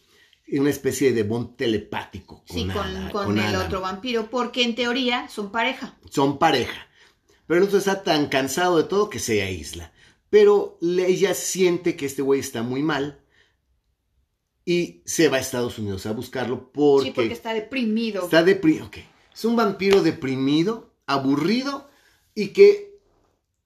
una 0.53 0.71
especie 0.71 1.13
de 1.13 1.25
bond 1.25 1.57
telepático. 1.57 2.45
Con 2.47 2.57
sí, 2.57 2.69
con, 3.11 3.37
el 3.37 3.57
otro 3.57 3.81
vampiro, 3.81 4.31
porque 4.31 4.63
en 4.63 4.77
teoría 4.77 5.29
son 5.29 5.51
pareja. 5.51 5.99
Son 6.09 6.39
pareja, 6.39 6.87
pero 7.49 7.59
el 7.59 7.67
otro 7.67 7.79
está 7.79 8.05
tan 8.05 8.29
cansado 8.29 8.77
de 8.77 8.85
todo 8.85 9.11
que 9.11 9.19
se 9.19 9.43
aísla. 9.43 9.93
Pero 10.31 10.79
ella 10.81 11.35
siente 11.35 11.97
que 11.97 12.07
este 12.07 12.23
güey 12.23 12.39
está 12.39 12.63
muy 12.63 12.85
mal 12.85 13.19
y 14.69 15.01
se 15.07 15.31
va 15.31 15.39
a 15.39 15.41
Estados 15.41 15.79
Unidos 15.79 16.05
a 16.05 16.13
buscarlo 16.13 16.71
porque... 16.71 17.07
Sí, 17.07 17.13
porque 17.15 17.33
está 17.33 17.55
deprimido. 17.55 18.25
Está 18.25 18.43
deprimido, 18.43 18.85
ok. 18.85 18.99
Es 19.33 19.47
un 19.47 19.57
vampiro 19.57 20.03
deprimido, 20.03 20.93
aburrido 21.07 21.89
y 22.35 22.49
que... 22.49 22.99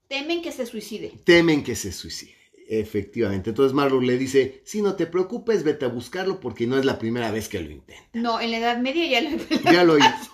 Temen 0.07 0.43
que 0.43 0.53
se 0.53 0.65
suicide. 0.65 1.13
Temen 1.25 1.65
que 1.65 1.75
se 1.75 1.91
suicide, 1.91 2.37
efectivamente. 2.69 3.51
Entonces 3.51 3.75
Marlowe 3.75 4.07
le 4.07 4.17
dice, 4.17 4.63
si 4.65 4.81
no 4.81 4.95
te 4.95 5.09
preocupes, 5.09 5.65
vete 5.65 5.87
a 5.87 5.89
buscarlo 5.89 6.39
porque 6.39 6.69
no 6.69 6.79
es 6.79 6.85
la 6.85 7.01
primera 7.01 7.33
vez 7.33 7.49
que 7.49 7.59
lo 7.59 7.73
intenta. 7.73 8.09
No, 8.13 8.41
en 8.41 8.53
la 8.53 8.59
Edad 8.59 8.79
Media 8.79 9.05
ya 9.05 9.23
lo, 9.23 9.73
ya 9.73 9.83
lo 9.85 9.99
hizo. 9.99 10.31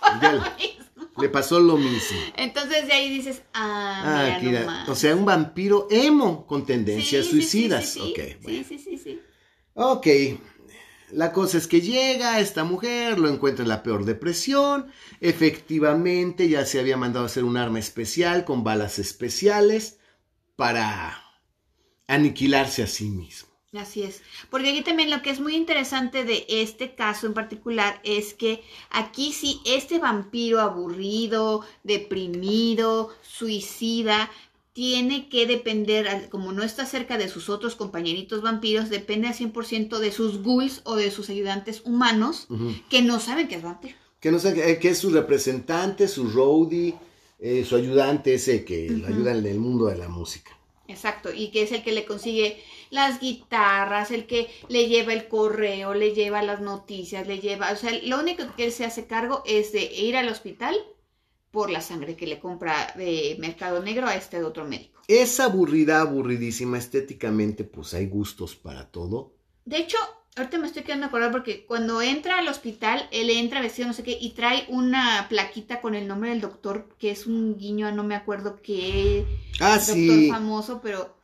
le 1.19 1.29
pasó 1.29 1.59
lo 1.59 1.77
mismo. 1.77 2.19
Entonces 2.37 2.85
de 2.85 2.93
ahí 2.93 3.09
dices, 3.09 3.41
ah, 3.55 4.37
mira 4.43 4.85
O 4.87 4.93
sea, 4.93 5.15
un 5.15 5.25
vampiro 5.25 5.87
emo 5.89 6.45
con 6.45 6.63
tendencias 6.63 7.25
suicidas. 7.25 7.89
Sí, 7.89 8.13
sí, 8.45 8.63
sí, 8.63 8.77
sí, 8.77 8.97
sí. 8.99 9.19
Ok, 9.73 10.07
la 11.11 11.31
cosa 11.31 11.57
es 11.57 11.67
que 11.67 11.81
llega 11.81 12.39
esta 12.39 12.63
mujer, 12.63 13.19
lo 13.19 13.29
encuentra 13.29 13.63
en 13.63 13.69
la 13.69 13.83
peor 13.83 14.05
depresión. 14.05 14.91
Efectivamente, 15.21 16.49
ya 16.49 16.65
se 16.65 16.79
había 16.79 16.97
mandado 16.97 17.25
a 17.25 17.27
hacer 17.27 17.43
un 17.43 17.57
arma 17.57 17.79
especial 17.79 18.45
con 18.45 18.63
balas 18.63 18.99
especiales 18.99 19.99
para 20.55 21.23
aniquilarse 22.07 22.83
a 22.83 22.87
sí 22.87 23.09
mismo. 23.09 23.49
Así 23.73 24.01
es. 24.01 24.23
Porque 24.49 24.69
aquí 24.69 24.81
también 24.81 25.11
lo 25.11 25.21
que 25.21 25.29
es 25.29 25.39
muy 25.39 25.55
interesante 25.55 26.23
de 26.23 26.43
este 26.49 26.95
caso 26.95 27.27
en 27.27 27.35
particular 27.35 28.01
es 28.03 28.33
que 28.33 28.63
aquí 28.89 29.31
sí, 29.31 29.61
este 29.63 29.99
vampiro 29.99 30.59
aburrido, 30.59 31.63
deprimido, 31.83 33.13
suicida, 33.21 34.31
tiene 34.73 35.29
que 35.29 35.45
depender, 35.45 36.29
como 36.29 36.51
no 36.51 36.63
está 36.63 36.85
cerca 36.85 37.17
de 37.17 37.27
sus 37.27 37.49
otros 37.49 37.75
compañeritos 37.75 38.41
vampiros, 38.41 38.89
depende 38.89 39.27
al 39.27 39.33
100% 39.33 39.99
de 39.99 40.11
sus 40.11 40.41
ghouls 40.41 40.81
o 40.83 40.95
de 40.95 41.11
sus 41.11 41.29
ayudantes 41.29 41.81
humanos 41.85 42.47
que 42.89 43.01
no 43.01 43.19
saben 43.19 43.47
que 43.47 43.55
es 43.55 43.63
vampiro. 43.63 43.95
Que 44.19 44.31
no 44.31 44.39
saben 44.39 44.79
que, 44.79 44.89
es 44.89 44.97
su 44.97 45.09
representante, 45.09 46.07
su 46.07 46.29
roadie, 46.29 46.95
eh, 47.39 47.65
su 47.67 47.75
ayudante 47.75 48.33
ese 48.33 48.63
que 48.63 48.89
lo 48.89 49.07
ayuda 49.07 49.31
en 49.31 49.45
el 49.45 49.59
mundo 49.59 49.85
de 49.85 49.97
la 49.97 50.09
música. 50.09 50.51
Exacto, 50.87 51.31
y 51.31 51.51
que 51.51 51.61
es 51.61 51.71
el 51.71 51.83
que 51.83 51.91
le 51.91 52.05
consigue 52.05 52.63
las 52.89 53.19
guitarras, 53.19 54.09
el 54.09 54.25
que 54.25 54.47
le 54.69 54.87
lleva 54.87 55.13
el 55.13 55.27
correo, 55.27 55.93
le 55.93 56.15
lleva 56.15 56.41
las 56.41 56.61
noticias, 56.61 57.27
le 57.27 57.39
lleva, 57.39 57.71
o 57.71 57.75
sea, 57.75 57.91
lo 58.03 58.19
único 58.19 58.43
que 58.55 58.65
él 58.65 58.71
se 58.71 58.85
hace 58.85 59.05
cargo 59.05 59.43
es 59.45 59.71
de 59.71 59.83
ir 59.83 60.17
al 60.17 60.29
hospital 60.29 60.75
por 61.51 61.69
la 61.69 61.81
sangre 61.81 62.15
que 62.15 62.27
le 62.27 62.39
compra 62.39 62.93
de 62.95 63.37
Mercado 63.39 63.81
Negro 63.81 64.07
a 64.07 64.15
este 64.15 64.43
otro 64.43 64.65
médico. 64.65 65.01
Es 65.07 65.39
aburrida, 65.39 66.01
aburridísima 66.01 66.77
estéticamente, 66.77 67.63
pues 67.63 67.93
hay 67.93 68.05
gustos 68.07 68.55
para 68.55 68.91
todo. 68.91 69.33
De 69.65 69.77
hecho, 69.77 69.97
ahorita 70.35 70.59
me 70.59 70.67
estoy 70.67 70.83
quedando 70.83 71.07
acordar 71.07 71.31
porque 71.31 71.65
cuando 71.65 72.01
entra 72.01 72.37
al 72.37 72.47
hospital, 72.47 73.07
él 73.11 73.29
entra 73.31 73.61
vestido 73.61 73.87
no 73.87 73.93
sé 73.93 74.03
qué 74.03 74.17
y 74.19 74.31
trae 74.31 74.65
una 74.69 75.25
plaquita 75.29 75.81
con 75.81 75.95
el 75.95 76.07
nombre 76.07 76.29
del 76.29 76.41
doctor, 76.41 76.89
que 76.99 77.09
es 77.11 77.25
un 77.25 77.57
guiño 77.57 77.87
a 77.87 77.91
no 77.91 78.03
me 78.03 78.15
acuerdo 78.15 78.59
qué 78.61 79.25
Ah, 79.59 79.77
doctor 79.77 79.95
sí. 79.95 80.29
famoso, 80.29 80.79
pero 80.83 81.17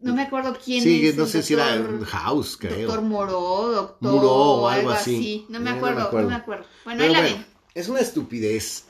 no 0.00 0.14
me 0.14 0.22
acuerdo 0.22 0.56
quién 0.64 0.82
Sí, 0.82 1.06
es. 1.06 1.16
no 1.16 1.24
el 1.24 1.28
sé 1.28 1.42
si 1.44 1.54
era 1.54 1.76
doctor- 1.76 2.04
House, 2.06 2.56
creo. 2.56 2.86
Doctor 2.88 3.02
Moró, 3.04 3.68
doctor 3.72 4.12
Muró 4.12 4.30
o 4.32 4.68
algo 4.68 4.90
algo 4.90 4.90
así. 4.90 5.16
así. 5.16 5.46
No 5.48 5.60
me 5.60 5.66
no 5.66 5.70
me 5.70 5.76
acuerdo, 5.76 5.98
no 6.12 6.28
me 6.28 6.34
acuerdo. 6.34 6.34
acuerdo. 6.34 6.66
Bueno, 6.84 6.98
Pero 6.98 7.04
ahí 7.04 7.12
la 7.12 7.20
bueno, 7.20 7.36
ven. 7.36 7.46
es 7.74 7.88
una 7.88 8.00
estupidez. 8.00 8.84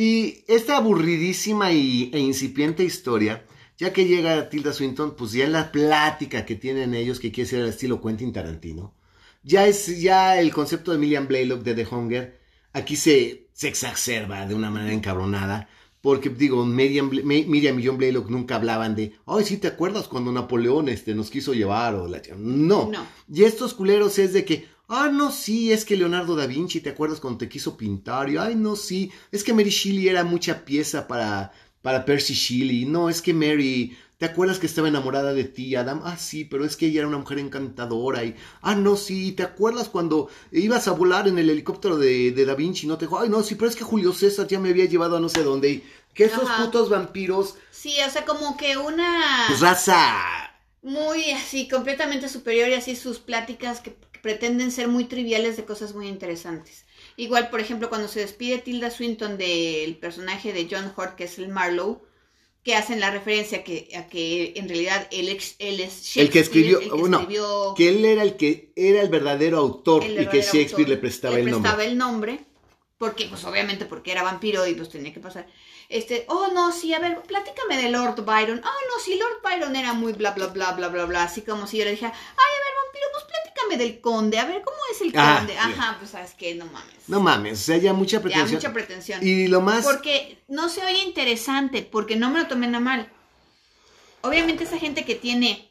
Y 0.00 0.44
esta 0.46 0.76
aburridísima 0.76 1.72
y, 1.72 2.08
e 2.12 2.20
incipiente 2.20 2.84
historia, 2.84 3.44
ya 3.76 3.92
que 3.92 4.04
llega 4.06 4.48
Tilda 4.48 4.72
Swinton, 4.72 5.16
pues 5.16 5.32
ya 5.32 5.44
en 5.44 5.50
la 5.50 5.72
plática 5.72 6.46
que 6.46 6.54
tienen 6.54 6.94
ellos, 6.94 7.18
que 7.18 7.32
quiere 7.32 7.50
ser 7.50 7.62
al 7.62 7.70
estilo 7.70 8.00
Quentin 8.00 8.32
Tarantino, 8.32 8.94
ya 9.42 9.66
es 9.66 10.00
ya 10.00 10.38
el 10.40 10.52
concepto 10.52 10.92
de 10.92 10.98
Millian 10.98 11.26
Blaylock 11.26 11.64
de 11.64 11.74
The 11.74 11.88
Hunger, 11.92 12.38
aquí 12.72 12.94
se, 12.94 13.48
se 13.52 13.66
exacerba 13.66 14.46
de 14.46 14.54
una 14.54 14.70
manera 14.70 14.92
encabronada. 14.92 15.68
Porque 16.00 16.28
digo, 16.28 16.64
Miriam, 16.64 17.10
Miriam 17.10 17.80
y 17.80 17.84
John 17.84 17.98
Blaylock 17.98 18.30
nunca 18.30 18.54
hablaban 18.54 18.94
de, 18.94 19.14
ay, 19.26 19.44
sí, 19.44 19.56
¿te 19.56 19.66
acuerdas 19.66 20.06
cuando 20.06 20.30
Napoleón 20.30 20.88
este, 20.88 21.12
nos 21.12 21.28
quiso 21.28 21.54
llevar? 21.54 21.96
O 21.96 22.06
la... 22.06 22.22
ch-?" 22.22 22.36
No, 22.36 22.88
No. 22.92 23.04
y 23.28 23.42
estos 23.42 23.74
culeros 23.74 24.16
es 24.20 24.32
de 24.32 24.44
que, 24.44 24.68
ah, 24.88 25.10
no, 25.12 25.30
sí, 25.30 25.72
es 25.72 25.84
que 25.84 25.96
Leonardo 25.96 26.34
da 26.36 26.46
Vinci, 26.46 26.80
¿te 26.80 26.90
acuerdas 26.90 27.20
cuando 27.20 27.38
te 27.38 27.48
quiso 27.48 27.76
pintar? 27.76 28.28
Y, 28.30 28.36
ay, 28.36 28.54
no, 28.54 28.76
sí, 28.76 29.10
es 29.30 29.44
que 29.44 29.52
Mary 29.52 29.70
Shelley 29.70 30.08
era 30.08 30.24
mucha 30.24 30.64
pieza 30.64 31.06
para, 31.06 31.52
para 31.82 32.04
Percy 32.04 32.34
Shelley. 32.34 32.84
No, 32.86 33.08
es 33.10 33.20
que 33.22 33.34
Mary, 33.34 33.96
¿te 34.18 34.26
acuerdas 34.26 34.58
que 34.58 34.66
estaba 34.66 34.88
enamorada 34.88 35.32
de 35.34 35.44
ti, 35.44 35.74
Adam? 35.76 36.00
Ah, 36.04 36.16
sí, 36.16 36.44
pero 36.44 36.64
es 36.64 36.76
que 36.76 36.86
ella 36.86 37.00
era 37.00 37.08
una 37.08 37.18
mujer 37.18 37.38
encantadora. 37.38 38.24
Y, 38.24 38.34
ah, 38.62 38.74
no, 38.74 38.96
sí, 38.96 39.32
¿te 39.32 39.42
acuerdas 39.42 39.88
cuando 39.88 40.28
ibas 40.52 40.88
a 40.88 40.92
volar 40.92 41.28
en 41.28 41.38
el 41.38 41.50
helicóptero 41.50 41.96
de, 41.98 42.32
de 42.32 42.44
da 42.46 42.54
Vinci? 42.54 42.86
No 42.86 42.96
te 42.98 43.06
dijo, 43.06 43.18
ay, 43.20 43.28
no, 43.28 43.42
sí, 43.42 43.54
pero 43.54 43.68
es 43.70 43.76
que 43.76 43.84
Julio 43.84 44.12
César 44.12 44.46
ya 44.48 44.58
me 44.60 44.70
había 44.70 44.86
llevado 44.86 45.16
a 45.16 45.20
no 45.20 45.28
sé 45.28 45.42
dónde. 45.42 45.70
Y 45.70 45.84
que 46.14 46.24
esos 46.24 46.50
Ajá. 46.50 46.56
putos 46.56 46.88
vampiros, 46.90 47.56
Sí, 47.70 47.96
o 48.06 48.10
sea, 48.10 48.24
como 48.26 48.56
que 48.58 48.76
una 48.76 49.60
raza. 49.60 50.50
muy 50.82 51.30
así, 51.32 51.68
completamente 51.68 52.28
superior 52.28 52.68
y 52.68 52.74
así 52.74 52.96
sus 52.96 53.18
pláticas 53.18 53.80
que 53.80 53.90
pretenden 54.22 54.70
ser 54.70 54.88
muy 54.88 55.04
triviales 55.04 55.56
de 55.56 55.64
cosas 55.64 55.94
muy 55.94 56.08
interesantes. 56.08 56.84
Igual, 57.16 57.50
por 57.50 57.60
ejemplo, 57.60 57.88
cuando 57.88 58.08
se 58.08 58.20
despide 58.20 58.58
Tilda 58.58 58.90
Swinton 58.90 59.38
del 59.38 59.96
personaje 59.96 60.52
de 60.52 60.68
John 60.70 60.92
Hurt, 60.96 61.14
que 61.16 61.24
es 61.24 61.38
el 61.38 61.48
Marlowe, 61.48 62.02
que 62.64 62.74
hacen 62.74 63.00
la 63.00 63.10
referencia 63.10 63.64
que, 63.64 63.88
a 63.96 64.08
que 64.08 64.52
en 64.56 64.68
realidad 64.68 65.08
él, 65.10 65.28
ex- 65.28 65.56
él 65.58 65.80
es 65.80 66.16
El 66.16 66.28
que 66.28 66.40
escribió- 66.40 66.78
Shakespeare, 66.80 66.84
el 66.84 66.90
que 66.90 67.00
bueno, 67.00 67.18
escribió 67.20 67.74
Que 67.76 67.88
él 67.88 68.04
era 68.04 68.22
el 68.22 68.36
que 68.36 68.72
era 68.76 69.00
el 69.00 69.08
verdadero 69.08 69.58
autor 69.58 70.04
el 70.04 70.22
y 70.22 70.26
que 70.26 70.40
Shakespeare 70.42 70.70
autor, 70.72 70.88
le 70.88 70.96
prestaba 70.98 71.34
el 71.36 71.44
nombre. 71.50 71.60
prestaba 71.60 71.84
el 71.84 71.96
nombre, 71.96 72.40
porque, 72.98 73.26
pues 73.26 73.44
obviamente 73.44 73.86
porque 73.86 74.10
era 74.12 74.22
vampiro 74.24 74.66
y 74.66 74.74
pues 74.74 74.88
tenía 74.90 75.14
que 75.14 75.20
pasar. 75.20 75.46
Este, 75.88 76.24
oh 76.28 76.48
no, 76.52 76.70
sí, 76.72 76.92
a 76.92 76.98
ver, 76.98 77.22
platícame 77.22 77.80
de 77.82 77.88
Lord 77.90 78.22
Byron. 78.24 78.58
Oh 78.58 78.62
no, 78.96 79.02
sí, 79.02 79.18
Lord 79.18 79.40
Byron 79.42 79.74
era 79.76 79.94
muy 79.94 80.12
bla, 80.12 80.32
bla, 80.32 80.48
bla, 80.48 80.72
bla, 80.72 80.88
bla, 80.88 81.04
bla. 81.06 81.22
Así 81.22 81.40
como 81.42 81.66
si 81.66 81.78
yo 81.78 81.84
le 81.84 81.92
dijera, 81.92 82.12
ay, 82.12 82.36
a 82.36 82.64
ver, 82.67 82.67
pues 83.12 83.24
platícame 83.24 83.76
del 83.76 84.00
conde. 84.00 84.38
A 84.38 84.44
ver, 84.46 84.62
¿cómo 84.62 84.76
es 84.92 85.00
el 85.00 85.12
Ah, 85.16 85.36
conde? 85.38 85.52
sí. 85.54 85.58
Ajá, 85.60 85.96
pues 85.98 86.10
sabes 86.10 86.34
que 86.34 86.54
no 86.54 86.66
mames. 86.66 86.94
No 87.06 87.20
mames, 87.20 87.60
o 87.60 87.62
sea, 87.64 87.76
ya 87.78 87.92
mucha 87.92 88.18
ya, 88.18 88.22
pretensión. 88.22 88.54
mucha 88.56 88.72
pretensión. 88.72 89.26
Y 89.26 89.46
lo 89.48 89.60
más. 89.60 89.84
Porque 89.84 90.38
no 90.48 90.68
se 90.68 90.84
oye 90.84 91.02
interesante, 91.04 91.82
porque 91.82 92.16
no 92.16 92.30
me 92.30 92.40
lo 92.40 92.46
tomen 92.48 92.74
a 92.74 92.80
mal. 92.80 93.10
Obviamente 94.22 94.64
esa 94.64 94.78
gente 94.78 95.04
que 95.04 95.14
tiene 95.14 95.70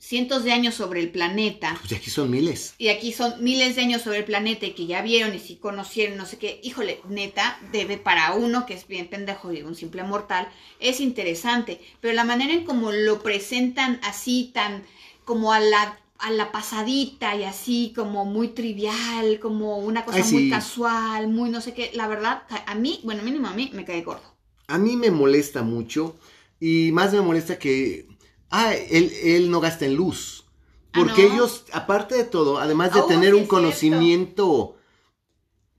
cientos 0.00 0.44
de 0.44 0.52
años 0.52 0.74
sobre 0.76 1.00
el 1.00 1.10
planeta, 1.10 1.76
Pues 1.80 1.92
aquí 2.00 2.08
son 2.08 2.30
miles. 2.30 2.74
y 2.78 2.88
aquí 2.88 3.12
son 3.12 3.42
miles 3.42 3.74
de 3.74 3.82
años 3.82 4.02
sobre 4.02 4.18
el 4.18 4.24
planeta 4.24 4.64
y 4.64 4.72
que 4.72 4.86
ya 4.86 5.02
vieron 5.02 5.34
y 5.34 5.40
si 5.40 5.56
conocieron, 5.56 6.16
no 6.16 6.24
sé 6.24 6.38
qué, 6.38 6.60
híjole, 6.62 7.00
neta, 7.08 7.58
debe 7.72 7.98
para 7.98 8.32
uno 8.34 8.64
que 8.64 8.74
es 8.74 8.86
bien 8.86 9.08
pendejo 9.08 9.52
y 9.52 9.62
un 9.62 9.74
simple 9.74 10.04
mortal, 10.04 10.48
es 10.78 11.00
interesante, 11.00 11.80
pero 12.00 12.14
la 12.14 12.22
manera 12.24 12.52
en 12.52 12.64
cómo 12.64 12.92
lo 12.92 13.22
presentan 13.24 14.00
así, 14.04 14.52
tan 14.54 14.84
como 15.24 15.52
a 15.52 15.58
la, 15.58 15.98
a 16.18 16.30
la 16.30 16.50
pasadita 16.52 17.36
y 17.36 17.44
así 17.44 17.92
como 17.94 18.24
muy 18.24 18.48
trivial, 18.48 19.38
como 19.40 19.78
una 19.78 20.04
cosa 20.04 20.18
Ay, 20.18 20.32
muy 20.32 20.50
casual, 20.50 21.28
muy 21.28 21.50
no 21.50 21.60
sé 21.60 21.74
qué, 21.74 21.90
la 21.94 22.08
verdad, 22.08 22.42
a 22.66 22.74
mí, 22.74 23.00
bueno, 23.04 23.22
mínimo 23.22 23.48
a 23.48 23.54
mí 23.54 23.70
me 23.74 23.84
cae 23.84 24.02
gordo. 24.02 24.36
A 24.66 24.78
mí 24.78 24.96
me 24.96 25.10
molesta 25.10 25.62
mucho. 25.62 26.16
Y 26.60 26.92
más 26.92 27.12
me 27.12 27.20
molesta 27.20 27.58
que. 27.58 28.08
Ah, 28.50 28.74
él, 28.74 29.12
él 29.22 29.50
no 29.50 29.60
gasta 29.60 29.86
en 29.86 29.94
luz. 29.94 30.44
Ah, 30.92 30.98
Porque 31.00 31.28
¿no? 31.28 31.34
ellos, 31.34 31.64
aparte 31.72 32.16
de 32.16 32.24
todo, 32.24 32.58
además 32.58 32.92
de 32.92 33.00
Oh, 33.00 33.06
tener 33.06 33.34
un 33.34 33.46
conocimiento 33.46 34.76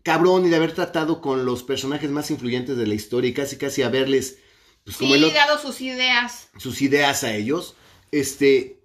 cabrón 0.03 0.45
y 0.45 0.49
de 0.49 0.55
haber 0.55 0.73
tratado 0.73 1.21
con 1.21 1.45
los 1.45 1.63
personajes 1.63 2.09
más 2.09 2.31
influyentes 2.31 2.77
de 2.77 2.87
la 2.87 2.93
historia 2.93 3.29
y 3.29 3.33
casi 3.33 3.57
casi 3.57 3.81
haberles, 3.83 4.39
pues 4.83 4.97
como 4.97 5.15
Sí, 5.15 5.23
el 5.23 5.33
dado 5.33 5.59
sus 5.59 5.81
ideas. 5.81 6.49
sus 6.57 6.81
ideas 6.81 7.23
a 7.23 7.33
ellos. 7.35 7.75
Este, 8.11 8.78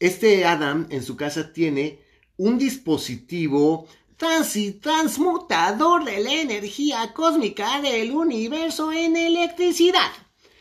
este 0.00 0.44
Adam 0.46 0.86
en 0.90 1.02
su 1.02 1.16
casa 1.16 1.52
tiene 1.52 2.00
un 2.36 2.58
dispositivo 2.58 3.86
transmutador 4.80 6.04
de 6.04 6.20
la 6.20 6.32
energía 6.32 7.12
cósmica 7.14 7.80
del 7.80 8.12
universo 8.12 8.92
en 8.92 9.16
electricidad. 9.16 10.10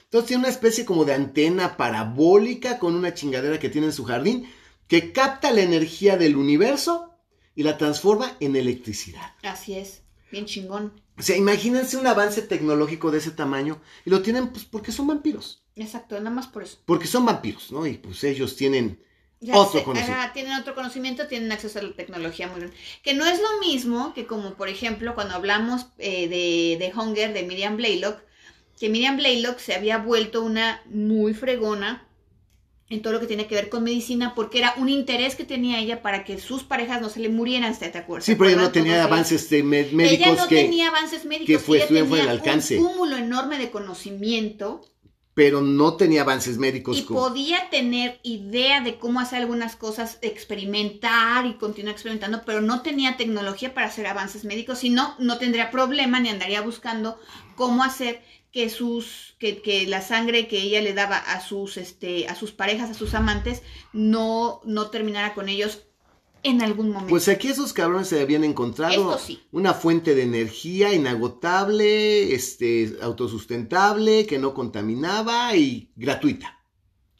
Entonces 0.03 0.27
tiene 0.27 0.41
una 0.41 0.49
especie 0.49 0.85
como 0.85 1.05
de 1.05 1.13
antena 1.13 1.77
parabólica 1.77 2.79
con 2.79 2.95
una 2.95 3.13
chingadera 3.13 3.59
que 3.59 3.69
tiene 3.69 3.87
en 3.87 3.93
su 3.93 4.03
jardín 4.05 4.49
que 4.87 5.13
capta 5.13 5.51
la 5.51 5.61
energía 5.61 6.17
del 6.17 6.35
universo 6.35 7.15
y 7.55 7.63
la 7.63 7.77
transforma 7.77 8.35
en 8.39 8.55
electricidad. 8.55 9.35
Así 9.43 9.75
es, 9.75 10.01
bien 10.31 10.45
chingón. 10.45 11.01
O 11.17 11.21
sea, 11.21 11.37
imagínense 11.37 11.95
un 11.97 12.07
avance 12.07 12.41
tecnológico 12.41 13.11
de 13.11 13.19
ese 13.19 13.31
tamaño 13.31 13.81
y 14.05 14.09
lo 14.09 14.21
tienen 14.21 14.49
pues 14.49 14.65
porque 14.65 14.91
son 14.91 15.07
vampiros. 15.07 15.63
Exacto, 15.75 16.17
nada 16.17 16.31
más 16.31 16.47
por 16.47 16.63
eso. 16.63 16.79
Porque 16.85 17.07
son 17.07 17.25
vampiros, 17.25 17.71
¿no? 17.71 17.85
Y 17.85 17.97
pues 17.97 18.23
ellos 18.23 18.55
tienen 18.55 19.01
Ya 19.41 19.55
otro 19.57 19.79
sé, 19.79 19.85
conocimiento. 19.85 20.21
ajá, 20.21 20.33
tienen 20.33 20.53
otro 20.53 20.75
conocimiento, 20.75 21.27
tienen 21.27 21.51
acceso 21.51 21.79
a 21.79 21.83
la 21.83 21.93
tecnología 21.93 22.47
muy 22.47 22.59
bien. 22.61 22.73
Que 23.03 23.13
no 23.13 23.25
es 23.25 23.39
lo 23.39 23.59
mismo 23.65 24.13
que 24.13 24.25
como, 24.25 24.55
por 24.55 24.67
ejemplo, 24.69 25.15
cuando 25.15 25.35
hablamos 25.35 25.85
eh, 25.97 26.27
de, 26.27 26.77
de 26.85 26.91
Hunger, 26.93 27.33
de 27.33 27.43
Miriam 27.43 27.77
Blaylock, 27.77 28.19
que 28.79 28.89
Miriam 28.89 29.17
Blaylock 29.17 29.59
se 29.59 29.75
había 29.75 29.97
vuelto 29.97 30.41
una 30.43 30.81
muy 30.89 31.33
fregona 31.33 32.05
en 32.89 33.01
todo 33.01 33.13
lo 33.13 33.19
que 33.19 33.27
tiene 33.27 33.45
que 33.45 33.53
ver 33.55 33.69
con 33.69 33.83
medicina, 33.83 34.33
porque 34.33 34.57
era 34.57 34.73
un 34.77 34.89
interés 34.89 35.35
que 35.35 35.43
tenía 35.45 35.79
ella 35.79 36.01
para 36.01 36.23
que 36.23 36.39
sus 36.39 36.63
parejas 36.63 37.01
no 37.01 37.09
se 37.09 37.19
le 37.19 37.29
murieran, 37.29 37.77
¿te 37.77 37.85
acuerdas? 37.97 38.25
Sí, 38.25 38.35
pero 38.35 38.49
ella 38.49 38.61
no 38.61 38.71
tenía 38.71 39.03
avances 39.03 39.49
de 39.49 39.61
médicos 39.63 40.01
ella 40.11 40.33
no 40.35 40.47
que... 40.47 40.55
tenía 40.63 40.87
avances 40.87 41.23
médicos, 41.23 41.47
que 41.47 41.59
fue- 41.59 41.77
ella 41.77 41.87
tenía 41.87 42.15
del 42.15 42.29
alcance. 42.29 42.77
un 42.79 42.87
cúmulo 42.87 43.15
enorme 43.17 43.59
de 43.59 43.69
conocimiento 43.69 44.81
Pero 45.39 45.61
no 45.61 45.93
tenía 45.95 46.23
avances 46.23 46.57
médicos. 46.57 46.97
y 46.97 47.03
como- 47.03 47.21
podía 47.21 47.69
tener 47.69 48.19
idea 48.23 48.81
de 48.81 48.99
cómo 48.99 49.21
hacer 49.21 49.39
algunas 49.39 49.77
cosas, 49.77 50.19
experimentar 50.21 51.45
y 51.45 51.53
continuar 51.53 51.93
experimentando, 51.93 52.41
pero 52.45 52.59
no 52.59 52.81
tenía 52.81 53.15
tecnología 53.15 53.73
para 53.73 53.87
hacer 53.87 54.05
avances 54.05 54.43
médicos, 54.43 54.79
si 54.79 54.89
no, 54.89 55.15
no 55.17 55.37
tendría 55.37 55.71
problema 55.71 56.19
ni 56.19 56.27
andaría 56.27 56.59
buscando 56.61 57.17
cómo 57.55 57.85
hacer 57.85 58.21
que 58.51 58.69
sus 58.69 59.35
que, 59.39 59.61
que 59.61 59.87
la 59.87 60.01
sangre 60.01 60.47
que 60.49 60.59
ella 60.61 60.81
le 60.81 60.93
daba 60.93 61.17
a 61.17 61.39
sus 61.39 61.77
este 61.77 62.27
a 62.27 62.35
sus 62.35 62.51
parejas, 62.51 62.89
a 62.89 62.93
sus 62.93 63.13
amantes, 63.13 63.61
no 63.93 64.59
no 64.65 64.89
terminara 64.89 65.33
con 65.35 65.47
ellos 65.47 65.83
en 66.43 66.61
algún 66.61 66.87
momento. 66.89 67.09
Pues 67.09 67.27
aquí 67.27 67.49
esos 67.49 67.73
cabrones 67.73 68.07
se 68.07 68.21
habían 68.21 68.43
encontrado 68.43 69.17
sí. 69.19 69.41
una 69.51 69.73
fuente 69.73 70.15
de 70.15 70.23
energía 70.23 70.93
inagotable, 70.93 72.33
este, 72.33 72.95
autosustentable, 73.01 74.25
que 74.25 74.37
no 74.39 74.53
contaminaba 74.53 75.55
y 75.55 75.91
gratuita. 75.95 76.55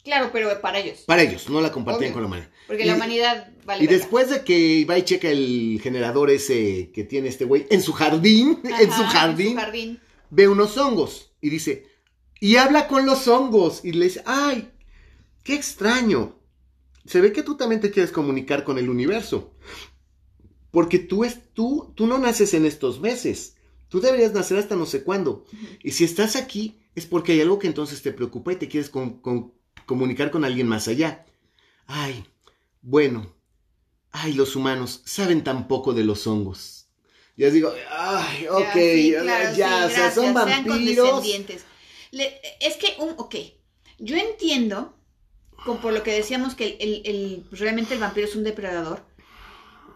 claro, 0.02 0.30
pero 0.32 0.60
para 0.60 0.78
ellos, 0.80 1.00
Para 1.06 1.22
ellos, 1.22 1.48
no 1.50 1.60
la 1.60 1.70
compartían 1.70 2.12
Obvio. 2.12 2.14
con 2.14 2.22
la 2.22 2.26
humanidad. 2.28 2.50
porque 2.66 2.82
y- 2.84 2.86
la 2.86 2.94
humanidad 2.94 3.52
vale 3.64 3.84
Y 3.84 3.86
verga. 3.86 3.98
después 4.00 4.30
de 4.30 4.44
que 4.44 4.86
va 4.88 4.98
y 4.98 5.02
checa 5.02 5.28
el 5.28 5.78
generador 5.82 6.30
ese 6.30 6.90
que 6.92 7.04
tiene 7.04 7.28
este 7.28 7.44
güey 7.44 7.66
en 7.70 7.82
su 7.82 7.92
jardín, 7.92 8.60
en 8.64 8.90
su 8.92 9.02
jardín, 9.04 9.56
jardín. 9.56 10.00
ve 10.30 10.48
unos 10.48 10.76
hongos 10.78 11.32
y 11.40 11.50
dice, 11.50 11.86
y 12.40 12.56
habla 12.56 12.88
con 12.88 13.04
los 13.06 13.28
hongos 13.28 13.84
y 13.84 13.92
le 13.92 14.06
dice, 14.06 14.22
ay, 14.24 14.70
qué 15.44 15.54
extraño. 15.54 16.39
Se 17.04 17.20
ve 17.20 17.32
que 17.32 17.42
tú 17.42 17.56
también 17.56 17.80
te 17.80 17.90
quieres 17.90 18.12
comunicar 18.12 18.64
con 18.64 18.78
el 18.78 18.88
universo. 18.90 19.52
Porque 20.70 20.98
tú, 20.98 21.24
es, 21.24 21.38
tú, 21.52 21.92
tú 21.96 22.06
no 22.06 22.18
naces 22.18 22.54
en 22.54 22.64
estos 22.64 23.00
meses. 23.00 23.56
Tú 23.88 24.00
deberías 24.00 24.32
nacer 24.32 24.58
hasta 24.58 24.76
no 24.76 24.86
sé 24.86 25.02
cuándo. 25.02 25.44
Y 25.82 25.90
si 25.92 26.04
estás 26.04 26.36
aquí, 26.36 26.78
es 26.94 27.06
porque 27.06 27.32
hay 27.32 27.40
algo 27.40 27.58
que 27.58 27.66
entonces 27.66 28.02
te 28.02 28.12
preocupa 28.12 28.52
y 28.52 28.56
te 28.56 28.68
quieres 28.68 28.88
con- 28.90 29.20
con- 29.20 29.52
comunicar 29.86 30.30
con 30.30 30.44
alguien 30.44 30.68
más 30.68 30.86
allá. 30.86 31.26
Ay, 31.86 32.24
bueno, 32.82 33.34
ay, 34.12 34.32
los 34.34 34.54
humanos 34.54 35.02
saben 35.04 35.42
tan 35.42 35.66
poco 35.66 35.92
de 35.92 36.04
los 36.04 36.26
hongos. 36.28 36.86
Ya 37.36 37.50
digo, 37.50 37.72
ay, 37.90 38.46
ok, 38.48 38.74
ya, 39.56 39.88
sea, 39.88 40.10
son 40.12 40.26
vampiros. 40.34 41.24
es 42.60 42.76
que, 42.76 42.94
un, 43.00 43.14
ok, 43.16 43.34
yo 43.98 44.16
entiendo, 44.16 44.94
como 45.64 45.80
por 45.80 45.92
lo 45.92 46.02
que 46.02 46.12
decíamos 46.12 46.54
que 46.54 46.78
el, 46.80 47.44
realmente 47.50 47.94
el 47.94 48.00
vampiro 48.00 48.26
es 48.26 48.36
un 48.36 48.44
depredador, 48.44 49.02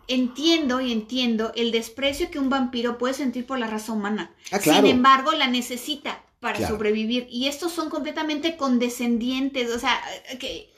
entiendo 0.09 0.81
y 0.81 0.93
entiendo 0.93 1.53
el 1.55 1.73
desprecio 1.73 2.31
que 2.31 2.39
un 2.39 2.51
vampiro 2.51 2.99
puede 2.99 3.15
sentir 3.15 3.47
por 3.47 3.59
la 3.59 3.67
raza 3.67 3.93
humana. 3.93 4.35
Ah, 4.53 4.59
Sin 4.59 4.87
embargo, 4.87 5.33
la 5.33 5.47
necesita 5.47 6.23
para 6.41 6.69
sobrevivir. 6.69 7.27
Y 7.31 7.49
estos 7.49 7.73
son 7.73 7.89
completamente 7.89 8.57
condescendientes. 8.57 9.71
O 9.71 9.79
sea, 9.79 9.99
que 10.39 10.71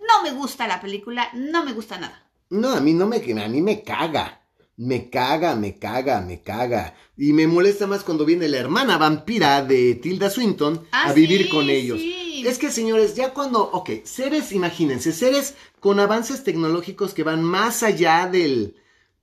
no 0.00 0.22
me 0.22 0.32
gusta 0.32 0.66
la 0.66 0.80
película, 0.80 1.28
no 1.34 1.64
me 1.64 1.72
gusta 1.72 1.98
nada. 1.98 2.24
No, 2.50 2.70
a 2.70 2.80
mí 2.80 2.92
no 2.92 3.06
me, 3.06 3.16
a 3.18 3.48
mí 3.48 3.62
me 3.62 3.82
caga. 3.82 4.42
Me 4.78 5.08
caga, 5.08 5.54
me 5.54 5.78
caga, 5.78 6.20
me 6.20 6.42
caga. 6.42 6.94
Y 7.16 7.32
me 7.32 7.46
molesta 7.46 7.86
más 7.86 8.04
cuando 8.04 8.26
viene 8.26 8.48
la 8.48 8.58
hermana 8.58 8.98
vampira 8.98 9.64
de 9.64 9.94
Tilda 9.94 10.28
Swinton 10.28 10.86
a 10.90 11.10
ah, 11.10 11.12
vivir 11.12 11.48
con 11.48 11.70
ellos. 11.70 12.00
Es 12.46 12.58
que, 12.58 12.70
señores, 12.70 13.16
ya 13.16 13.34
cuando, 13.34 13.60
ok, 13.72 13.90
seres, 14.04 14.52
imagínense, 14.52 15.12
seres 15.12 15.56
con 15.80 15.98
avances 15.98 16.44
tecnológicos 16.44 17.12
que 17.12 17.24
van 17.24 17.42
más 17.42 17.82
allá 17.82 18.28
del, 18.30 18.76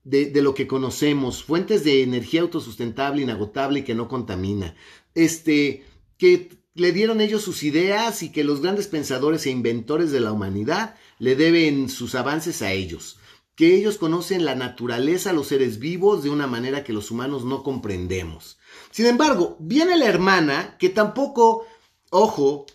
de, 0.03 0.25
de, 0.25 0.41
lo 0.41 0.53
que 0.53 0.67
conocemos, 0.67 1.41
fuentes 1.41 1.85
de 1.85 2.03
energía 2.03 2.41
autosustentable, 2.41 3.21
inagotable 3.21 3.79
y 3.79 3.83
que 3.83 3.95
no 3.95 4.09
contamina. 4.09 4.75
Este, 5.15 5.85
que 6.17 6.49
le 6.73 6.91
dieron 6.91 7.21
ellos 7.21 7.43
sus 7.43 7.63
ideas 7.63 8.23
y 8.23 8.29
que 8.33 8.43
los 8.43 8.61
grandes 8.61 8.87
pensadores 8.87 9.45
e 9.45 9.51
inventores 9.51 10.11
de 10.11 10.19
la 10.19 10.33
humanidad 10.33 10.95
le 11.17 11.37
deben 11.37 11.87
sus 11.87 12.15
avances 12.15 12.61
a 12.61 12.73
ellos, 12.73 13.19
que 13.55 13.73
ellos 13.73 13.97
conocen 13.97 14.43
la 14.43 14.55
naturaleza, 14.55 15.31
los 15.31 15.47
seres 15.47 15.79
vivos 15.79 16.23
de 16.23 16.29
una 16.29 16.47
manera 16.47 16.83
que 16.83 16.91
los 16.91 17.09
humanos 17.09 17.45
no 17.45 17.63
comprendemos. 17.63 18.59
Sin 18.91 19.05
embargo, 19.05 19.55
viene 19.61 19.97
la 19.97 20.07
hermana, 20.07 20.75
que 20.77 20.89
tampoco, 20.89 21.65
ojo, 22.09 22.65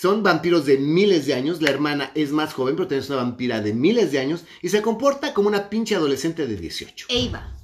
son 0.00 0.22
vampiros 0.22 0.64
de 0.64 0.78
miles 0.78 1.26
de 1.26 1.34
años, 1.34 1.60
la 1.60 1.70
hermana 1.70 2.12
es 2.14 2.30
más 2.30 2.54
joven, 2.54 2.76
pero 2.76 2.86
también 2.86 3.02
es 3.02 3.10
una 3.10 3.18
vampira 3.18 3.60
de 3.60 3.74
miles 3.74 4.12
de 4.12 4.20
años, 4.20 4.44
y 4.62 4.68
se 4.68 4.80
comporta 4.80 5.34
como 5.34 5.48
una 5.48 5.68
pinche 5.68 5.96
adolescente 5.96 6.46
de 6.46 6.56
18. 6.56 7.06
Eva. 7.08 7.56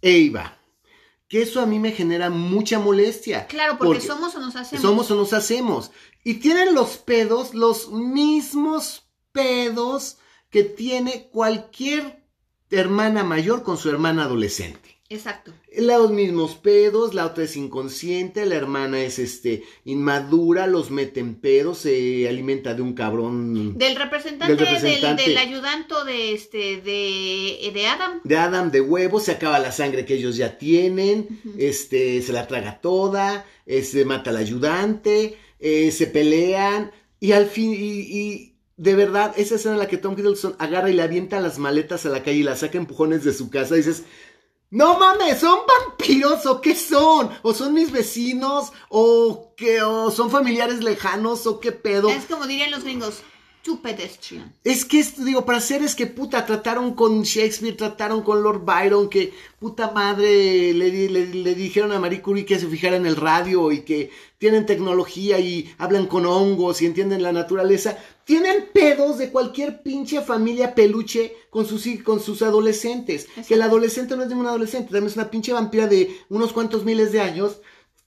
Eva 0.00 0.56
que 1.30 1.42
eso 1.42 1.60
a 1.60 1.66
mí 1.66 1.78
me 1.78 1.92
genera 1.92 2.28
mucha 2.28 2.80
molestia. 2.80 3.46
Claro, 3.46 3.78
porque, 3.78 4.00
somos 4.00 4.34
o 4.34 4.40
nos 4.40 4.56
hacemos. 4.56 4.82
Somos 4.82 5.10
o 5.12 5.14
nos 5.14 5.32
hacemos. 5.32 5.92
Y 6.24 6.34
tienen 6.34 6.74
los 6.74 6.98
pedos, 6.98 7.54
los 7.54 7.92
mismos 7.92 9.04
pedos 9.30 10.18
que 10.50 10.64
tiene 10.64 11.28
cualquier 11.30 12.26
hermana 12.68 13.22
mayor 13.22 13.62
con 13.62 13.76
su 13.76 13.90
hermana 13.90 14.24
adolescente. 14.24 14.99
Exacto. 15.12 15.52
Los 15.76 16.12
mismos 16.12 16.54
pedos, 16.54 17.14
la 17.14 17.26
otra 17.26 17.42
es 17.42 17.56
inconsciente, 17.56 18.46
la 18.46 18.54
hermana 18.54 19.02
es 19.02 19.18
este 19.18 19.64
inmadura, 19.84 20.68
los 20.68 20.92
mete 20.92 21.18
en 21.18 21.34
pedos, 21.34 21.78
se 21.78 22.28
alimenta 22.28 22.74
de 22.74 22.82
un 22.82 22.94
cabrón. 22.94 23.76
Del 23.76 23.96
representante, 23.96 24.54
del, 24.54 25.36
ayudante 25.36 25.94
de 26.06 26.32
este, 26.32 26.80
de, 26.80 27.72
de, 27.74 27.86
Adam. 27.88 28.20
De 28.22 28.36
Adam, 28.36 28.70
de 28.70 28.80
huevo, 28.80 29.18
se 29.18 29.32
acaba 29.32 29.58
la 29.58 29.72
sangre 29.72 30.04
que 30.04 30.14
ellos 30.14 30.36
ya 30.36 30.58
tienen, 30.58 31.40
este, 31.58 32.22
se 32.22 32.32
la 32.32 32.46
traga 32.46 32.80
toda, 32.80 33.46
se 33.66 34.04
mata 34.04 34.30
al 34.30 34.36
ayudante, 34.36 35.36
eh, 35.58 35.90
se 35.90 36.06
pelean, 36.06 36.92
y 37.18 37.32
al 37.32 37.46
fin, 37.46 37.74
y, 37.76 38.54
de 38.76 38.94
verdad, 38.94 39.34
esa 39.36 39.56
escena 39.56 39.74
en 39.74 39.80
la 39.80 39.88
que 39.88 39.98
Tom 39.98 40.14
Hiddleston 40.16 40.54
agarra 40.58 40.88
y 40.88 40.94
le 40.94 41.02
avienta 41.02 41.40
las 41.40 41.58
maletas 41.58 42.06
a 42.06 42.10
la 42.10 42.22
calle 42.22 42.38
y 42.38 42.42
la 42.44 42.56
saca 42.56 42.78
empujones 42.78 43.24
de 43.24 43.34
su 43.34 43.50
casa, 43.50 43.74
dices, 43.74 44.04
no 44.70 44.98
mames, 44.98 45.40
¿son 45.40 45.60
vampiros 45.66 46.46
o 46.46 46.60
qué 46.60 46.76
son? 46.76 47.30
¿O 47.42 47.52
son 47.52 47.74
mis 47.74 47.90
vecinos? 47.90 48.72
¿O 48.88 49.52
qué? 49.56 49.82
¿O 49.82 50.10
son 50.10 50.30
familiares 50.30 50.82
lejanos? 50.82 51.46
¿O 51.46 51.58
qué 51.58 51.72
pedo? 51.72 52.08
Es 52.08 52.26
como 52.26 52.46
dirían 52.46 52.70
los 52.70 52.84
gringos, 52.84 53.22
too 53.62 53.80
pedestrian. 53.80 54.54
Es 54.64 54.84
que, 54.84 55.04
digo, 55.18 55.44
para 55.44 55.60
seres 55.60 55.94
que 55.94 56.06
puta 56.06 56.46
trataron 56.46 56.94
con 56.94 57.22
Shakespeare, 57.22 57.76
trataron 57.76 58.22
con 58.22 58.42
Lord 58.42 58.64
Byron, 58.64 59.08
que 59.08 59.32
puta 59.58 59.90
madre 59.90 60.72
le, 60.72 61.08
le 61.08 61.54
dijeron 61.54 61.92
a 61.92 62.00
Marie 62.00 62.22
Curie 62.22 62.44
que 62.44 62.58
se 62.58 62.66
fijara 62.66 62.96
en 62.96 63.06
el 63.06 63.16
radio 63.16 63.72
y 63.72 63.80
que 63.82 64.10
tienen 64.38 64.66
tecnología 64.66 65.38
y 65.38 65.72
hablan 65.78 66.06
con 66.06 66.24
hongos 66.24 66.80
y 66.80 66.86
entienden 66.86 67.22
la 67.22 67.32
naturaleza 67.32 67.98
tienen 68.30 68.68
pedos 68.72 69.18
de 69.18 69.30
cualquier 69.30 69.82
pinche 69.82 70.20
familia 70.20 70.72
peluche 70.76 71.34
con 71.50 71.66
sus, 71.66 71.84
con 72.04 72.20
sus 72.20 72.42
adolescentes. 72.42 73.26
Que 73.48 73.54
el 73.54 73.62
adolescente 73.62 74.16
no 74.16 74.22
es 74.22 74.28
ningún 74.28 74.46
adolescente, 74.46 74.92
también 74.92 75.08
es 75.08 75.16
una 75.16 75.32
pinche 75.32 75.52
vampira 75.52 75.88
de 75.88 76.16
unos 76.28 76.52
cuantos 76.52 76.84
miles 76.84 77.10
de 77.10 77.20
años 77.20 77.60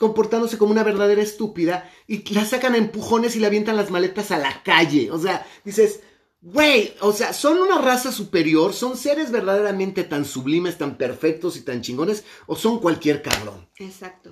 comportándose 0.03 0.57
como 0.57 0.73
una 0.73 0.83
verdadera 0.83 1.21
estúpida 1.21 1.89
y 2.07 2.29
la 2.33 2.43
sacan 2.43 2.73
a 2.73 2.77
empujones 2.77 3.37
y 3.37 3.39
le 3.39 3.47
avientan 3.47 3.77
las 3.77 3.89
maletas 3.89 4.31
a 4.31 4.37
la 4.37 4.61
calle. 4.61 5.09
O 5.11 5.17
sea, 5.17 5.47
dices, 5.63 6.01
güey, 6.41 6.93
o 6.99 7.13
sea, 7.13 7.31
son 7.31 7.57
una 7.57 7.77
raza 7.77 8.11
superior, 8.11 8.73
son 8.73 8.97
seres 8.97 9.31
verdaderamente 9.31 10.03
tan 10.03 10.25
sublimes, 10.25 10.77
tan 10.77 10.97
perfectos 10.97 11.55
y 11.55 11.61
tan 11.61 11.81
chingones, 11.81 12.25
o 12.47 12.57
son 12.57 12.79
cualquier 12.79 13.21
cabrón. 13.21 13.69
Exacto. 13.77 14.31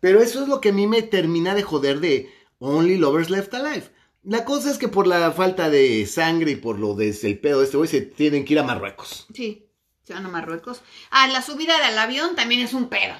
Pero 0.00 0.22
eso 0.22 0.42
es 0.42 0.48
lo 0.48 0.62
que 0.62 0.70
a 0.70 0.72
mí 0.72 0.86
me 0.86 1.02
termina 1.02 1.54
de 1.54 1.64
joder 1.64 2.00
de 2.00 2.32
Only 2.58 2.96
Lovers 2.96 3.28
Left 3.28 3.52
Alive. 3.52 3.90
La 4.22 4.46
cosa 4.46 4.70
es 4.70 4.78
que 4.78 4.88
por 4.88 5.06
la 5.06 5.32
falta 5.32 5.68
de 5.68 6.06
sangre 6.06 6.52
y 6.52 6.56
por 6.56 6.78
lo 6.78 6.94
del 6.94 7.38
pedo 7.40 7.58
de 7.58 7.66
este 7.66 7.76
güey 7.76 7.90
se 7.90 8.00
tienen 8.00 8.46
que 8.46 8.54
ir 8.54 8.58
a 8.58 8.62
Marruecos. 8.62 9.26
Sí, 9.34 9.66
se 10.02 10.14
van 10.14 10.24
a 10.24 10.30
Marruecos. 10.30 10.80
Ah, 11.10 11.28
la 11.28 11.42
subida 11.42 11.86
del 11.86 11.98
avión 11.98 12.36
también 12.36 12.62
es 12.62 12.72
un 12.72 12.88
pedo. 12.88 13.14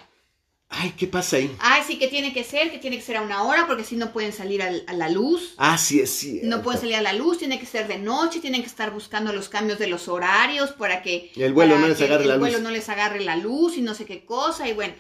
Ay, 0.73 0.95
¿qué 0.97 1.09
pasa 1.09 1.37
ahí? 1.37 1.55
Ay, 1.59 1.83
sí, 1.87 1.99
que 1.99 2.09
tiene 2.09 2.33
que 2.33 2.45
ser, 2.45 2.71
que 2.71 2.79
tiene 2.79 2.97
que 2.97 3.03
ser 3.03 3.17
a 3.17 3.23
una 3.23 3.43
hora, 3.43 3.67
porque 3.67 3.85
si 3.85 3.97
no 3.97 4.13
pueden 4.13 4.33
salir 4.33 4.63
a, 4.63 4.71
la 4.71 5.09
luz. 5.09 5.55
Ah, 5.57 5.77
sí, 5.77 6.07
sí. 6.07 6.41
No 6.45 6.63
pueden 6.63 6.81
salir 6.81 6.95
a 6.97 7.03
la 7.03 7.13
luz, 7.13 7.39
tiene 7.39 7.59
que 7.59 7.67
ser 7.67 7.89
de 7.89 7.99
noche, 7.99 8.41
tienen 8.41 8.63
que 8.63 8.69
estar 8.69 8.93
buscando 8.93 9.33
los 9.33 9.49
cambios 9.49 9.81
de 9.81 9.89
los 9.89 10.09
horarios 10.09 10.71
para 10.71 11.03
que... 11.03 11.33
El 11.35 11.53
vuelo 11.53 11.79
no 11.79 11.89
les 11.89 12.01
agarre 12.01 12.25
la 12.25 12.37
luz. 12.37 12.47
El 12.47 12.53
vuelo 12.53 12.59
no 12.61 12.71
les 12.71 12.89
agarre 12.89 13.21
la 13.21 13.37
luz 13.37 13.77
y 13.77 13.83
no 13.83 13.95
sé 13.95 14.05
qué 14.05 14.25
cosa, 14.25 14.69
y 14.69 14.73
bueno, 14.73 14.95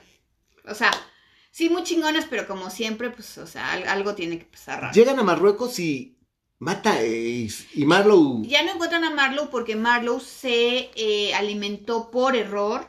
o 0.66 0.74
sea, 0.74 0.90
Sí, 1.52 1.68
muy 1.68 1.82
chingones, 1.82 2.26
pero 2.30 2.46
como 2.46 2.70
siempre, 2.70 3.10
pues, 3.10 3.36
o 3.38 3.46
sea, 3.46 3.72
algo 3.72 4.14
tiene 4.14 4.38
que 4.38 4.44
pasar 4.44 4.92
Llegan 4.92 5.18
a 5.18 5.24
Marruecos 5.24 5.78
y 5.80 6.16
mata 6.58 7.02
eh, 7.02 7.48
y 7.74 7.84
Marlowe. 7.84 8.46
Ya 8.46 8.62
no 8.62 8.72
encuentran 8.72 9.04
a 9.04 9.10
Marlowe 9.10 9.50
porque 9.50 9.74
Marlowe 9.74 10.20
se 10.20 10.90
eh, 10.94 11.34
alimentó 11.34 12.10
por 12.10 12.36
error 12.36 12.88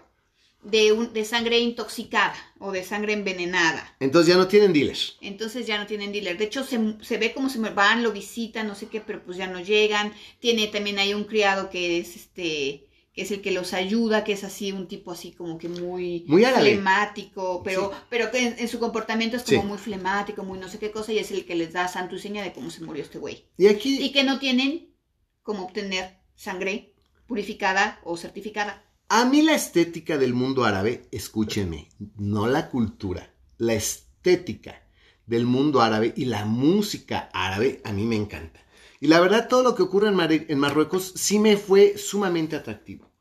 de, 0.64 0.92
un, 0.92 1.14
de 1.14 1.26
sangre 1.26 1.60
intoxicada 1.60 2.36
o 2.60 2.72
de 2.72 2.84
sangre 2.84 3.14
envenenada. 3.14 3.96
Entonces 4.00 4.34
ya 4.34 4.38
no 4.38 4.48
tienen 4.48 4.74
dealers. 4.74 5.18
Entonces 5.22 5.66
ya 5.66 5.78
no 5.78 5.88
tienen 5.88 6.12
dealer. 6.12 6.38
De 6.38 6.46
hecho, 6.46 6.64
se, 6.64 6.80
se 7.02 7.18
ve 7.18 7.34
como 7.34 7.50
se 7.50 7.60
van, 7.60 8.04
lo 8.04 8.12
visitan, 8.12 8.68
no 8.68 8.76
sé 8.76 8.88
qué, 8.88 9.02
pero 9.02 9.24
pues 9.24 9.38
ya 9.38 9.48
no 9.48 9.60
llegan. 9.60 10.14
Tiene 10.40 10.68
también 10.68 11.00
hay 11.00 11.14
un 11.14 11.24
criado 11.24 11.70
que 11.70 12.00
es 12.00 12.16
este 12.16 12.88
que 13.14 13.24
es 13.24 13.32
el 13.32 13.42
que 13.42 13.52
los 13.52 13.74
ayuda, 13.74 14.24
que 14.24 14.32
es 14.32 14.44
así, 14.46 14.72
un 14.72 14.88
tipo 14.88 15.12
así 15.12 15.34
como 15.34 15.58
que 15.58 15.68
muy, 15.68 16.24
muy 16.28 16.46
flemático, 16.46 17.62
pero, 17.62 17.92
pero 18.10 18.32
que 18.32 18.56
en, 18.58 18.68
su 18.70 18.80
comportamiento 18.80 19.36
es 19.36 19.44
como 19.44 19.64
muy 19.64 19.78
flemático, 19.78 20.44
muy 20.44 20.58
no 20.58 20.70
sé 20.70 20.80
qué 20.80 20.92
cosa, 20.92 21.12
y 21.12 21.20
es 21.20 21.30
el 21.32 21.46
que 21.46 21.56
les 21.56 21.74
da 21.74 21.90
santo 21.90 22.16
y 22.16 22.20
seña 22.20 22.42
de 22.42 22.54
cómo 22.54 22.72
se 22.72 22.82
murió 22.82 23.04
este 23.04 23.20
güey. 23.20 23.50
Y 23.58 23.68
aquí... 23.68 24.02
Y 24.02 24.14
que 24.14 24.24
no 24.24 24.40
tienen 24.40 24.96
cómo 25.42 25.66
obtener 25.66 26.20
sangre 26.36 26.94
purificada 27.28 28.00
o 28.06 28.16
certificada. 28.16 28.82
A 29.14 29.26
mí 29.26 29.42
la 29.42 29.56
estética 29.56 30.18
del 30.18 30.34
mundo 30.34 30.64
árabe, 30.64 31.06
escúchenme, 31.12 31.90
no 32.16 32.48
la 32.48 32.70
cultura, 32.70 33.34
la 33.58 33.74
estética 33.74 34.84
del 35.26 35.46
mundo 35.46 35.82
árabe 35.82 36.14
y 36.16 36.24
la 36.24 36.46
música 36.46 37.30
árabe 37.34 37.82
a 37.84 37.92
mí 37.92 38.06
me 38.06 38.16
encanta. 38.16 38.62
Y 39.02 39.08
la 39.08 39.20
verdad, 39.20 39.50
todo 39.50 39.64
lo 39.64 39.76
que 39.76 39.84
ocurre 39.84 40.08
en, 40.08 40.60
Marruecos 40.60 41.12
sí 41.14 41.40
me 41.40 41.58
fue 41.58 41.98
sumamente 41.98 42.56
atractivo. 42.56 43.12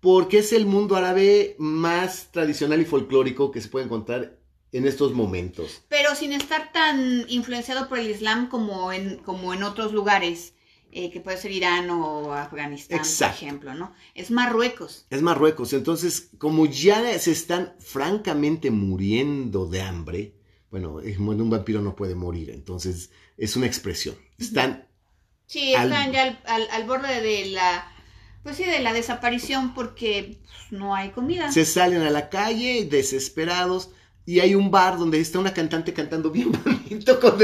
Porque 0.00 0.38
es 0.38 0.52
el 0.52 0.66
mundo 0.66 0.96
árabe 0.96 1.54
más 1.60 2.32
tradicional 2.32 2.80
y 2.80 2.84
folclórico 2.84 3.52
que 3.52 3.60
se 3.60 3.68
puede 3.68 3.84
encontrar 3.84 4.40
en 4.72 4.84
estos 4.84 5.12
momentos. 5.12 5.84
Pero 5.86 6.16
sin 6.16 6.32
estar 6.32 6.72
tan 6.72 7.24
influenciado 7.28 7.88
por 7.88 8.00
el 8.00 8.10
Islam 8.10 8.48
como 8.48 8.90
en, 8.90 9.18
como 9.18 9.54
en 9.54 9.62
otros 9.62 9.92
lugares. 9.92 10.54
Eh, 10.98 11.10
que 11.10 11.20
puede 11.20 11.36
ser 11.36 11.52
Irán 11.52 11.90
o 11.90 12.32
Afganistán, 12.32 13.00
por 13.00 13.28
ejemplo, 13.28 13.74
¿no? 13.74 13.92
Es 14.14 14.30
Marruecos. 14.30 15.04
Es 15.10 15.20
Marruecos. 15.20 15.74
Entonces, 15.74 16.30
como 16.38 16.64
ya 16.64 17.18
se 17.18 17.32
están 17.32 17.74
francamente 17.80 18.70
muriendo 18.70 19.66
de 19.66 19.82
hambre, 19.82 20.34
bueno, 20.70 20.94
un 20.94 21.50
vampiro 21.50 21.82
no 21.82 21.94
puede 21.94 22.14
morir, 22.14 22.48
entonces 22.48 23.10
es 23.36 23.56
una 23.56 23.66
expresión. 23.66 24.16
Están 24.38 24.86
Sí, 25.46 25.74
están 25.74 26.12
ya 26.12 26.40
al, 26.46 26.84
borde 26.84 27.20
de 27.20 27.46
la, 27.46 27.86
pues 28.42 28.56
sí, 28.56 28.64
de 28.64 28.80
la 28.80 28.92
desaparición 28.92 29.74
porque 29.74 30.38
no 30.70 30.94
hay 30.94 31.10
comida. 31.10 31.52
Se 31.52 31.64
salen 31.64 32.02
a 32.02 32.10
la 32.10 32.28
calle 32.28 32.86
desesperados 32.90 33.90
y 34.24 34.40
hay 34.40 34.56
un 34.56 34.72
bar 34.72 34.98
donde 34.98 35.20
está 35.20 35.38
una 35.38 35.54
cantante 35.54 35.92
cantando 35.92 36.30
bien 36.30 36.50
bonito 36.64 37.20
con 37.20 37.38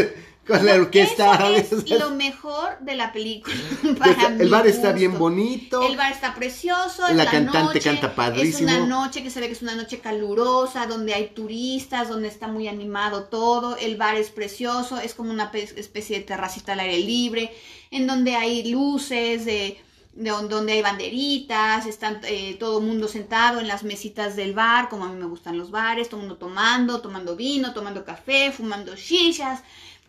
con 0.47 0.67
la 0.67 0.75
orquesta. 0.75 1.49
Es 1.57 1.71
lo 1.91 2.11
mejor 2.11 2.79
de 2.81 2.95
la 2.97 3.13
película. 3.13 3.55
Para 3.99 4.27
el 4.29 4.35
mi 4.39 4.49
bar 4.49 4.67
está 4.67 4.89
gusto. 4.89 4.99
bien 4.99 5.19
bonito. 5.19 5.83
El 5.87 5.97
bar 5.97 6.11
está 6.13 6.35
precioso. 6.35 7.03
La 7.09 7.15
La, 7.15 7.31
cantante 7.31 7.59
noche, 7.75 7.81
canta 7.81 8.15
padrísimo. 8.15 8.69
Es 8.71 8.77
una 8.77 8.87
noche 8.87 9.23
que 9.23 9.31
se 9.31 9.41
ve 9.41 9.47
que 9.47 9.53
es 9.53 9.63
una 9.63 9.75
noche 9.77 10.01
calurosa, 10.01 10.87
donde 10.87 11.15
hay 11.15 11.29
turistas, 11.29 12.09
donde 12.09 12.29
está 12.29 12.49
muy 12.49 12.67
animado 12.69 13.25
todo. 13.25 13.77
El 13.77 13.97
bar 13.97 14.17
es 14.17 14.31
precioso, 14.31 14.99
es 14.99 15.15
como 15.15 15.31
una 15.31 15.51
pe- 15.53 15.73
especie 15.77 16.19
de 16.19 16.25
terracita 16.25 16.73
al 16.73 16.81
aire 16.81 16.99
libre, 16.99 17.53
en 17.91 18.07
donde 18.07 18.35
hay 18.35 18.69
luces, 18.71 19.45
de, 19.45 19.81
de 20.15 20.33
on- 20.33 20.49
donde 20.49 20.73
hay 20.73 20.83
banderitas, 20.83 21.87
están 21.87 22.21
eh, 22.25 22.57
todo 22.59 22.79
el 22.81 22.85
mundo 22.87 23.07
sentado 23.07 23.61
en 23.61 23.69
las 23.69 23.85
mesitas 23.85 24.35
del 24.37 24.55
bar, 24.55 24.89
como 24.89 25.05
a 25.05 25.09
mí 25.09 25.19
me 25.19 25.27
gustan 25.27 25.57
los 25.57 25.71
bares, 25.71 26.09
todo 26.09 26.21
el 26.21 26.27
mundo 26.27 26.39
tomando, 26.39 27.01
tomando 27.01 27.37
vino, 27.37 27.73
tomando 27.73 28.05
café, 28.05 28.51
fumando 28.51 28.97
shishas. 28.97 29.61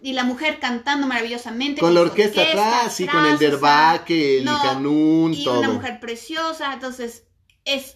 Y 0.05 0.11
la 0.13 0.25
mujer 0.25 0.59
cantando 0.59 1.07
maravillosamente. 1.07 1.79
Con 1.79 1.93
la 1.93 2.01
su 2.01 2.07
orquesta 2.07 2.41
atrás, 2.41 2.93
sí, 2.93 3.07
con 3.07 3.25
el 3.25 3.39
derbaque, 3.39 4.39
el 4.39 4.45
no, 4.45 4.61
canún, 4.61 5.33
y 5.33 5.43
todo. 5.45 5.59
una 5.59 5.69
mujer 5.69 5.99
preciosa, 6.01 6.73
entonces 6.73 7.23
es, 7.63 7.95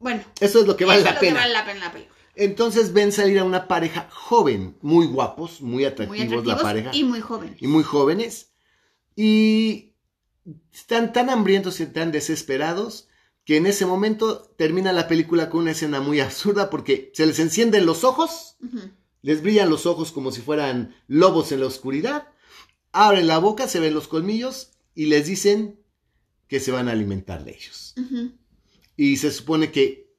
bueno, 0.00 0.22
Eso 0.40 0.60
es 0.60 0.66
lo 0.66 0.76
que 0.76 0.84
vale 0.84 1.02
eso 1.02 1.04
la 1.04 1.10
es 1.10 1.14
lo 1.16 1.20
que 1.20 1.26
pena. 1.28 1.40
vale 1.40 1.52
la 1.52 1.64
pena 1.64 1.80
la 1.86 1.92
película. 1.92 2.16
Entonces 2.34 2.92
ven 2.92 3.12
salir 3.12 3.38
a 3.38 3.44
una 3.44 3.68
pareja 3.68 4.08
joven, 4.12 4.76
muy 4.82 5.06
guapos, 5.06 5.60
muy 5.62 5.84
atractivos, 5.84 6.18
Muy 6.18 6.26
atractivos 6.26 6.56
la 6.58 6.62
pareja. 6.62 6.90
y 6.92 7.04
muy 7.04 7.20
jóvenes. 7.20 7.62
y 7.62 7.66
muy 7.68 7.84
jóvenes. 7.84 8.52
Y 9.14 9.94
están 10.72 11.12
tan 11.12 11.30
hambrientos 11.30 11.80
y 11.80 11.86
tan 11.86 12.12
desesperados 12.12 13.08
que 13.44 13.56
en 13.56 13.66
ese 13.66 13.86
momento 13.86 14.42
termina 14.58 14.92
la 14.92 15.06
película 15.08 15.48
con 15.48 15.60
una 15.62 15.70
escena 15.70 16.00
muy 16.00 16.18
absurda 16.20 16.68
porque 16.70 17.12
se 17.14 17.24
les 17.24 17.38
encienden 17.38 17.86
los 17.86 18.02
ojos, 18.04 18.56
Ujú. 18.60 18.90
Les 19.26 19.42
brillan 19.42 19.68
los 19.68 19.86
ojos 19.86 20.12
como 20.12 20.30
si 20.30 20.40
fueran 20.40 20.94
lobos 21.08 21.50
en 21.50 21.58
la 21.58 21.66
oscuridad, 21.66 22.28
abren 22.92 23.26
la 23.26 23.38
boca, 23.38 23.66
se 23.66 23.80
ven 23.80 23.92
los 23.92 24.06
colmillos 24.06 24.70
y 24.94 25.06
les 25.06 25.26
dicen 25.26 25.80
que 26.46 26.60
se 26.60 26.70
van 26.70 26.88
a 26.88 26.92
alimentar 26.92 27.42
de 27.42 27.56
ellos. 27.56 27.96
Y 28.96 29.16
se 29.16 29.32
supone 29.32 29.72
que 29.72 30.14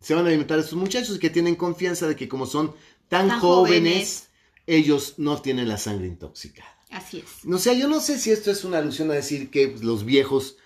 se 0.00 0.14
van 0.14 0.24
a 0.24 0.28
alimentar 0.28 0.56
de 0.56 0.64
estos 0.64 0.76
muchachos 0.76 1.14
y 1.14 1.18
que 1.20 1.30
tienen 1.30 1.54
confianza 1.54 2.08
de 2.08 2.16
que 2.16 2.28
como 2.28 2.46
son 2.46 2.74
tan, 3.06 3.28
Tan 3.28 3.38
jóvenes, 3.38 3.92
jóvenes. 3.92 4.28
ellos 4.66 5.14
no 5.18 5.40
tienen 5.40 5.68
la 5.68 5.78
sangre 5.78 6.08
intoxicada. 6.08 6.76
Así 6.90 7.18
es. 7.18 7.48
O 7.48 7.58
sea, 7.58 7.74
yo 7.74 7.86
no 7.86 8.00
sé 8.00 8.18
si 8.18 8.32
esto 8.32 8.50
es 8.50 8.64
una 8.64 8.78
alusión 8.78 9.08
a 9.12 9.14
decir 9.14 9.50
que 9.50 9.68
pues, 9.68 9.84
los 9.84 10.04
viejos 10.04 10.56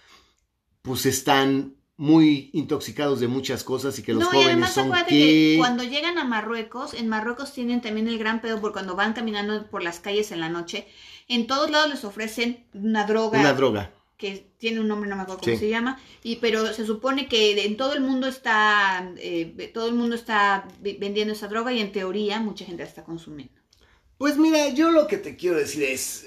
pues 0.81 1.05
están 1.05 1.76
muy 1.99 2.51
intoxicados 2.53 3.21
de 3.21 3.29
muchas 3.29 3.65
cosas 3.65 3.99
y 3.99 4.03
que 4.03 4.13
los 4.13 4.23
no, 4.25 4.29
y 4.29 4.33
jóvenes 4.33 4.49
además 4.53 4.75
son 4.75 4.85
acuérdate 4.89 5.11
que... 5.11 5.19
que 5.19 5.55
cuando 5.59 5.83
llegan 5.83 6.19
a 6.19 6.25
Marruecos, 6.25 6.93
en 6.95 7.09
Marruecos 7.09 7.53
tienen 7.55 7.81
también 7.81 8.07
el 8.09 8.19
gran 8.19 8.41
pedo 8.43 8.61
por 8.61 8.73
cuando 8.73 8.95
van 8.97 9.15
caminando 9.15 9.67
por 9.71 9.83
las 9.83 10.01
calles 10.01 10.31
en 10.31 10.41
la 10.41 10.49
noche, 10.51 10.87
en 11.29 11.47
todos 11.47 11.71
lados 11.71 11.89
les 11.89 12.05
ofrecen 12.05 12.67
una 12.75 13.07
droga, 13.07 13.41
Una 13.41 13.55
droga. 13.55 13.93
que 14.19 14.47
tiene 14.59 14.81
un 14.81 14.89
nombre, 14.89 15.09
no 15.09 15.17
me 15.17 15.23
acuerdo 15.23 15.41
cómo 15.41 15.53
Sí. 15.55 15.59
se 15.59 15.69
llama, 15.71 15.99
y 16.23 16.37
pero 16.37 16.73
se 16.73 16.85
supone 16.87 17.29
que 17.29 17.65
en 17.65 17.77
todo 17.79 17.95
el 17.95 18.01
mundo 18.03 18.27
está, 18.27 19.11
eh, 19.17 19.71
todo 19.73 19.89
el 19.89 19.95
mundo 19.95 20.15
está 20.17 20.69
ve- 20.81 20.97
vendiendo 21.01 21.33
esa 21.33 21.49
droga 21.49 21.73
y 21.73 21.81
en 21.81 21.93
teoría 21.93 22.41
mucha 22.41 22.65
gente 22.67 22.83
la 22.83 22.89
está 22.89 23.05
consumiendo. 23.05 23.55
Pues 24.19 24.37
mira, 24.39 24.69
yo 24.71 24.91
lo 24.91 25.07
que 25.07 25.17
te 25.19 25.37
quiero 25.37 25.57
decir 25.57 25.83
es, 25.83 26.27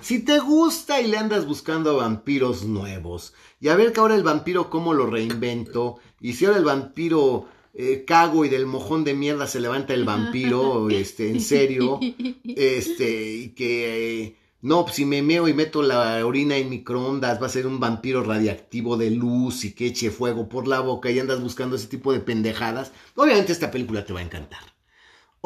si 0.00 0.20
te 0.20 0.38
gusta 0.38 1.00
y 1.00 1.06
le 1.06 1.18
andas 1.18 1.46
buscando 1.46 1.90
a 1.90 2.04
vampiros 2.04 2.64
nuevos, 2.64 3.34
y 3.60 3.68
a 3.68 3.76
ver 3.76 3.92
que 3.92 4.00
ahora 4.00 4.14
el 4.14 4.22
vampiro 4.22 4.70
cómo 4.70 4.94
lo 4.94 5.06
reinvento, 5.06 5.98
y 6.20 6.34
si 6.34 6.46
ahora 6.46 6.58
el 6.58 6.64
vampiro 6.64 7.46
eh, 7.74 8.04
cago 8.06 8.44
y 8.44 8.48
del 8.48 8.66
mojón 8.66 9.04
de 9.04 9.14
mierda 9.14 9.46
se 9.46 9.60
levanta 9.60 9.94
el 9.94 10.04
vampiro, 10.04 10.90
este, 10.90 11.30
en 11.30 11.40
serio, 11.40 12.00
este, 12.44 13.32
y 13.32 13.48
que 13.50 14.22
eh, 14.22 14.36
no, 14.64 14.84
pues, 14.84 14.96
si 14.96 15.04
me 15.04 15.20
meo 15.20 15.46
y 15.46 15.52
meto 15.52 15.82
la 15.82 16.24
orina 16.24 16.56
en 16.56 16.70
microondas, 16.70 17.40
va 17.40 17.46
a 17.46 17.50
ser 17.50 17.66
un 17.66 17.80
vampiro 17.80 18.22
radiactivo 18.22 18.96
de 18.96 19.10
luz 19.10 19.64
y 19.64 19.72
que 19.72 19.86
eche 19.86 20.10
fuego 20.10 20.48
por 20.48 20.66
la 20.66 20.80
boca 20.80 21.10
y 21.10 21.18
andas 21.18 21.42
buscando 21.42 21.76
ese 21.76 21.86
tipo 21.86 22.12
de 22.12 22.20
pendejadas, 22.20 22.90
obviamente 23.14 23.52
esta 23.52 23.70
película 23.70 24.06
te 24.06 24.12
va 24.12 24.20
a 24.20 24.24
encantar. 24.24 24.73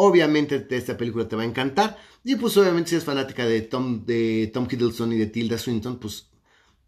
Obviamente 0.00 0.60
te- 0.60 0.76
esta 0.76 0.96
película 0.96 1.26
te 1.28 1.34
va 1.34 1.42
a 1.42 1.46
encantar. 1.46 1.98
Y 2.24 2.36
pues 2.36 2.56
obviamente 2.56 2.90
si 2.90 2.94
eres 2.96 3.04
fanática 3.04 3.44
de 3.46 3.62
Tom, 3.62 4.04
de 4.04 4.48
Tom 4.54 4.68
Hiddleston 4.70 5.12
y 5.12 5.16
de 5.18 5.26
Tilda 5.26 5.58
Swinton, 5.58 5.98
pues, 5.98 6.28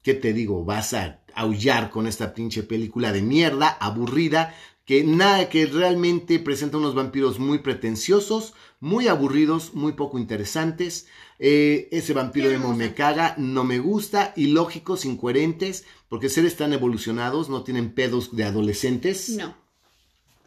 ¿qué 0.03 0.15
te 0.15 0.33
digo? 0.33 0.65
Vas 0.65 0.95
a 0.95 1.21
aullar 1.35 1.91
con 1.91 2.07
esta 2.07 2.33
pinche 2.35 2.63
película 2.63 3.13
de 3.13 3.23
mierda, 3.23 3.69
aburrida, 3.81 4.55
que 4.85 5.03
nada, 5.03 5.49
que 5.49 5.67
realmente 5.67 6.39
presenta 6.39 6.77
unos 6.79 6.95
vampiros 6.95 7.39
muy 7.41 7.59
pretenciosos, 7.59 8.55
muy 8.81 9.09
aburridos, 9.09 9.75
muy 9.75 9.93
poco 9.93 10.19
interesantes. 10.19 11.07
Eh, 11.41 11.89
ese 11.91 12.13
vampiro 12.13 12.49
emo 12.51 12.75
me 12.77 12.95
caga, 12.95 13.35
no 13.39 13.65
me 13.65 13.79
gusta, 13.81 14.33
ilógicos, 14.37 15.05
incoherentes, 15.05 15.85
porque 16.09 16.29
seres 16.29 16.57
tan 16.57 16.73
evolucionados 16.73 17.49
no 17.49 17.63
tienen 17.65 17.91
pedos 17.93 18.37
de 18.37 18.45
adolescentes 18.45 19.31
No. 19.31 19.57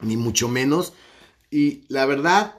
ni 0.02 0.15
mucho 0.17 0.47
menos. 0.47 0.93
Y 1.53 1.85
la 1.87 2.07
verdad, 2.07 2.55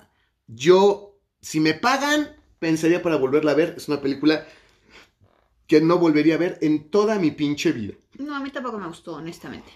yo, 0.46 1.18
si 1.40 1.58
me 1.58 1.74
pagan, 1.74 2.36
pensaría 2.60 3.02
para 3.02 3.16
volverla 3.16 3.50
a 3.50 3.54
ver. 3.56 3.74
Es 3.76 3.88
una 3.88 4.00
película 4.00 4.46
que 5.66 5.80
no 5.80 5.98
volvería 5.98 6.36
a 6.36 6.38
ver 6.38 6.58
en 6.62 6.90
toda 6.90 7.18
mi 7.18 7.32
pinche 7.32 7.72
vida. 7.72 7.94
No, 8.18 8.36
a 8.36 8.40
mí 8.40 8.50
tampoco 8.50 8.78
me 8.78 8.86
gustó, 8.86 9.14
honestamente. 9.14 9.72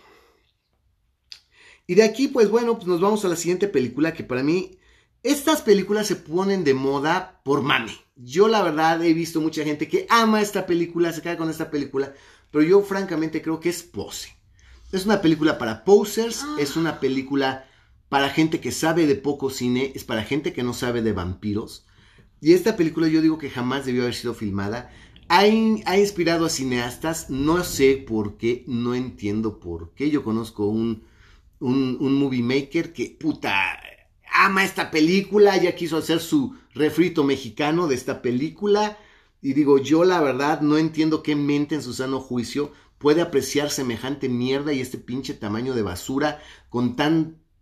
Y 1.88 1.96
de 1.96 2.04
aquí, 2.04 2.28
pues 2.28 2.48
bueno, 2.48 2.76
pues 2.76 2.86
nos 2.86 3.00
vamos 3.00 3.24
a 3.24 3.28
la 3.28 3.34
siguiente 3.34 3.66
película 3.66 4.12
que 4.14 4.22
para 4.22 4.44
mí, 4.44 4.78
estas 5.24 5.62
películas 5.62 6.06
se 6.06 6.14
ponen 6.16 6.62
de 6.62 6.74
moda 6.74 7.40
por 7.44 7.62
mame. 7.62 7.96
Yo 8.14 8.46
la 8.46 8.62
verdad 8.62 9.02
he 9.04 9.14
visto 9.14 9.40
mucha 9.40 9.64
gente 9.64 9.88
que 9.88 10.06
ama 10.10 10.40
esta 10.40 10.64
película, 10.64 11.12
se 11.12 11.22
queda 11.22 11.36
con 11.36 11.50
esta 11.50 11.70
película, 11.70 12.14
pero 12.52 12.62
yo 12.62 12.82
francamente 12.82 13.42
creo 13.42 13.58
que 13.58 13.70
es 13.70 13.82
pose. 13.82 14.36
Es 14.92 15.06
una 15.06 15.20
película 15.20 15.58
para 15.58 15.84
posers, 15.84 16.44
Ah. 16.44 16.56
es 16.60 16.76
una 16.76 17.00
película 17.00 17.67
para 18.08 18.30
gente 18.30 18.60
que 18.60 18.72
sabe 18.72 19.06
de 19.06 19.16
poco 19.16 19.50
cine, 19.50 19.92
es 19.94 20.04
para 20.04 20.24
gente 20.24 20.52
que 20.52 20.62
no 20.62 20.72
sabe 20.74 21.02
de 21.02 21.12
vampiros. 21.12 21.86
Y 22.40 22.52
esta 22.54 22.76
película 22.76 23.08
yo 23.08 23.22
digo 23.22 23.38
que 23.38 23.50
jamás 23.50 23.84
debió 23.86 24.02
haber 24.02 24.14
sido 24.14 24.34
filmada. 24.34 24.90
Ha, 25.28 25.46
in- 25.46 25.82
ha 25.86 25.98
inspirado 25.98 26.46
a 26.46 26.50
cineastas, 26.50 27.30
no 27.30 27.64
sé 27.64 27.96
por 28.06 28.36
qué, 28.38 28.64
no 28.66 28.94
entiendo 28.94 29.60
por 29.60 29.92
qué. 29.94 30.10
Yo 30.10 30.24
conozco 30.24 30.66
un, 30.66 31.04
un, 31.60 31.98
un 32.00 32.14
movie 32.14 32.42
maker 32.42 32.92
que, 32.92 33.16
puta, 33.18 33.80
ama 34.32 34.64
esta 34.64 34.90
película, 34.90 35.56
ya 35.56 35.74
quiso 35.74 35.96
hacer 35.98 36.20
su 36.20 36.54
refrito 36.74 37.24
mexicano 37.24 37.88
de 37.88 37.94
esta 37.94 38.22
película. 38.22 38.98
Y 39.42 39.52
digo, 39.54 39.78
yo 39.78 40.04
la 40.04 40.20
verdad 40.20 40.60
no 40.60 40.78
entiendo 40.78 41.22
qué 41.22 41.36
mente 41.36 41.74
en 41.74 41.82
su 41.82 41.92
sano 41.92 42.20
juicio 42.20 42.72
puede 42.98 43.20
apreciar 43.22 43.70
semejante 43.70 44.28
mierda 44.28 44.72
y 44.72 44.80
este 44.80 44.98
pinche 44.98 45.34
tamaño 45.34 45.74
de 45.74 45.82
basura 45.82 46.40
con 46.68 46.96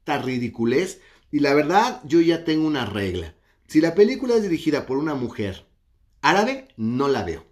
tanta 0.06 0.24
ridiculez. 0.24 1.00
Y 1.30 1.40
la 1.40 1.52
verdad, 1.54 2.00
yo 2.04 2.20
ya 2.20 2.44
tengo 2.44 2.66
una 2.66 2.86
regla. 2.86 3.34
Si 3.66 3.80
la 3.80 3.94
película 3.94 4.36
es 4.36 4.42
dirigida 4.42 4.86
por 4.86 4.96
una 4.96 5.14
mujer 5.14 5.66
árabe, 6.22 6.68
no 6.76 7.08
la 7.08 7.24
veo. 7.24 7.44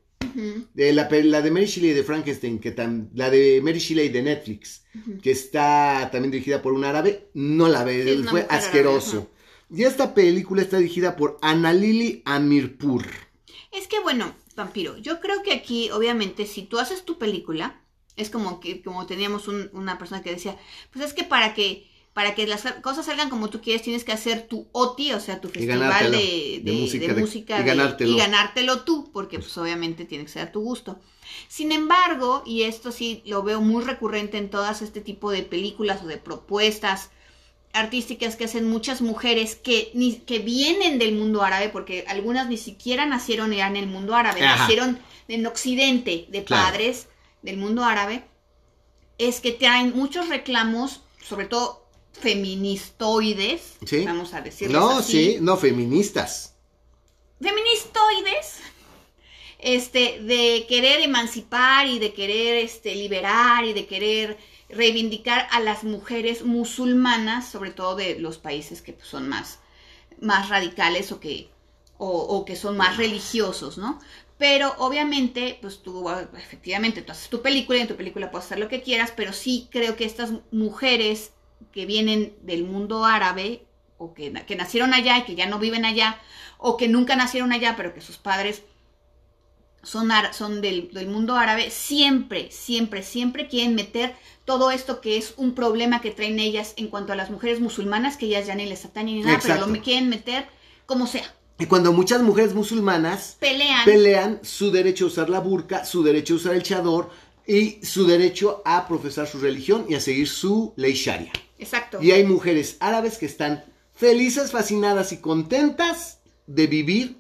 De 0.75 0.93
la, 0.93 1.05
de 1.43 1.51
Mary 1.51 1.67
Shelley 1.67 1.93
de 1.93 2.03
Frankenstein, 2.03 2.59
que 2.59 2.75
tam- 2.75 3.09
la 3.15 3.31
de 3.31 3.61
Mary 3.63 3.79
Shelley 3.79 4.09
de 4.09 4.23
Netflix, 4.23 4.83
que 5.23 5.31
está 5.31 6.09
también 6.11 6.33
dirigida 6.33 6.61
por 6.63 6.73
un 6.73 6.85
árabe, 6.85 7.29
no 7.35 7.69
la 7.69 7.85
veo, 7.85 8.25
fue 8.25 8.47
asqueroso. 8.49 9.19
árabe, 9.19 9.29
y 9.71 9.85
esta 9.85 10.13
película 10.15 10.63
está 10.63 10.79
dirigida 10.79 11.15
por 11.15 11.39
Annalili 11.43 12.23
Amirpur. 12.25 13.05
Es 13.71 13.87
que 13.87 14.01
bueno, 14.01 14.35
vampiro, 14.57 14.97
yo 14.99 15.21
creo 15.21 15.43
que 15.43 15.53
aquí, 15.53 15.91
obviamente, 15.91 16.47
si 16.47 16.63
tú 16.63 16.79
haces 16.79 17.05
tu 17.05 17.17
película, 17.19 17.81
es 18.17 18.29
como 18.31 18.59
que, 18.61 18.83
como 18.83 19.07
teníamos 19.07 19.47
un- 19.47 19.71
una 19.73 19.99
persona 19.99 20.23
que 20.23 20.31
decía, 20.33 20.57
pues 20.93 21.05
es 21.05 21.13
que 21.13 21.23
para 21.25 21.55
que, 21.55 21.89
para 22.15 22.35
que 22.35 22.47
las 22.47 22.63
cosas 22.83 23.07
salgan 23.07 23.29
como 23.29 23.51
tú 23.51 23.61
quieres, 23.61 23.83
tienes 23.83 24.05
que 24.05 24.13
hacer 24.13 24.47
tu 24.49 24.67
OTI, 24.73 25.13
o 25.13 25.21
sea, 25.21 25.41
tu 25.41 25.49
festival 25.49 26.11
de, 26.13 26.61
de 26.63 26.63
de- 26.63 26.73
música, 26.73 27.07
de 27.09 27.15
de- 27.15 27.21
música 27.21 27.61
y 27.61 27.65
ganártelo. 27.65 28.11
y 28.13 28.17
ganártelo 28.17 28.81
tú, 28.85 29.11
porque 29.13 29.39
pues 29.41 29.59
obviamente 29.59 30.05
tiene 30.07 30.25
que 30.25 30.31
ser 30.31 30.43
a 30.49 30.53
tu 30.53 30.61
gusto. 30.61 30.99
Sin 31.49 31.73
embargo, 31.73 32.43
y 32.47 32.63
esto 32.63 32.93
sí 32.93 33.23
lo 33.27 33.43
veo 33.43 33.61
muy 33.61 33.83
recurrente 33.85 34.39
en 34.39 34.49
todas 34.49 34.81
este 34.81 35.01
tipo 35.01 35.31
de 35.33 35.43
películas 35.43 36.03
o 36.03 36.07
de 36.07 36.17
propuestas 36.19 37.11
artísticas 37.73 38.37
que 38.37 38.45
hacen 38.45 38.69
muchas 38.71 39.01
mujeres 39.03 39.57
que, 39.57 39.91
ni, 39.95 40.15
que 40.15 40.39
vienen 40.39 41.01
del 41.01 41.17
mundo 41.17 41.43
árabe, 41.43 41.69
porque 41.71 42.05
algunas 42.07 42.49
ni 42.49 42.57
siquiera 42.57 43.07
nacieron 43.07 43.51
ya 43.53 43.67
en 43.67 43.77
el 43.77 43.89
mundo 43.89 44.15
árabe, 44.15 44.43
Ajá. 44.45 44.59
nacieron 44.59 45.01
en 45.27 45.45
Occidente 45.47 46.27
de 46.29 46.45
Claro. 46.45 46.67
padres 46.67 47.09
del 47.43 47.57
mundo 47.57 47.83
árabe, 47.85 48.23
es 49.19 49.41
que 49.41 49.51
traen 49.51 49.93
muchos 49.97 50.29
reclamos, 50.29 51.01
sobre 51.21 51.47
todo 51.47 51.84
feministoides, 52.15 53.83
Sí. 53.87 54.05
vamos 54.05 54.35
a 54.35 54.41
decirlo 54.43 54.81
No, 54.81 54.91
así, 54.99 55.35
sí, 55.35 55.39
no, 55.41 55.57
feministas. 55.57 56.57
feministoides, 57.41 58.61
este, 59.59 60.21
de 60.23 60.67
querer 60.69 61.01
emancipar 61.03 61.87
y 61.87 61.99
de 61.99 62.13
querer 62.13 62.57
este, 62.65 62.95
liberar 62.95 63.65
y 63.65 63.73
de 63.73 63.87
querer 63.87 64.39
reivindicar 64.69 65.47
a 65.51 65.61
las 65.61 65.85
mujeres 65.85 66.45
musulmanas, 66.45 67.51
sobre 67.51 67.71
todo 67.73 67.97
de 67.97 68.19
los 68.19 68.39
países 68.39 68.83
que 68.83 68.93
pues, 68.95 69.09
son 69.09 69.29
más, 69.29 69.61
más 70.21 70.51
radicales 70.51 71.13
o 71.13 71.21
que 71.21 71.51
o, 71.99 72.09
o 72.11 72.45
que 72.47 72.57
son 72.57 72.77
más 72.77 72.99
religiosos, 72.99 73.79
¿no? 73.79 74.01
Pero 74.39 74.75
obviamente, 74.79 75.59
pues 75.63 75.83
tú, 75.83 76.11
efectivamente, 76.37 77.03
tú 77.03 77.13
haces 77.13 77.31
tu 77.31 77.43
película 77.43 77.79
y 77.79 77.83
en 77.83 77.89
tu 77.89 77.97
película 77.97 78.31
puedes 78.33 78.47
hacer 78.47 78.61
lo 78.61 78.69
que 78.69 78.83
quieras, 78.83 79.13
pero 79.17 79.33
sí 79.33 79.69
creo 79.73 79.97
que 79.97 80.05
estas 80.07 80.33
mujeres 80.53 81.34
que 81.73 81.87
vienen 81.87 82.35
del 82.43 82.65
mundo 82.65 83.05
árabe 83.05 83.63
o 83.99 84.15
que, 84.15 84.33
que 84.47 84.57
nacieron 84.57 84.95
allá 84.95 85.19
y 85.19 85.25
que 85.25 85.35
ya 85.35 85.47
no 85.47 85.59
viven 85.59 85.85
allá, 85.85 86.21
o 86.59 86.77
que 86.77 86.89
nunca 86.89 87.17
nacieron 87.17 87.53
allá, 87.53 87.75
pero 87.77 87.95
que 87.95 88.01
sus 88.01 88.19
padres 88.19 88.63
son, 89.83 90.11
son 90.33 90.61
del, 90.61 90.91
del 90.93 91.09
mundo 91.09 91.37
árabe, 91.37 91.71
siempre, 91.71 92.51
siempre, 92.51 93.03
siempre 93.03 93.49
quieren 93.49 93.75
meter 93.75 94.15
todo 94.45 94.71
esto 94.71 95.01
que 95.01 95.17
es 95.17 95.35
un 95.37 95.55
problema 95.55 96.01
que 96.01 96.11
traen 96.11 96.39
ellas 96.39 96.75
en 96.77 96.89
cuanto 96.89 97.13
a 97.13 97.17
las 97.17 97.31
mujeres 97.31 97.61
musulmanas, 97.61 98.17
que 98.17 98.27
ellas 98.27 98.47
ya 98.47 98.55
ni 98.55 98.67
les 98.67 98.85
atañen 98.85 99.17
ni 99.17 99.23
nada, 99.23 99.39
pero 99.43 99.67
lo 99.67 99.83
quieren 99.83 100.09
meter 100.09 100.47
como 100.87 101.07
sea. 101.07 101.35
Y 101.59 101.67
cuando 101.67 101.93
muchas 101.93 102.21
mujeres 102.23 102.53
musulmanas 102.53 103.37
Pelean. 103.39 103.85
pelean 103.85 104.41
su 104.43 104.71
derecho 104.73 105.05
a 105.05 105.09
usar 105.09 105.31
la 105.31 105.39
burka, 105.39 105.85
su 105.85 106.03
derecho 106.03 106.35
a 106.35 106.37
usar 106.39 106.55
el 106.55 106.63
chador 106.63 107.11
y 107.47 107.79
su 107.85 108.07
derecho 108.07 108.61
a 108.65 108.89
profesar 108.89 109.29
su 109.29 109.39
religión 109.39 109.87
y 109.89 109.95
a 109.95 110.01
seguir 110.01 110.29
su 110.29 110.73
ley 110.77 110.95
sharia. 110.95 111.33
Exacto. 111.65 111.99
Y 112.03 112.13
hay 112.13 112.25
mujeres 112.25 112.77
árabes 112.81 113.19
que 113.19 113.27
están 113.27 113.65
felices, 113.95 114.51
fascinadas 114.51 115.13
y 115.13 115.19
contentas 115.19 116.19
de 116.47 116.67
vivir 116.67 117.17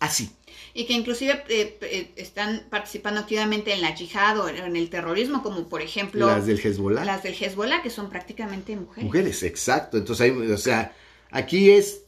así. 0.00 0.30
Y 0.74 0.84
que 0.86 0.92
inclusive 0.92 1.42
eh, 1.48 1.78
eh, 1.80 2.12
están 2.16 2.66
participando 2.68 3.20
activamente 3.20 3.72
en 3.72 3.80
la 3.80 3.94
yihad 3.94 4.38
o 4.40 4.48
en 4.48 4.76
el 4.76 4.90
terrorismo, 4.90 5.42
como 5.42 5.68
por 5.68 5.80
ejemplo 5.80 6.26
Las 6.26 6.46
del 6.46 6.58
Hezbollah. 6.58 7.04
las 7.04 7.22
del 7.22 7.34
Hezbollah, 7.34 7.80
que 7.82 7.90
son 7.90 8.10
prácticamente 8.10 8.76
mujeres. 8.76 9.04
Mujeres, 9.04 9.42
exacto. 9.42 9.96
Entonces, 9.96 10.24
hay, 10.24 10.30
o 10.32 10.58
sea, 10.58 10.92
aquí 11.30 11.70
es 11.70 12.02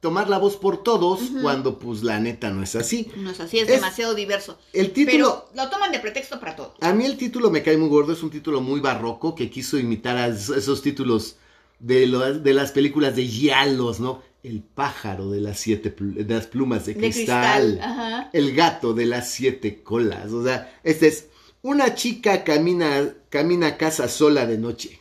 tomar 0.00 0.28
la 0.30 0.38
voz 0.38 0.56
por 0.56 0.82
todos 0.82 1.20
cuando 1.42 1.78
pues 1.78 2.02
la 2.02 2.18
neta 2.20 2.50
no 2.50 2.62
es 2.62 2.74
así. 2.74 3.10
No 3.16 3.30
es 3.30 3.40
así, 3.40 3.58
es, 3.58 3.68
Es- 3.68 3.74
demasiado 3.76 4.14
diverso. 4.14 4.58
El 4.72 4.92
título, 4.92 5.46
Pero 5.52 5.64
lo 5.64 5.70
toman 5.70 5.92
de 5.92 6.00
pretexto 6.00 6.40
para 6.40 6.56
todo. 6.56 6.74
a 6.80 6.92
mí 6.92 7.04
el 7.04 7.16
título 7.16 7.50
me 7.50 7.62
cae 7.62 7.76
muy 7.76 7.88
gordo, 7.88 8.12
es 8.14 8.22
un 8.22 8.30
título 8.30 8.60
muy 8.60 8.80
barroco 8.80 9.34
que 9.34 9.50
quiso 9.50 9.78
imitar 9.78 10.16
a 10.16 10.28
esos 10.28 10.56
esos 10.56 10.82
títulos 10.82 11.36
de, 11.78 12.06
lo- 12.06 12.38
de 12.38 12.54
las 12.54 12.72
películas 12.72 13.14
de 13.16 13.26
Giallos, 13.26 14.00
¿no? 14.00 14.22
El 14.42 14.62
pájaro 14.62 15.30
de 15.30 15.40
las 15.42 15.58
siete 15.60 15.90
pl- 15.90 16.24
de 16.24 16.34
las 16.34 16.46
plumas 16.46 16.86
de 16.86 16.94
De 16.94 17.00
cristal. 17.00 17.62
cristal. 17.72 17.80
Ajá. 17.82 18.30
El 18.32 18.54
gato 18.54 18.94
de 18.94 19.04
las 19.04 19.30
siete 19.30 19.82
colas. 19.82 20.32
O 20.32 20.42
sea, 20.42 20.78
este 20.82 21.08
es 21.08 21.26
una 21.60 21.94
chica 21.94 22.42
camina, 22.42 23.12
camina 23.28 23.66
a 23.66 23.76
casa 23.76 24.08
sola 24.08 24.46
de 24.46 24.56
noche. 24.56 24.98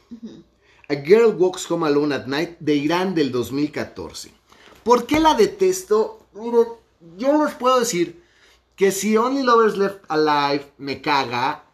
A 0.89 0.95
Girl 0.95 1.35
Walks 1.37 1.71
Home 1.71 1.87
Alone 1.87 2.15
at 2.15 2.25
Night 2.27 2.57
de 2.59 2.75
Irán 2.75 3.15
del 3.15 3.31
2014. 3.31 4.31
¿Por 4.89 5.05
qué 5.05 5.19
la 5.19 5.35
detesto? 5.35 6.25
Miren, 6.33 6.65
yo 7.15 7.45
les 7.45 7.53
puedo 7.53 7.79
decir 7.79 8.23
que 8.75 8.91
si 8.91 9.15
Only 9.17 9.43
Lovers 9.43 9.77
Left 9.77 9.99
Alive 10.07 10.65
me 10.79 10.99
caga, 10.99 11.65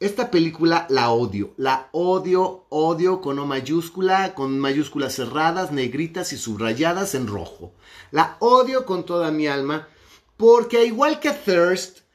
esta 0.00 0.30
película 0.30 0.86
la 0.88 1.10
odio. 1.10 1.52
La 1.58 1.90
odio, 1.92 2.64
odio 2.70 3.20
con 3.20 3.38
O 3.38 3.44
mayúscula, 3.44 4.34
con 4.34 4.58
mayúsculas 4.58 5.16
cerradas, 5.16 5.70
negritas 5.70 6.32
y 6.32 6.38
subrayadas 6.38 7.14
en 7.14 7.26
rojo. 7.26 7.72
La 8.10 8.38
odio 8.40 8.86
con 8.86 9.04
toda 9.04 9.30
mi 9.30 9.46
alma 9.46 9.86
porque 10.38 10.86
igual 10.86 11.20
que 11.20 11.32
Thirst, 11.32 12.05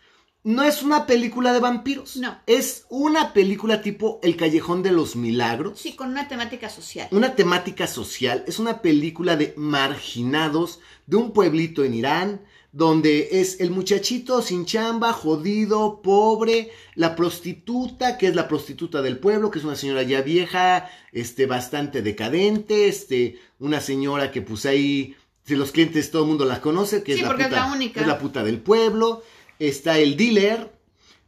no 0.44 0.64
es 0.64 0.82
una 0.82 1.06
película 1.06 1.54
de 1.54 1.60
vampiros. 1.60 2.18
No. 2.18 2.38
Es 2.48 2.86
una 2.90 3.32
película 3.34 3.82
tipo 3.82 4.20
El 4.24 4.36
Callejón 4.38 4.82
de 4.84 4.92
los 4.92 5.16
Milagros 5.16 5.80
Sí, 5.80 5.94
con 5.96 6.10
una 6.10 6.28
temática 6.28 6.70
social. 6.70 7.08
una 7.12 7.36
temática 7.36 7.86
social, 7.88 8.44
es 8.48 8.58
una 8.60 8.82
película 8.82 9.36
de 9.36 9.54
marginados 9.58 10.80
de 11.06 11.18
un 11.18 11.32
pueblito 11.32 11.84
en 11.84 11.94
Irán, 11.94 12.42
donde 12.74 13.28
es 13.42 13.60
el 13.60 13.70
muchachito 13.70 14.42
sin 14.42 14.66
chamba, 14.66 15.12
jodido, 15.12 16.02
pobre, 16.02 16.72
la 16.96 17.16
prostituta, 17.18 18.18
que 18.18 18.28
es 18.28 18.36
la 18.36 18.48
prostituta 18.48 19.02
del 19.02 19.18
pueblo, 19.20 19.52
que 19.52 19.60
es 19.60 19.66
una 19.66 19.76
señora 19.76 20.04
ya 20.04 20.22
vieja, 20.22 20.90
este, 21.12 21.46
bastante 21.48 22.02
decadente, 22.02 22.88
este, 22.88 23.40
una 23.60 23.82
señora 23.82 24.32
que 24.32 24.42
pues 24.42 24.66
ahí, 24.66 25.16
si 25.46 25.56
los 25.56 25.72
clientes 25.72 26.12
todo 26.12 26.22
el 26.24 26.30
mundo 26.30 26.46
la 26.46 26.62
conoce, 26.62 27.04
que 27.04 27.14
Sí, 27.14 27.20
es 27.20 27.24
la 27.24 27.28
porque 27.28 27.44
es 27.44 27.50
puta, 27.50 27.60
la 27.68 27.74
única. 27.74 28.02
es 28.02 28.08
la 28.08 28.18
puta 28.20 28.44
del 28.44 28.60
pueblo, 28.62 29.22
está 29.68 30.00
el 30.00 30.18
dealer, 30.18 30.72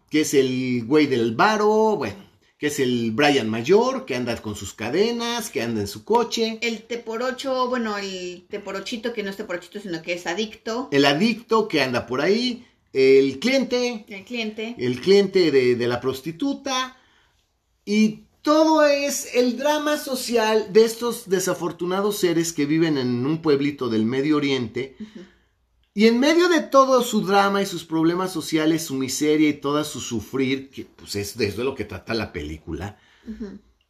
que 0.10 0.22
es 0.22 0.34
el 0.34 0.86
güey 0.86 1.08
del 1.08 1.36
baro, 1.36 1.96
bueno, 1.98 2.18
que 2.58 2.68
es 2.68 2.80
el 2.80 3.12
Brian 3.12 3.50
Mayor, 3.50 4.06
que 4.06 4.16
anda 4.16 4.42
con 4.42 4.56
sus 4.56 4.74
cadenas, 4.74 5.50
que 5.50 5.62
anda 5.62 5.82
en 5.82 5.88
su 5.88 6.04
coche. 6.04 6.60
El 6.62 6.84
teporocho, 6.84 7.68
bueno, 7.68 7.98
el 7.98 8.46
teporochito 8.50 9.14
que 9.14 9.24
no 9.24 9.30
es 9.30 9.38
teporochito, 9.38 9.80
sino 9.80 10.02
que 10.02 10.14
es 10.14 10.26
adicto. 10.28 10.90
El 10.92 11.06
adicto 11.06 11.68
que 11.68 11.82
anda 11.82 12.08
por 12.08 12.22
ahí. 12.22 12.66
El 12.94 13.40
cliente, 13.40 14.06
El 14.08 14.24
cliente. 14.24 14.76
el 14.78 15.02
cliente 15.02 15.52
de, 15.52 15.76
de 15.76 15.88
la 15.88 16.00
prostituta. 16.00 16.98
Y 17.86 18.24
todo 18.44 18.86
es 18.86 19.36
el 19.36 19.58
drama 19.58 19.98
social 19.98 20.72
de 20.72 20.86
estos 20.86 21.30
desafortunados 21.30 22.18
seres 22.18 22.54
que 22.54 22.66
viven 22.66 22.98
en 22.98 23.26
un 23.26 23.42
pueblito 23.42 23.90
del 23.90 24.06
Medio 24.06 24.38
Oriente. 24.38 24.96
Y 25.96 26.08
en 26.08 26.20
medio 26.20 26.50
de 26.50 26.62
todo 26.62 27.04
su 27.04 27.22
drama 27.22 27.62
y 27.62 27.66
sus 27.68 27.86
problemas 27.86 28.32
sociales, 28.34 28.84
su 28.86 28.96
miseria 28.96 29.50
y 29.50 29.54
toda 29.54 29.84
su 29.84 30.02
sufrir, 30.02 30.72
que 30.72 30.86
pues 30.86 31.16
es 31.16 31.38
de 31.38 31.46
eso 31.48 31.64
lo 31.64 31.76
que 31.76 31.86
trata 31.86 32.14
la 32.16 32.34
película, 32.34 32.98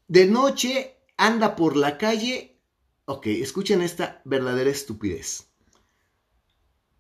de 0.08 0.26
noche 0.28 0.98
anda 1.18 1.56
por 1.56 1.78
la 1.78 1.98
calle. 1.98 2.60
Ok, 3.06 3.28
escuchen 3.28 3.82
esta 3.82 4.22
verdadera 4.26 4.70
estupidez. 4.70 5.48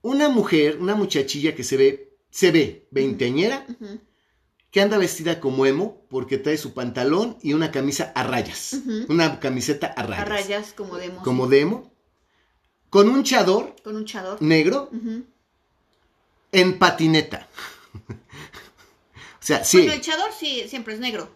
Una 0.01 0.29
mujer, 0.29 0.77
una 0.79 0.95
muchachilla 0.95 1.55
que 1.55 1.63
se 1.63 1.77
ve, 1.77 2.17
se 2.29 2.51
ve 2.51 2.87
veinteañera, 2.91 3.65
Ujú. 3.69 3.99
que 4.71 4.81
anda 4.81 4.97
vestida 4.97 5.39
como 5.39 5.65
emo 5.65 6.05
porque 6.09 6.37
trae 6.37 6.57
su 6.57 6.73
pantalón 6.73 7.37
y 7.41 7.53
una 7.53 7.71
camisa 7.71 8.11
a 8.15 8.23
rayas. 8.23 8.75
Una 9.07 9.39
camiseta 9.39 9.87
a 9.87 10.03
rayas. 10.03 10.25
A 10.25 10.25
rayas, 10.25 10.73
como 10.73 10.97
demos. 10.97 11.23
Como 11.23 11.47
de 11.47 11.59
emo. 11.61 11.92
Con 12.93 13.09
un 13.09 13.23
chador 13.23 13.75
Con 13.83 13.95
un 13.95 14.05
chador. 14.05 14.39
negro 14.39 14.91
en 16.51 16.77
patineta. 16.77 17.47
o 17.97 18.13
sea, 19.39 19.63
sí. 19.63 19.77
Bueno, 19.77 19.93
el 19.93 20.01
chador 20.01 20.29
sí, 20.39 20.63
siempre 20.67 20.93
es 20.93 20.99
negro. 20.99 21.27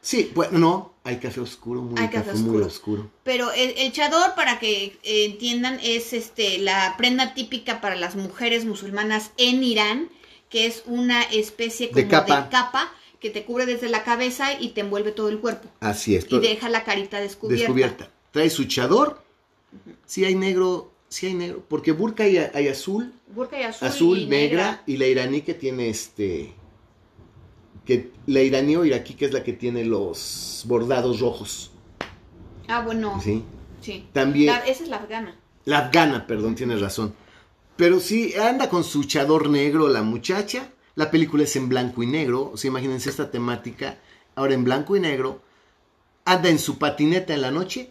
Sí, 0.00 0.32
bueno, 0.34 0.58
no. 0.58 0.94
Hay 1.04 1.18
café 1.18 1.40
oscuro, 1.40 1.82
muy 1.82 2.00
Hay 2.00 2.08
café, 2.08 2.30
café 2.30 2.38
muy 2.38 2.62
oscuro. 2.62 2.66
oscuro. 2.66 3.10
Pero 3.24 3.52
el, 3.52 3.74
el 3.76 3.92
chador, 3.92 4.34
para 4.34 4.58
que 4.58 4.98
eh, 5.02 5.26
entiendan, 5.26 5.78
es 5.82 6.14
este 6.14 6.56
la 6.58 6.94
prenda 6.96 7.34
típica 7.34 7.82
para 7.82 7.96
las 7.96 8.16
mujeres 8.16 8.64
musulmanas 8.64 9.32
en 9.36 9.62
Irán, 9.62 10.08
que 10.48 10.64
es 10.64 10.82
una 10.86 11.22
especie 11.24 11.90
como 11.90 12.00
De 12.00 12.08
capa. 12.08 12.40
de 12.44 12.48
capa 12.48 12.92
que 13.20 13.28
te 13.28 13.44
cubre 13.44 13.66
desde 13.66 13.90
la 13.90 14.02
cabeza 14.02 14.58
y 14.58 14.70
te 14.70 14.80
envuelve 14.80 15.12
todo 15.12 15.28
el 15.28 15.40
cuerpo. 15.40 15.68
Así 15.80 16.16
es. 16.16 16.26
Y 16.30 16.38
deja 16.38 16.70
la 16.70 16.84
carita 16.84 17.20
descubierta. 17.20 17.64
descubierta. 17.64 18.10
Trae 18.30 18.48
su 18.48 18.64
chador. 18.64 19.22
Sí 20.06 20.24
hay 20.24 20.34
negro, 20.34 20.92
sí 21.08 21.26
hay 21.26 21.34
negro. 21.34 21.62
Porque 21.68 21.92
burka 21.92 22.24
hay, 22.24 22.38
hay 22.38 22.68
azul, 22.68 23.12
Burka 23.34 23.58
y 23.60 23.62
azul. 23.62 23.88
azul, 23.88 24.18
y 24.18 24.26
negra, 24.26 24.82
y 24.86 24.96
la 24.96 25.06
iraní 25.06 25.42
que 25.42 25.54
tiene 25.54 25.88
este... 25.88 26.54
Que, 27.84 28.10
la 28.26 28.40
iraní 28.42 28.76
o 28.76 28.84
iraquí 28.84 29.14
que 29.14 29.24
es 29.26 29.32
la 29.32 29.42
que 29.42 29.52
tiene 29.52 29.84
los 29.84 30.64
bordados 30.66 31.20
rojos. 31.20 31.70
Ah, 32.68 32.82
bueno. 32.84 33.20
¿sí? 33.22 33.42
Sí. 33.80 34.06
También... 34.12 34.46
La- 34.46 34.66
esa 34.66 34.82
es 34.84 34.88
la 34.88 34.96
afgana. 34.96 35.36
La 35.64 35.78
afgana, 35.86 36.26
perdón, 36.26 36.54
tienes 36.54 36.80
razón. 36.80 37.14
Pero 37.76 37.98
sí, 38.00 38.34
anda 38.34 38.68
con 38.68 38.84
su 38.84 39.04
chador 39.04 39.48
negro 39.48 39.88
la 39.88 40.02
muchacha. 40.02 40.70
La 40.96 41.10
película 41.10 41.44
es 41.44 41.56
en 41.56 41.68
blanco 41.68 42.02
y 42.02 42.06
negro. 42.06 42.50
O 42.52 42.56
sea, 42.56 42.68
imagínense 42.68 43.08
esta 43.10 43.30
temática. 43.30 43.98
Ahora 44.34 44.54
en 44.54 44.64
blanco 44.64 44.96
y 44.96 45.00
negro. 45.00 45.40
Anda 46.24 46.48
en 46.50 46.58
su 46.58 46.78
patineta 46.78 47.32
en 47.34 47.40
la 47.40 47.50
noche. 47.50 47.90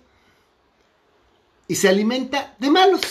Y 1.70 1.76
se 1.76 1.88
alimenta 1.88 2.56
de 2.60 2.70
malos. 2.70 3.02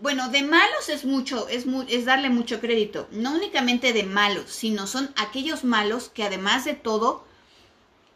Bueno, 0.00 0.30
de 0.30 0.42
malos 0.42 0.88
es 0.88 1.04
mucho, 1.04 1.46
es, 1.48 1.66
mu- 1.66 1.84
es 1.88 2.06
darle 2.06 2.30
mucho 2.30 2.58
crédito. 2.60 3.06
No 3.10 3.34
únicamente 3.34 3.92
de 3.92 4.04
malos, 4.04 4.50
sino 4.50 4.86
son 4.86 5.12
aquellos 5.16 5.62
malos 5.64 6.08
que 6.08 6.22
además 6.24 6.64
de 6.64 6.72
todo 6.72 7.24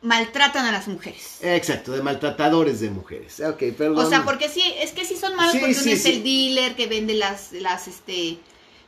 maltratan 0.01 0.65
a 0.65 0.73
las 0.73 0.87
mujeres. 0.89 1.39
Exacto, 1.43 1.93
de 1.93 2.03
maltratadores 2.03 2.81
de 2.81 2.91
mujeres. 2.91 3.41
Ok, 3.41 3.63
perdón. 3.77 3.99
O 3.99 4.09
sea, 4.09 4.25
porque 4.25 4.49
sí, 4.49 4.63
es 4.81 4.93
que 4.93 5.05
sí 5.05 5.17
son 5.17 5.35
malos 5.37 5.53
Sí, 5.53 5.59
porque 5.59 5.75
sí, 5.75 5.83
uno 5.83 5.93
es 5.93 6.07
el 6.07 6.23
dealer 6.23 6.77
que 6.77 6.87
vende 6.87 7.15
las, 7.15 7.53
las, 7.53 7.89
este, 7.89 8.39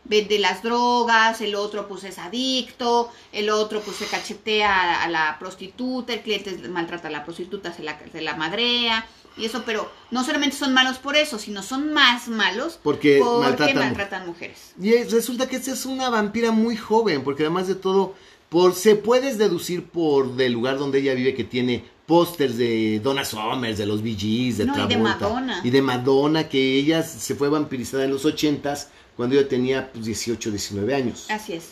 vende 0.08 0.38
las 0.38 0.62
drogas, 0.62 1.40
el 1.40 1.54
otro 1.54 1.88
pues 1.88 2.04
es 2.04 2.18
adicto, 2.18 3.10
el 3.32 3.50
otro 3.50 3.80
pues 3.80 3.96
se 3.96 4.06
cachetea 4.06 5.02
a, 5.02 5.08
la 5.08 5.36
prostituta, 5.38 6.12
el 6.14 6.20
cliente 6.20 6.56
maltrata 6.68 7.08
a 7.08 7.10
la 7.10 7.24
prostituta, 7.24 7.72
se 7.72 7.82
la, 7.82 7.98
se 8.12 8.20
la 8.22 8.36
madrea, 8.36 9.06
y 9.36 9.44
eso, 9.44 9.64
pero 9.66 9.90
no 10.10 10.24
solamente 10.24 10.56
son 10.56 10.72
malos 10.72 10.98
por 10.98 11.16
eso, 11.16 11.38
sino 11.38 11.62
son 11.62 11.92
más 11.92 12.28
malos 12.28 12.78
Porque 12.82 13.20
porque 13.22 13.48
maltratan- 13.74 13.74
maltratan 13.74 14.26
mujeres. 14.26 14.72
Y 14.80 14.94
es- 14.94 15.12
resulta 15.12 15.48
que 15.48 15.56
esta 15.56 15.72
es 15.72 15.84
una 15.86 16.08
vampira 16.08 16.52
muy 16.52 16.76
joven, 16.76 17.22
porque 17.24 17.42
además 17.42 17.66
de 17.68 17.74
todo, 17.74 18.14
por, 18.48 18.74
se 18.74 18.94
puedes 18.96 19.36
deducir 19.38 19.84
por 19.88 20.36
del 20.36 20.52
lugar 20.52 20.78
donde 20.78 21.00
ella 21.00 21.14
vive 21.14 21.34
que 21.34 21.44
tiene 21.44 21.84
pósters 22.06 22.56
de 22.56 23.00
Donna 23.02 23.24
Summers, 23.24 23.76
de 23.78 23.84
los 23.86 24.00
Gees, 24.02 24.58
de 24.58 24.64
No, 24.66 24.74
y 24.76 24.80
de 24.82 24.86
Travolta. 24.94 25.18
Madonna. 25.28 25.60
Y 25.64 25.70
de 25.70 25.82
Madonna, 25.82 26.48
que 26.48 26.76
ella 26.78 27.02
se 27.02 27.34
fue 27.34 27.48
vampirizada 27.48 28.04
en 28.04 28.12
los 28.12 28.24
ochentas, 28.24 28.90
cuando 29.16 29.36
ella 29.38 29.48
tenía 29.48 29.90
pues, 29.92 30.04
18, 30.04 30.50
19 30.50 30.94
años. 30.94 31.26
Así 31.30 31.54
es. 31.54 31.70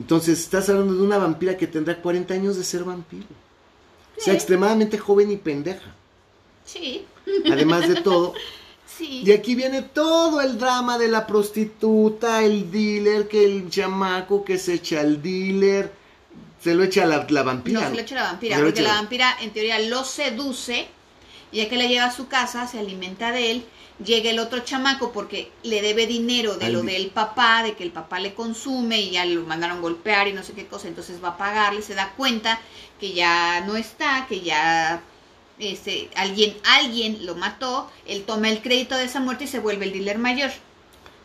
Entonces, 0.00 0.40
estás 0.40 0.68
hablando 0.68 0.94
de 0.94 1.02
una 1.02 1.18
vampira 1.18 1.56
que 1.56 1.66
tendrá 1.66 2.00
40 2.00 2.34
años 2.34 2.56
de 2.56 2.64
ser 2.64 2.84
vampiro. 2.84 3.26
O 4.16 4.20
sea, 4.20 4.32
Sí. 4.32 4.36
extremadamente 4.36 4.98
joven 4.98 5.30
y 5.30 5.36
pendeja. 5.36 5.94
Sí, 6.64 7.04
Además 7.50 7.88
de 7.88 7.96
todo. 8.02 8.34
sí. 8.98 9.22
Y 9.24 9.32
aquí 9.32 9.54
viene 9.54 9.82
todo 9.82 10.40
el 10.40 10.58
drama 10.58 10.98
de 10.98 11.08
la 11.08 11.26
prostituta, 11.26 12.42
el 12.44 12.70
dealer, 12.70 13.28
que 13.28 13.44
el 13.44 13.68
chamaco 13.70 14.44
que 14.44 14.58
se 14.58 14.74
echa 14.74 15.00
al 15.00 15.22
dealer, 15.22 15.90
se 16.62 16.74
lo 16.74 16.82
echa 16.84 17.04
la, 17.06 17.26
la 17.28 17.42
vampira. 17.42 17.80
No 17.80 17.88
se 17.88 17.94
le 17.96 18.02
echa 18.02 18.14
la 18.14 18.22
vampira, 18.24 18.58
lo 18.58 18.64
porque 18.66 18.82
la- 18.82 18.94
vampira 18.94 19.36
en 19.40 19.52
teoría 19.52 19.78
lo 19.80 20.04
seduce, 20.04 20.86
y 21.52 21.58
ya 21.58 21.68
que 21.68 21.76
la 21.76 21.86
lleva 21.86 22.06
a 22.06 22.10
su 22.12 22.26
casa, 22.28 22.66
se 22.66 22.78
alimenta 22.78 23.32
de 23.32 23.50
él, 23.50 23.64
llega 24.02 24.30
el 24.30 24.38
otro 24.38 24.60
chamaco 24.60 25.12
porque 25.12 25.50
le 25.62 25.82
debe 25.82 26.06
dinero 26.06 26.56
de 26.56 26.70
lo 26.70 26.82
del 26.82 27.08
papá, 27.08 27.62
de 27.62 27.74
que 27.74 27.84
el 27.84 27.92
papá 27.92 28.18
le 28.18 28.34
consume 28.34 29.00
y 29.00 29.10
ya 29.10 29.24
lo 29.24 29.42
mandaron 29.42 29.80
golpear 29.80 30.28
y 30.28 30.32
no 30.32 30.42
sé 30.42 30.52
qué 30.52 30.66
cosa, 30.66 30.88
entonces 30.88 31.22
va 31.22 31.30
a 31.30 31.36
pagarle, 31.36 31.82
se 31.82 31.94
da 31.94 32.12
cuenta 32.16 32.60
que 32.98 33.12
ya 33.12 33.60
no 33.60 33.76
está, 33.76 34.26
que 34.28 34.40
ya 34.40 35.02
este, 35.58 36.10
alguien, 36.16 36.56
alguien 36.64 37.24
lo 37.24 37.36
mató, 37.36 37.90
él 38.06 38.24
toma 38.24 38.50
el 38.50 38.62
crédito 38.62 38.96
de 38.96 39.04
esa 39.04 39.20
muerte 39.20 39.44
y 39.44 39.48
se 39.48 39.60
vuelve 39.60 39.84
el 39.84 39.92
dealer 39.92 40.18
mayor. 40.18 40.50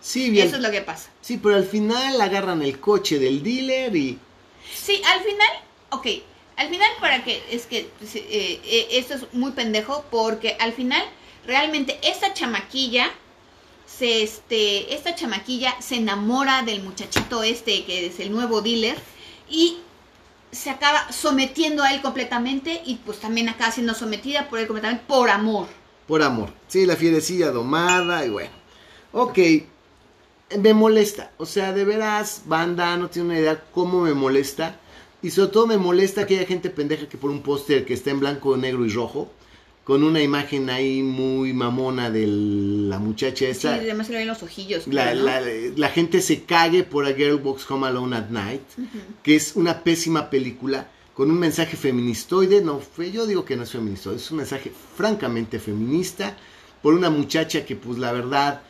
Sí, 0.02 0.30
bien. 0.30 0.48
Eso 0.48 0.58
es 0.58 0.62
lo 0.62 0.72
que 0.72 0.82
pasa. 0.82 1.10
Sí, 1.22 1.38
pero 1.38 1.56
al 1.56 1.66
final 1.66 2.22
agarran 2.22 2.62
el 2.62 2.80
coche 2.80 3.20
del 3.20 3.44
dealer 3.44 3.96
y... 3.96 4.18
Sí, 4.74 5.02
al 5.06 5.22
final, 5.22 5.50
ok, 5.90 6.08
al 6.56 6.70
final 6.70 6.90
para 7.02 7.24
que, 7.24 7.42
es 7.50 7.66
que 7.66 7.90
pues, 7.98 8.16
eh, 8.16 8.24
eh, 8.30 8.88
esto 8.92 9.16
es 9.16 9.34
muy 9.34 9.52
pendejo 9.52 10.06
porque 10.12 10.56
al 10.60 10.74
final 10.74 11.04
realmente 11.46 12.00
esta 12.04 12.34
chamaquilla 12.34 13.10
se, 13.86 14.24
este, 14.24 14.94
esta 14.94 15.16
chamaquilla 15.16 15.76
se 15.82 15.96
enamora 15.96 16.64
del 16.64 16.82
muchachito 16.82 17.44
este 17.44 17.86
que 17.86 18.08
es 18.08 18.20
el 18.20 18.32
nuevo 18.32 18.62
dealer 18.62 18.98
y 19.50 19.80
se 20.52 20.70
acaba 20.70 21.12
sometiendo 21.12 21.84
a 21.84 21.94
él 21.94 22.02
completamente 22.02 22.82
y 22.86 22.96
pues 22.96 23.20
también 23.20 23.50
acaba 23.50 23.72
siendo 23.72 23.94
sometida 23.94 24.50
por 24.50 24.60
él 24.60 24.68
completamente 24.68 25.06
por 25.08 25.30
amor. 25.30 25.68
Por 26.08 26.24
amor. 26.24 26.52
Sí, 26.68 26.86
la 26.86 26.96
fierecilla 26.96 27.52
domada 27.52 28.26
y 28.26 28.30
bueno. 28.30 28.52
Ok. 29.12 29.38
Me 30.58 30.74
molesta. 30.74 31.32
O 31.38 31.46
sea, 31.46 31.72
de 31.74 31.86
veras, 31.86 32.44
banda, 32.46 32.98
no 32.98 33.10
tiene 33.10 33.30
una 33.30 33.40
idea 33.40 33.64
cómo 33.72 34.02
me 34.02 34.14
molesta. 34.16 34.80
Y 35.22 35.30
sobre 35.30 35.52
todo 35.52 35.68
me 35.68 35.78
molesta 35.78 36.26
que 36.26 36.38
haya 36.38 36.48
gente 36.48 36.72
pendeja 36.72 37.08
que 37.08 37.18
por 37.18 37.30
un 37.30 37.44
póster 37.44 37.86
que 37.86 37.94
está 37.94 38.10
en 38.10 38.22
blanco, 38.22 38.58
negro 38.58 38.86
y 38.86 38.90
rojo, 38.90 39.30
con 39.90 40.04
una 40.04 40.22
imagen 40.22 40.70
ahí 40.70 41.02
muy 41.02 41.52
mamona 41.52 42.12
de 42.12 42.28
la 42.28 43.00
muchacha 43.00 43.40
Sí, 43.40 43.46
esta, 43.46 43.74
además 43.74 44.06
se 44.06 44.14
le 44.14 44.20
ven 44.20 44.28
los 44.28 44.44
ojillos. 44.44 44.86
la, 44.86 45.16
la- 45.16 45.42
la 45.76 45.90
gente 45.90 46.22
se 46.22 46.44
cague 46.44 46.84
por 46.84 47.08
A 47.08 47.14
Girl 47.14 47.42
Walks 47.44 47.66
Home 47.72 47.88
Alone 47.88 48.16
at 48.16 48.30
Night, 48.30 48.62
que 49.24 49.36
es 49.36 49.56
una 49.56 49.84
pésima 49.84 50.30
película 50.30 50.88
con 51.16 51.32
un 51.32 51.40
mensaje 51.40 51.76
feministoide. 51.76 52.62
No, 52.62 52.80
yo 53.12 53.26
digo 53.26 53.44
que 53.46 53.56
no 53.58 53.64
es 53.64 53.72
feministoide, 53.72 54.18
es 54.18 54.30
un 54.30 54.38
mensaje 54.38 54.72
francamente 54.96 55.58
feminista 55.58 56.38
por 56.84 56.94
una 56.94 57.10
muchacha 57.10 57.66
que, 57.66 57.76
pues 57.76 57.98
la 57.98 58.12
verdad, 58.12 58.62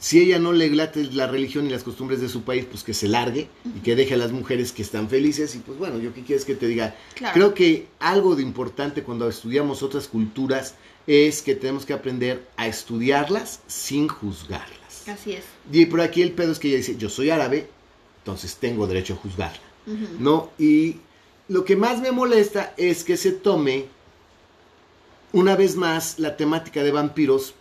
si 0.00 0.18
ella 0.18 0.38
no 0.38 0.52
le 0.52 0.70
late 0.70 1.04
la 1.12 1.26
religión 1.26 1.66
y 1.66 1.70
las 1.70 1.84
costumbres 1.84 2.22
de 2.22 2.28
su 2.30 2.42
país, 2.42 2.64
pues 2.64 2.82
que 2.82 2.94
se 2.94 3.06
largue 3.06 3.48
y 3.76 3.80
que 3.80 3.94
deje 3.94 4.14
a 4.14 4.16
las 4.16 4.32
mujeres 4.32 4.72
que 4.72 4.80
están 4.80 5.10
felices. 5.10 5.54
Y 5.54 5.58
pues 5.58 5.78
bueno, 5.78 5.98
yo 5.98 6.14
qué 6.14 6.22
quieres 6.22 6.46
que 6.46 6.54
te 6.54 6.66
diga. 6.66 6.96
Claro. 7.14 7.34
Creo 7.34 7.54
que 7.54 7.86
algo 7.98 8.34
de 8.34 8.42
importante 8.42 9.02
cuando 9.02 9.28
estudiamos 9.28 9.82
otras 9.82 10.08
culturas 10.08 10.74
es 11.06 11.42
que 11.42 11.54
tenemos 11.54 11.84
que 11.84 11.92
aprender 11.92 12.48
a 12.56 12.66
estudiarlas 12.66 13.60
sin 13.66 14.08
juzgarlas. 14.08 15.06
Así 15.06 15.32
es. 15.32 15.44
Y 15.70 15.84
por 15.84 16.00
aquí 16.00 16.22
el 16.22 16.32
pedo 16.32 16.52
es 16.52 16.58
que 16.58 16.68
ella 16.68 16.78
dice, 16.78 16.96
yo 16.96 17.10
soy 17.10 17.28
árabe, 17.28 17.68
entonces 18.18 18.56
tengo 18.56 18.86
derecho 18.86 19.14
a 19.14 19.16
juzgarla. 19.16 19.60
¿no? 20.18 20.50
Y 20.58 20.96
lo 21.48 21.64
que 21.64 21.76
más 21.76 22.00
me 22.00 22.12
molesta 22.12 22.72
es 22.76 23.04
que 23.04 23.16
se 23.16 23.32
tome 23.32 23.86
una 25.32 25.56
vez 25.56 25.76
más 25.76 26.18
la 26.18 26.36
temática 26.36 26.82
de 26.82 26.90
vampiros 26.90 27.54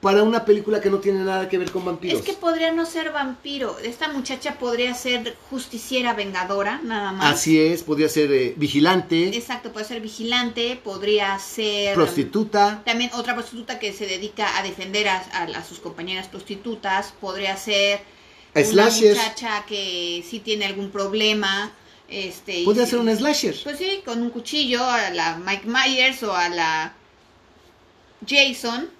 para 0.00 0.22
una 0.22 0.46
película 0.46 0.80
que 0.80 0.88
no 0.88 0.96
tiene 0.98 1.22
nada 1.24 1.46
que 1.48 1.58
ver 1.58 1.70
con 1.70 1.84
vampiros. 1.84 2.20
Es 2.20 2.24
que 2.24 2.32
podría 2.32 2.72
no 2.72 2.86
ser 2.86 3.12
vampiro. 3.12 3.78
Esta 3.80 4.08
muchacha 4.08 4.54
podría 4.58 4.94
ser 4.94 5.36
justiciera 5.50 6.14
vengadora, 6.14 6.80
nada 6.82 7.12
más. 7.12 7.34
Así 7.34 7.60
es, 7.60 7.82
podría 7.82 8.08
ser 8.08 8.32
eh, 8.32 8.54
vigilante, 8.56 9.28
Exacto, 9.36 9.72
puede 9.72 9.84
ser 9.84 10.00
vigilante, 10.00 10.80
podría 10.82 11.38
ser... 11.38 11.94
prostituta, 11.94 12.80
También 12.86 13.10
otra 13.12 13.34
prostituta 13.34 13.78
que 13.78 13.92
se 13.92 14.06
dedica 14.06 14.56
a 14.58 14.62
defender 14.62 15.06
a, 15.08 15.18
a- 15.34 15.42
a 15.58 15.64
sus 15.64 15.78
compañeras 15.80 16.28
prostitutas. 16.28 17.12
Podría 17.20 17.58
ser 17.58 18.00
una 18.54 18.64
slasher, 18.64 19.16
muchacha 19.16 19.64
que 19.66 20.24
sí 20.26 20.40
tiene 20.40 20.64
algún 20.64 20.90
problema. 20.90 21.72
Este, 22.08 22.60
y 22.60 22.64
podría 22.64 22.86
sí- 22.86 22.92
ser 22.92 23.00
un 23.00 23.14
slasher. 23.14 23.54
Pues 23.62 23.76
sí, 23.76 24.00
con 24.04 24.22
un 24.22 24.30
cuchillo 24.30 24.82
a 24.82 25.10
la 25.10 25.36
Mike 25.36 25.66
Myers 25.66 26.22
o 26.22 26.34
a 26.34 26.48
la 26.48 26.94
Jason, 28.26 28.90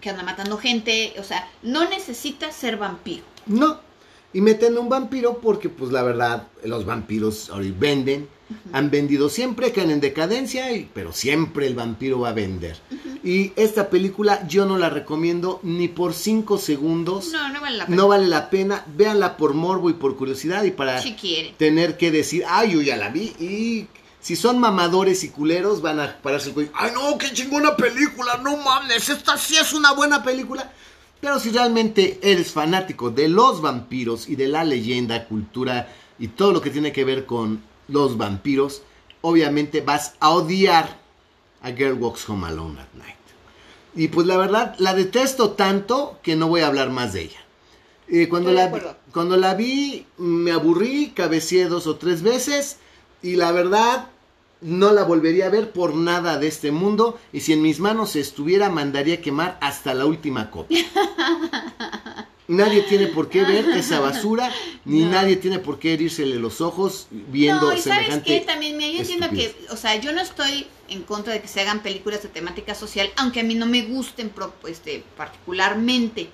que 0.00 0.10
anda 0.10 0.22
matando 0.22 0.58
gente. 0.58 1.14
O 1.18 1.24
sea, 1.24 1.50
no 1.62 1.88
necesita 1.88 2.52
ser 2.52 2.76
vampiro. 2.76 3.22
No. 3.46 3.80
Y 4.32 4.40
meten 4.42 4.76
un 4.76 4.88
vampiro 4.90 5.38
porque, 5.38 5.68
pues 5.70 5.90
la 5.90 6.02
verdad, 6.02 6.48
los 6.62 6.84
vampiros 6.84 7.48
ahora 7.50 7.66
venden. 7.78 8.28
Han 8.72 8.90
vendido 8.90 9.28
siempre, 9.28 9.72
caen 9.72 9.90
en 9.90 10.00
decadencia, 10.00 10.72
y- 10.72 10.88
pero 10.94 11.12
siempre 11.12 11.66
el 11.66 11.74
vampiro 11.74 12.20
va 12.20 12.30
a 12.30 12.32
vender. 12.32 12.78
Y 13.22 13.52
esta 13.56 13.90
película 13.90 14.46
yo 14.48 14.64
no 14.64 14.78
la 14.78 14.88
recomiendo 14.88 15.60
ni 15.62 15.88
por 15.88 16.14
cinco 16.14 16.56
segundos. 16.56 17.30
No, 17.32 17.48
no 17.52 17.60
vale 17.60 17.76
la 17.76 17.84
pena. 17.86 17.96
No 17.96 18.08
vale 18.08 18.26
la 18.26 18.48
pena. 18.50 18.84
Véanla 18.86 19.36
por 19.36 19.52
morbo 19.54 19.90
y 19.90 19.94
por 19.94 20.16
curiosidad 20.16 20.62
y 20.64 20.70
para 20.70 21.00
Si 21.02 21.14
tener 21.58 21.96
que 21.98 22.10
decir, 22.10 22.44
ay, 22.48 22.72
yo 22.72 22.80
ya 22.82 22.96
la 22.96 23.10
vi. 23.10 23.34
Y 23.38 23.86
si 24.20 24.36
son 24.36 24.58
mamadores 24.58 25.24
y 25.24 25.30
culeros, 25.30 25.80
van 25.80 26.00
a 26.00 26.16
pararse 26.18 26.48
el 26.48 26.54
cuello. 26.54 26.70
Ay, 26.74 26.92
no, 26.92 27.16
qué 27.18 27.32
chingona 27.32 27.76
película, 27.76 28.38
no 28.38 28.56
mames, 28.56 29.08
esta 29.08 29.36
sí 29.36 29.56
es 29.56 29.72
una 29.72 29.92
buena 29.92 30.22
película. 30.22 30.72
Pero 31.20 31.40
si 31.40 31.50
realmente 31.50 32.18
eres 32.22 32.52
fanático 32.52 33.10
de 33.10 33.28
los 33.28 33.60
vampiros 33.60 34.28
y 34.28 34.36
de 34.36 34.48
la 34.48 34.64
leyenda, 34.64 35.26
cultura 35.26 35.92
y 36.18 36.28
todo 36.28 36.52
lo 36.52 36.60
que 36.60 36.70
tiene 36.70 36.92
que 36.92 37.04
ver 37.04 37.26
con 37.26 37.62
los 37.88 38.16
vampiros, 38.16 38.82
obviamente 39.20 39.80
vas 39.80 40.14
a 40.20 40.30
odiar 40.30 40.98
a 41.62 41.70
Girl 41.70 41.94
Walks 41.94 42.28
Home 42.28 42.46
Alone 42.46 42.80
at 42.80 42.94
Night. 42.94 43.16
Y 43.94 44.08
pues 44.08 44.26
la 44.26 44.36
verdad, 44.36 44.76
la 44.78 44.94
detesto 44.94 45.50
tanto 45.50 46.20
que 46.22 46.36
no 46.36 46.48
voy 46.48 46.60
a 46.60 46.68
hablar 46.68 46.90
más 46.90 47.12
de 47.12 47.22
ella. 47.22 47.40
Eh, 48.08 48.28
cuando, 48.28 48.52
la, 48.52 48.96
cuando 49.12 49.36
la 49.36 49.54
vi, 49.54 50.06
me 50.16 50.52
aburrí, 50.52 51.12
cabeceé 51.14 51.66
dos 51.66 51.86
o 51.86 51.96
tres 51.96 52.22
veces. 52.22 52.78
Y 53.22 53.36
la 53.36 53.52
verdad, 53.52 54.08
no 54.60 54.92
la 54.92 55.04
volvería 55.04 55.46
a 55.46 55.50
ver 55.50 55.72
por 55.72 55.94
nada 55.94 56.38
de 56.38 56.46
este 56.48 56.70
mundo. 56.72 57.18
Y 57.32 57.40
si 57.40 57.52
en 57.52 57.62
mis 57.62 57.80
manos 57.80 58.16
estuviera, 58.16 58.68
mandaría 58.70 59.16
a 59.16 59.20
quemar 59.20 59.58
hasta 59.60 59.94
la 59.94 60.06
última 60.06 60.50
copia. 60.50 60.84
Nadie 62.48 62.80
tiene 62.82 63.08
por 63.08 63.28
qué 63.28 63.44
ver 63.44 63.68
esa 63.76 64.00
basura, 64.00 64.50
ni 64.86 65.00
No. 65.02 65.10
nadie 65.10 65.36
tiene 65.36 65.58
por 65.58 65.78
qué 65.78 65.92
herírsele 65.92 66.36
los 66.36 66.62
ojos 66.62 67.06
viendo 67.10 67.66
No, 67.66 67.72
y 67.74 67.78
sabes 67.82 67.98
semejante 68.06 68.40
qué, 68.40 68.46
también, 68.46 68.74
mira, 68.78 68.90
yo 68.92 69.00
entiendo 69.00 69.28
que, 69.28 69.54
o 69.70 69.76
sea, 69.76 69.96
yo 69.96 70.12
no 70.12 70.22
estoy 70.22 70.66
en 70.88 71.02
contra 71.02 71.34
de 71.34 71.42
que 71.42 71.48
se 71.48 71.60
hagan 71.60 71.80
películas 71.82 72.22
de 72.22 72.30
temática 72.30 72.74
social, 72.74 73.10
aunque 73.16 73.40
a 73.40 73.44
mí 73.44 73.54
no 73.54 73.66
me 73.66 73.82
gusten 73.82 74.30
pro- 74.30 74.54
este, 74.66 75.04
particularmente. 75.18 76.30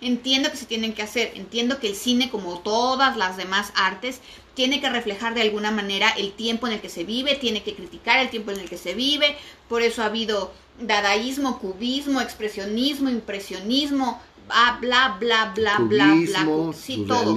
Entiendo 0.00 0.50
que 0.50 0.56
se 0.56 0.66
tienen 0.66 0.94
que 0.94 1.02
hacer, 1.02 1.30
entiendo 1.36 1.78
que 1.78 1.86
el 1.86 1.94
cine, 1.94 2.28
como 2.28 2.58
todas 2.58 3.16
las 3.16 3.36
demás 3.36 3.72
artes, 3.76 4.20
tiene 4.54 4.80
que 4.80 4.90
reflejar 4.90 5.34
de 5.34 5.42
alguna 5.42 5.70
manera 5.70 6.10
el 6.10 6.32
tiempo 6.32 6.66
en 6.66 6.74
el 6.74 6.80
que 6.80 6.88
se 6.88 7.04
vive, 7.04 7.36
tiene 7.36 7.62
que 7.62 7.74
criticar 7.74 8.18
el 8.20 8.30
tiempo 8.30 8.50
en 8.50 8.60
el 8.60 8.68
que 8.68 8.78
se 8.78 8.94
vive, 8.94 9.36
por 9.68 9.82
eso 9.82 10.02
ha 10.02 10.06
habido 10.06 10.52
dadaísmo, 10.80 11.58
cubismo, 11.58 12.20
expresionismo, 12.20 13.08
impresionismo, 13.08 14.20
bla, 14.46 14.78
bla, 14.80 15.18
bla, 15.18 15.52
bla, 15.54 15.78
bla, 15.78 16.06
bla, 16.06 16.44
Cubismo, 16.44 16.72
sí, 16.72 17.04
todo. 17.06 17.36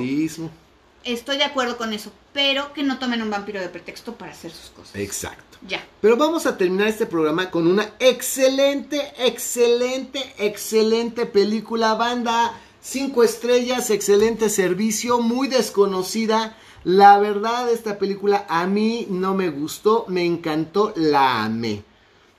Estoy 1.03 1.37
de 1.37 1.43
acuerdo 1.43 1.77
con 1.77 1.93
eso, 1.93 2.11
pero 2.33 2.73
que 2.73 2.81
no 2.81 2.97
tomen 2.97 3.21
un 3.21 3.29
vampiro 3.29 3.61
de 3.61 3.69
pretexto 3.69 4.15
para 4.15 4.31
hacer 4.31 4.51
sus 4.51 4.71
cosas. 4.71 4.95
Exacto. 4.95 5.59
Ya. 5.67 5.85
Pero 6.01 6.17
vamos 6.17 6.47
a 6.47 6.57
terminar 6.57 6.87
este 6.87 7.05
programa 7.05 7.51
con 7.51 7.67
una 7.67 7.93
excelente, 7.99 9.13
excelente, 9.19 10.33
excelente 10.37 11.25
película, 11.27 11.93
banda. 11.93 12.59
Cinco 12.81 13.23
estrellas, 13.23 13.89
excelente 13.89 14.49
servicio, 14.49 15.19
muy 15.19 15.47
desconocida. 15.47 16.57
La 16.85 17.17
verdad, 17.17 17.71
esta 17.71 17.97
película 17.97 18.45
a 18.47 18.67
mí 18.67 19.07
no 19.09 19.33
me 19.33 19.49
gustó, 19.49 20.05
me 20.07 20.23
encantó, 20.23 20.93
la 20.95 21.43
amé. 21.43 21.83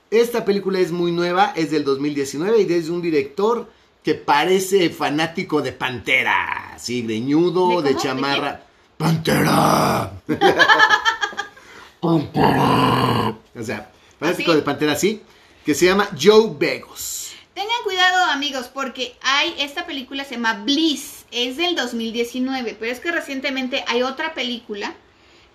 Esta 0.09 0.45
película 0.45 0.79
es 0.79 0.93
muy 0.93 1.11
nueva, 1.11 1.51
es 1.53 1.69
del 1.69 1.83
2019 1.83 2.61
y 2.61 2.73
es 2.73 2.85
de 2.85 2.91
un 2.93 3.01
director 3.01 3.69
que 4.01 4.15
parece 4.15 4.89
fanático 4.89 5.61
de 5.61 5.73
Pantera. 5.73 6.75
Así, 6.75 7.01
greñudo, 7.01 7.81
¿De 7.81 7.89
de, 7.89 7.99
chamarra. 7.99 8.63
¡Pantera! 8.95 10.13
¡Pantera! 11.99 13.37
O 13.53 13.63
sea, 13.63 13.91
fanático 14.17 14.51
Así. 14.51 14.59
de 14.59 14.63
Pantera, 14.63 14.95
sí, 14.95 15.21
que 15.65 15.75
se 15.75 15.87
llama 15.87 16.07
Joe 16.17 16.53
Begos. 16.57 17.33
Tengan 17.53 17.83
cuidado, 17.83 18.31
amigos, 18.31 18.69
porque 18.73 19.17
hay 19.21 19.55
esta 19.59 19.85
película 19.85 20.23
se 20.23 20.35
llama 20.35 20.63
Bliss, 20.63 21.16
es 21.31 21.57
del 21.57 21.75
2019, 21.75 22.75
pero 22.79 22.91
es 22.91 22.99
que 22.99 23.11
recientemente 23.11 23.83
hay 23.87 24.03
otra 24.03 24.33
película 24.33 24.95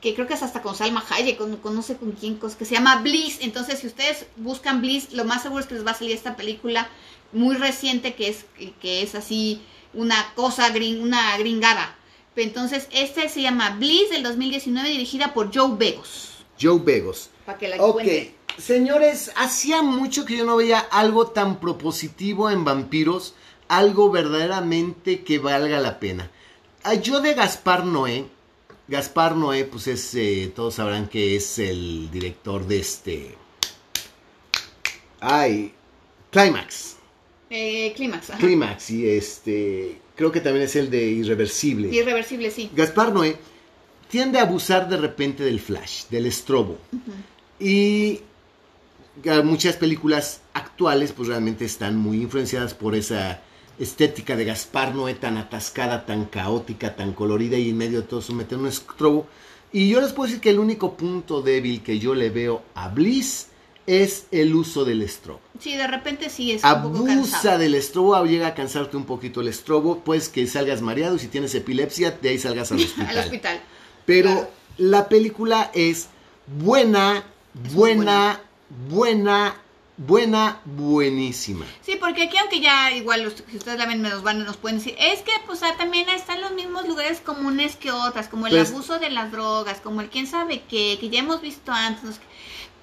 que 0.01 0.15
creo 0.15 0.27
que 0.27 0.35
es 0.35 0.43
hasta 0.43 0.63
con 0.63 0.75
Salma 0.75 1.05
Hayek, 1.09 1.39
con, 1.39 1.57
con 1.59 1.77
no 1.77 1.83
sé 1.83 1.97
con 1.97 2.13
quién, 2.13 2.39
que 2.39 2.65
se 2.65 2.75
llama 2.75 2.97
Bliss. 3.03 3.39
Entonces, 3.41 3.79
si 3.79 3.87
ustedes 3.87 4.27
buscan 4.37 4.81
Bliss, 4.81 5.13
lo 5.13 5.25
más 5.25 5.43
seguro 5.43 5.61
es 5.61 5.67
que 5.67 5.75
les 5.75 5.87
va 5.87 5.93
a 5.93 5.95
salir 5.95 6.13
esta 6.15 6.35
película 6.37 6.89
muy 7.33 7.55
reciente 7.57 8.15
que 8.15 8.29
es 8.29 8.45
que 8.81 9.03
es 9.03 9.15
así 9.15 9.63
una 9.95 10.33
cosa 10.35 10.71
gring, 10.71 11.01
una 11.03 11.37
gringada. 11.39 11.97
Entonces, 12.35 12.89
esta 12.93 13.29
se 13.29 13.43
llama 13.43 13.77
Bliss 13.79 14.11
del 14.11 14.23
2019 14.23 14.89
dirigida 14.89 15.35
por 15.35 15.55
Joe 15.55 15.77
Begos. 15.77 16.45
Joe 16.61 16.81
Begos. 16.81 17.31
Para 17.45 17.59
que 17.59 17.69
la 17.69 17.77
Ok, 17.77 18.01
encuentren. 18.01 18.35
señores, 18.59 19.33
hacía 19.37 19.83
mucho 19.83 20.25
que 20.25 20.37
yo 20.37 20.45
no 20.45 20.57
veía 20.57 20.79
algo 20.81 21.29
tan 21.29 21.61
propositivo 21.61 22.51
en 22.51 22.65
vampiros, 22.65 23.35
algo 23.73 24.11
verdaderamente 24.11 25.23
que 25.23 25.39
valga 25.39 25.81
la 25.81 25.99
pena. 25.99 26.31
Ah, 26.85 26.95
Yo 26.95 27.21
de 27.23 27.33
Gaspar 27.33 27.87
Noé, 27.87 28.27
Gaspar 28.87 29.35
Noé, 29.35 29.65
pues 29.65 29.87
es, 29.87 30.15
eh, 30.15 30.53
todos 30.55 30.75
sabrán 30.75 31.09
que 31.09 31.37
es 31.37 31.59
el 31.59 32.11
director 32.11 32.67
de 32.67 32.79
este... 32.79 33.35
Ay, 35.21 35.73
Climax. 36.31 36.97
Eh, 37.49 37.93
Clímax. 37.97 38.31
ajá. 38.31 38.39
Climax, 38.39 38.91
y 38.91 39.09
este, 39.09 40.01
creo 40.17 40.33
que 40.33 40.41
también 40.41 40.65
es 40.67 40.77
el 40.77 40.91
de 40.91 41.05
Irreversible. 41.05 41.89
Irreversible, 41.89 42.51
sí. 42.51 42.71
Gaspar 42.75 43.13
Noé 43.13 43.37
tiende 44.11 44.39
a 44.39 44.43
abusar 44.43 44.89
de 44.89 44.99
repente 44.99 45.45
del 45.45 45.61
flash, 45.61 46.05
del 46.11 46.27
estrobo. 46.27 46.77
Y 47.59 48.21
muchas 49.45 49.77
películas 49.77 50.41
actuales 50.53 51.13
pues 51.13 51.29
realmente 51.29 51.65
están 51.65 51.97
muy 51.97 52.21
influenciadas 52.21 52.75
por 52.75 52.95
esa 52.95 53.41
estética 53.83 54.37
de 54.37 54.45
Gaspar 54.45 54.95
Noé 54.95 55.15
tan 55.15 55.37
atascada, 55.37 56.07
tan 56.07 56.27
caótica, 56.27 56.95
tan 56.97 57.13
colorida 57.13 57.57
y 57.59 57.71
en 57.71 57.77
medio 57.77 58.01
de 58.03 58.07
todo 58.07 58.21
eso 58.21 58.33
meter 58.33 58.59
un 58.59 58.67
estrobo. 58.67 59.27
Y 59.73 59.89
yo 59.89 60.01
les 60.01 60.13
puedo 60.13 60.27
decir 60.29 60.41
que 60.41 60.51
el 60.51 60.59
único 60.59 60.97
punto 60.97 61.43
débil 61.43 61.83
que 61.83 61.99
yo 61.99 62.15
le 62.15 62.31
veo 62.31 62.63
a 62.75 62.89
Bliss 62.89 63.49
es 63.87 64.27
el 64.31 64.55
uso 64.55 64.85
del 64.85 65.03
estrobo. 65.03 65.41
Sí, 65.59 65.75
de 65.77 65.87
repente 65.89 66.31
sí 66.31 66.53
es 66.53 66.63
un 66.63 66.71
poco 66.83 66.99
Abusa 66.99 67.15
cansado. 67.15 67.59
del 67.59 67.75
estrobo, 67.75 68.25
llega 68.25 68.47
a 68.49 68.55
cansarte 68.55 68.97
un 68.97 69.05
poquito 69.07 69.41
el 69.41 69.49
estrobo, 69.49 70.01
pues 70.05 70.29
que 70.29 70.47
salgas 70.47 70.83
mareado 70.83 71.17
y 71.17 71.19
si 71.19 71.27
tienes 71.29 71.55
epilepsia, 71.55 72.13
de 72.13 72.29
ahí 72.29 72.39
salgas 72.39 72.71
al 72.71 72.79
hospital. 72.85 73.09
Al 73.09 73.19
hospital. 73.19 73.61
Pero 74.07 74.31
Claro. 74.31 74.49
la 74.79 75.09
película 75.09 75.71
es 75.75 76.09
buena, 76.47 77.25
Es 77.67 77.75
buena, 77.75 78.41
buena, 78.89 79.57
buena, 80.07 80.61
buenísima. 80.65 81.65
Sí, 81.85 81.97
porque 82.01 82.25
aquí 82.25 82.37
aunque 82.39 82.61
ya 82.61 82.91
igual 82.93 83.23
los, 83.25 83.35
si 83.51 83.57
ustedes 83.57 83.79
la 83.79 83.87
ven 83.87 84.03
nos 84.03 84.23
van 84.23 84.45
nos 84.45 84.57
pueden 84.57 84.79
decir, 84.79 84.95
es 84.99 85.21
que 85.21 85.33
pues 85.47 85.63
ah, 85.63 85.75
también 85.79 86.09
están 86.09 86.41
los 86.41 86.53
mismos 86.53 86.87
lugares 86.87 87.21
comunes 87.21 87.77
que 87.77 87.91
otras, 87.93 88.29
como 88.29 88.47
el 88.47 88.53
Pues- 88.55 88.71
abuso 88.71 88.99
de 88.99 89.11
las 89.11 89.31
drogas, 89.33 89.81
como 89.81 90.01
el 90.01 90.09
quién 90.11 90.27
sabe 90.27 90.63
qué, 90.69 90.97
que 91.01 91.09
ya 91.11 91.21
hemos 91.21 91.41
visto 91.41 91.73
antes, 91.73 92.17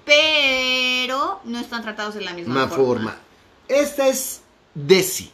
pero 0.04 1.40
no 1.44 1.58
están 1.58 1.82
tratados 1.82 2.14
de 2.14 2.22
la 2.22 2.32
misma 2.32 2.68
forma. 2.68 2.76
forma. 2.84 3.16
Esta 3.68 4.08
es 4.08 4.40
Desi. 4.74 5.30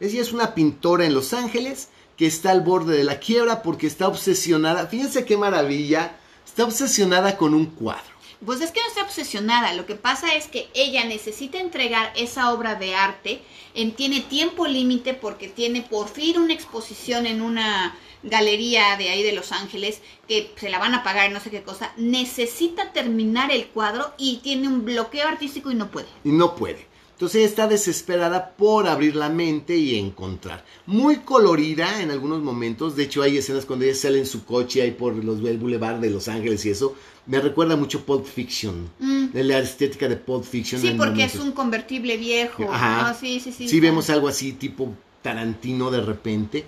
Ella 0.00 0.20
es 0.20 0.32
una 0.32 0.54
pintora 0.54 1.04
en 1.06 1.14
Los 1.14 1.32
Ángeles 1.32 1.88
que 2.16 2.26
está 2.26 2.50
al 2.50 2.60
borde 2.60 2.96
de 2.96 3.04
la 3.04 3.18
quiebra 3.20 3.62
porque 3.62 3.86
está 3.86 4.08
obsesionada. 4.08 4.86
Fíjense 4.86 5.24
qué 5.24 5.36
maravilla. 5.36 6.16
Está 6.44 6.64
obsesionada 6.64 7.36
con 7.36 7.54
un 7.54 7.66
cuadro. 7.66 8.17
Pues 8.44 8.60
es 8.60 8.70
que 8.70 8.80
no 8.80 8.86
está 8.86 9.02
obsesionada, 9.02 9.74
lo 9.74 9.84
que 9.84 9.96
pasa 9.96 10.34
es 10.34 10.46
que 10.46 10.68
ella 10.74 11.04
necesita 11.04 11.58
entregar 11.58 12.12
esa 12.16 12.52
obra 12.52 12.76
de 12.76 12.94
arte, 12.94 13.42
en, 13.74 13.92
tiene 13.92 14.20
tiempo 14.20 14.66
límite 14.66 15.14
porque 15.14 15.48
tiene 15.48 15.82
por 15.82 16.08
fin 16.08 16.38
una 16.38 16.54
exposición 16.54 17.26
en 17.26 17.42
una 17.42 17.96
galería 18.22 18.96
de 18.96 19.10
ahí 19.10 19.22
de 19.22 19.32
Los 19.32 19.52
Ángeles 19.52 20.02
que 20.26 20.52
se 20.56 20.70
la 20.70 20.78
van 20.78 20.94
a 20.94 21.02
pagar 21.02 21.30
no 21.30 21.40
sé 21.40 21.50
qué 21.50 21.62
cosa, 21.62 21.92
necesita 21.96 22.92
terminar 22.92 23.50
el 23.50 23.68
cuadro 23.68 24.12
y 24.18 24.36
tiene 24.38 24.68
un 24.68 24.84
bloqueo 24.84 25.26
artístico 25.26 25.70
y 25.70 25.74
no 25.74 25.90
puede. 25.90 26.08
y 26.24 26.30
no 26.30 26.54
puede. 26.54 26.86
Entonces 27.18 27.40
ella 27.40 27.48
está 27.48 27.66
desesperada 27.66 28.50
por 28.50 28.86
abrir 28.86 29.16
la 29.16 29.28
mente 29.28 29.76
y 29.76 29.98
encontrar. 29.98 30.64
Muy 30.86 31.16
colorida 31.16 32.00
en 32.00 32.12
algunos 32.12 32.40
momentos. 32.44 32.94
De 32.94 33.02
hecho, 33.02 33.22
hay 33.22 33.38
escenas 33.38 33.64
cuando 33.66 33.86
ella 33.86 33.96
sale 33.96 34.20
en 34.20 34.26
su 34.26 34.44
coche 34.44 34.82
ahí 34.82 34.92
por 34.92 35.16
los, 35.24 35.44
el 35.44 35.58
boulevard 35.58 35.96
de 35.96 36.10
Los 36.10 36.28
Ángeles 36.28 36.64
y 36.64 36.70
eso. 36.70 36.94
Me 37.26 37.40
recuerda 37.40 37.74
mucho 37.74 38.04
Pulp 38.04 38.24
Fiction. 38.24 38.88
Mm. 39.00 39.32
de 39.32 39.42
La 39.42 39.58
estética 39.58 40.06
de 40.06 40.14
Pulp 40.14 40.44
Fiction. 40.44 40.80
Sí, 40.80 40.94
porque 40.96 41.24
es 41.24 41.34
un 41.34 41.50
convertible 41.50 42.16
viejo. 42.18 42.70
Ajá. 42.70 43.08
Ah, 43.08 43.14
sí, 43.14 43.40
sí, 43.40 43.50
sí. 43.50 43.68
Sí, 43.68 43.80
vemos 43.80 44.08
algo 44.10 44.28
así 44.28 44.52
tipo 44.52 44.94
Tarantino 45.20 45.90
de 45.90 46.00
repente. 46.00 46.66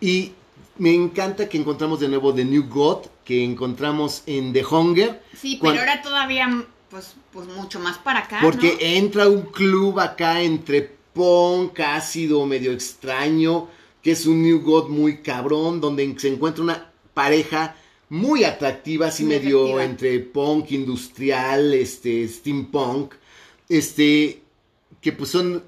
Y 0.00 0.30
me 0.76 0.94
encanta 0.94 1.48
que 1.48 1.58
encontramos 1.58 1.98
de 1.98 2.08
nuevo 2.08 2.32
The 2.32 2.44
New 2.44 2.68
God, 2.68 3.06
que 3.24 3.44
encontramos 3.44 4.22
en 4.26 4.52
The 4.52 4.64
Hunger. 4.64 5.22
Sí, 5.36 5.58
pero 5.60 5.80
ahora 5.80 6.02
todavía, 6.02 6.64
pues, 6.90 7.14
pues 7.32 7.46
mucho 7.48 7.80
más 7.80 7.98
para 7.98 8.20
acá. 8.20 8.40
Porque 8.42 8.72
¿no? 8.72 8.78
entra 8.80 9.28
un 9.28 9.42
club 9.42 9.98
acá 10.00 10.42
entre 10.42 10.82
punk, 11.12 11.80
ácido, 11.80 12.46
medio 12.46 12.72
extraño, 12.72 13.68
que 14.02 14.12
es 14.12 14.26
un 14.26 14.42
New 14.42 14.62
God 14.62 14.88
muy 14.88 15.18
cabrón, 15.18 15.80
donde 15.80 16.14
se 16.18 16.28
encuentra 16.28 16.62
una 16.62 16.92
pareja 17.14 17.76
muy 18.08 18.44
atractiva, 18.44 19.08
así 19.08 19.24
Muy 19.24 19.34
medio 19.34 19.80
entre 19.80 20.18
punk 20.20 20.70
industrial, 20.70 21.74
este, 21.74 22.26
steampunk, 22.26 23.14
este, 23.68 24.42
que 25.00 25.12
pues 25.12 25.30
son, 25.30 25.62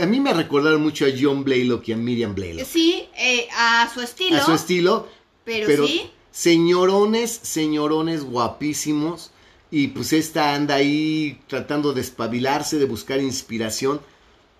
a 0.00 0.06
mí 0.06 0.20
me 0.20 0.34
recordaron 0.34 0.82
mucho 0.82 1.06
a 1.06 1.08
John 1.18 1.44
Blaylock 1.44 1.88
y 1.88 1.92
a 1.92 1.96
Miriam 1.96 2.34
Blaylock. 2.34 2.66
Sí, 2.66 3.08
eh, 3.16 3.48
a 3.56 3.90
su 3.92 4.00
estilo. 4.00 4.36
A 4.36 4.44
su 4.44 4.52
estilo, 4.52 5.08
pero, 5.44 5.66
pero 5.66 5.86
sí. 5.86 6.10
señorones, 6.30 7.30
señorones 7.42 8.24
guapísimos. 8.24 9.30
Y 9.72 9.88
pues 9.88 10.12
esta 10.12 10.54
anda 10.54 10.74
ahí 10.74 11.40
tratando 11.48 11.94
de 11.94 12.02
espabilarse, 12.02 12.78
de 12.78 12.84
buscar 12.84 13.20
inspiración. 13.20 14.02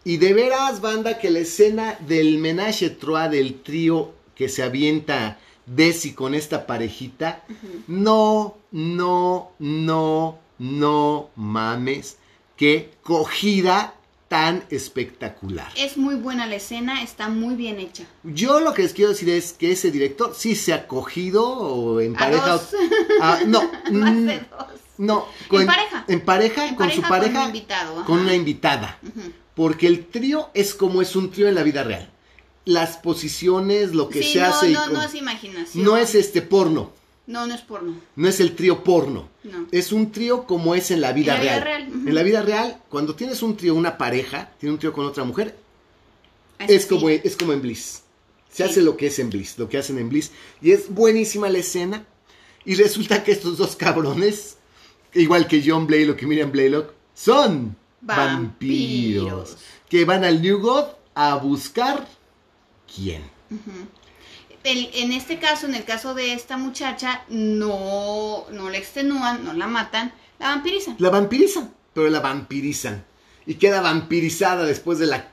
Y 0.04 0.16
de 0.16 0.32
veras, 0.32 0.80
banda, 0.80 1.18
que 1.18 1.30
la 1.30 1.40
escena 1.40 1.98
del 2.08 2.38
menage 2.38 2.88
trois 2.90 3.30
del 3.30 3.60
trío 3.60 4.14
que 4.34 4.48
se 4.48 4.62
avienta 4.62 5.38
Desi 5.66 6.14
con 6.14 6.34
esta 6.34 6.66
parejita, 6.66 7.44
no, 7.86 8.56
no, 8.72 9.52
no, 9.58 10.38
no 10.58 11.30
mames, 11.36 12.16
qué 12.56 12.90
cogida 13.02 13.94
tan 14.28 14.64
espectacular. 14.70 15.70
Es 15.76 15.98
muy 15.98 16.14
buena 16.14 16.46
la 16.46 16.56
escena, 16.56 17.02
está 17.02 17.28
muy 17.28 17.54
bien 17.54 17.78
hecha. 17.78 18.04
Yo 18.24 18.60
lo 18.60 18.72
que 18.72 18.80
les 18.80 18.94
quiero 18.94 19.10
decir 19.10 19.28
es 19.28 19.52
que 19.52 19.72
ese 19.72 19.90
director 19.90 20.34
sí 20.34 20.56
se 20.56 20.72
ha 20.72 20.88
cogido 20.88 21.46
o 21.46 22.00
en 22.00 22.16
A 22.16 22.30
dos. 22.30 22.74
Ah, 23.20 23.40
no, 23.46 23.70
Más 23.92 24.16
de 24.16 24.40
dos. 24.50 24.71
No. 24.98 25.26
En 25.50 25.66
pareja. 25.66 26.04
En 26.08 26.20
pareja, 26.20 26.62
En 26.68 26.74
con 26.74 26.86
pareja 26.86 27.02
su 27.02 27.08
pareja. 27.08 27.32
Con 27.32 27.40
un 27.42 27.46
invitado. 27.48 28.04
con 28.04 28.18
una 28.20 28.34
invitada. 28.34 28.98
Porque 29.54 29.86
el 29.86 30.06
trío 30.06 30.50
es 30.54 30.74
como 30.74 31.02
es 31.02 31.14
un 31.16 31.30
trío 31.30 31.48
en 31.48 31.54
la 31.54 31.62
vida 31.62 31.82
real. 31.84 32.10
Las 32.64 32.96
posiciones, 32.96 33.92
lo 33.94 34.08
que 34.08 34.22
Sí, 34.22 34.34
se 34.34 34.40
no, 34.40 34.46
hace. 34.46 34.70
y 34.70 34.72
no, 34.72 34.84
con- 34.84 34.92
no 34.94 35.02
es 35.02 35.14
imaginación. 35.14 35.84
no 35.84 35.96
es 35.96 36.14
este 36.14 36.42
porno. 36.42 36.92
No, 37.26 37.46
no 37.46 37.54
es 37.54 37.60
porno. 37.60 37.94
No 38.16 38.28
es 38.28 38.40
el 38.40 38.54
trío 38.56 38.82
porno. 38.82 39.28
No. 39.44 39.66
Es 39.70 39.92
un 39.92 40.10
trío 40.10 40.44
como 40.44 40.74
es 40.74 40.90
en 40.90 41.00
la 41.00 41.12
vida 41.12 41.36
En 41.36 41.38
la 41.38 41.42
vida 41.42 41.64
real. 41.64 41.82
real, 41.82 41.96
ujú. 41.98 42.08
En 42.08 42.14
la 42.14 42.22
vida 42.22 42.42
real, 42.42 42.82
cuando 42.88 43.14
tienes 43.14 43.42
un 43.42 43.56
trío, 43.56 43.74
una 43.74 43.96
pareja, 43.98 44.50
tiene 44.58 44.72
un 44.72 44.78
trío 44.78 44.92
con 44.92 45.06
otra 45.06 45.22
mujer, 45.24 45.56
Así 46.58 46.74
es 46.74 46.82
sí. 46.82 46.88
como, 46.88 47.08
es 47.08 47.36
como 47.36 47.52
en 47.52 47.62
Bliss. 47.62 48.02
Se 48.50 48.64
Sí. 48.64 48.70
hace 48.70 48.82
lo 48.82 48.96
que 48.96 49.06
es 49.06 49.18
en 49.18 49.30
Bliss, 49.30 49.56
lo 49.58 49.68
que 49.68 49.78
hacen 49.78 49.98
en 49.98 50.08
Bliss. 50.08 50.30
Y 50.60 50.72
es 50.72 50.88
buenísima 50.92 51.48
la 51.48 51.58
escena. 51.58 52.04
Y 52.64 52.74
resulta 52.74 53.24
que 53.24 53.32
estos 53.32 53.56
dos 53.56 53.76
cabrones, 53.76 54.56
igual 55.14 55.46
que 55.46 55.62
John 55.64 55.86
Blaylock 55.86 56.22
y 56.22 56.26
Miriam 56.26 56.50
Blaylock, 56.52 56.92
son 57.14 57.76
vampiros. 58.00 58.34
Vampiros. 58.34 59.56
Que 59.88 60.04
van 60.04 60.24
al 60.24 60.40
New 60.42 60.58
God 60.60 60.86
a 61.14 61.36
buscar 61.36 62.06
quién. 62.94 63.22
El- 64.64 64.90
en 64.94 65.12
este 65.12 65.38
caso, 65.38 65.66
en 65.66 65.74
el 65.74 65.84
caso 65.84 66.14
de 66.14 66.32
esta 66.32 66.56
muchacha, 66.56 67.24
no, 67.28 68.46
no 68.50 68.70
la 68.70 68.78
extenúan, 68.78 69.44
no 69.44 69.52
la 69.52 69.66
matan, 69.66 70.12
la 70.38 70.48
vampirizan. 70.48 70.96
La 70.98 71.10
vampirizan, 71.10 71.74
pero 71.92 72.08
la 72.08 72.20
vampirizan. 72.20 73.04
Y 73.44 73.54
queda 73.54 73.80
vampirizada 73.80 74.64
después 74.64 74.98
de 74.98 75.06
la 75.06 75.28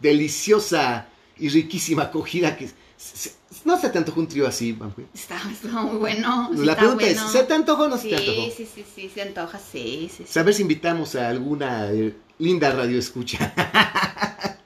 deliciosa 0.00 1.06
y 1.38 1.48
riquísima 1.50 2.04
acogida 2.04 2.56
que... 2.56 2.70
se- 2.96 3.32
no 3.64 3.78
se 3.80 3.88
te 3.90 3.98
antojó 3.98 4.20
un 4.20 4.28
trío 4.28 4.46
así, 4.46 4.72
vampiro. 4.72 5.08
Está, 5.14 5.40
está 5.50 5.68
muy 5.68 5.96
bueno. 5.98 6.50
sí 6.54 6.64
La 6.64 6.76
pregunta 6.76 7.04
bueno. 7.04 7.24
es, 7.26 7.32
¿se 7.32 7.42
te 7.44 7.54
antojó 7.54 7.84
o 7.84 7.88
no 7.88 7.96
se 7.98 8.08
te 8.08 8.18
Sí, 8.18 8.28
antojó? 8.28 8.50
sí, 8.56 8.68
sí, 8.74 8.84
sí, 8.94 9.10
se 9.14 9.22
antoja, 9.22 9.58
sí, 9.58 10.10
sí, 10.16 10.24
sí. 10.28 10.38
A 10.38 10.42
ver 10.42 10.54
si 10.54 10.62
invitamos 10.62 11.14
a 11.16 11.28
alguna 11.28 11.90
eh, 11.92 12.14
linda 12.38 12.70
radio 12.72 12.98
escucha. 12.98 13.52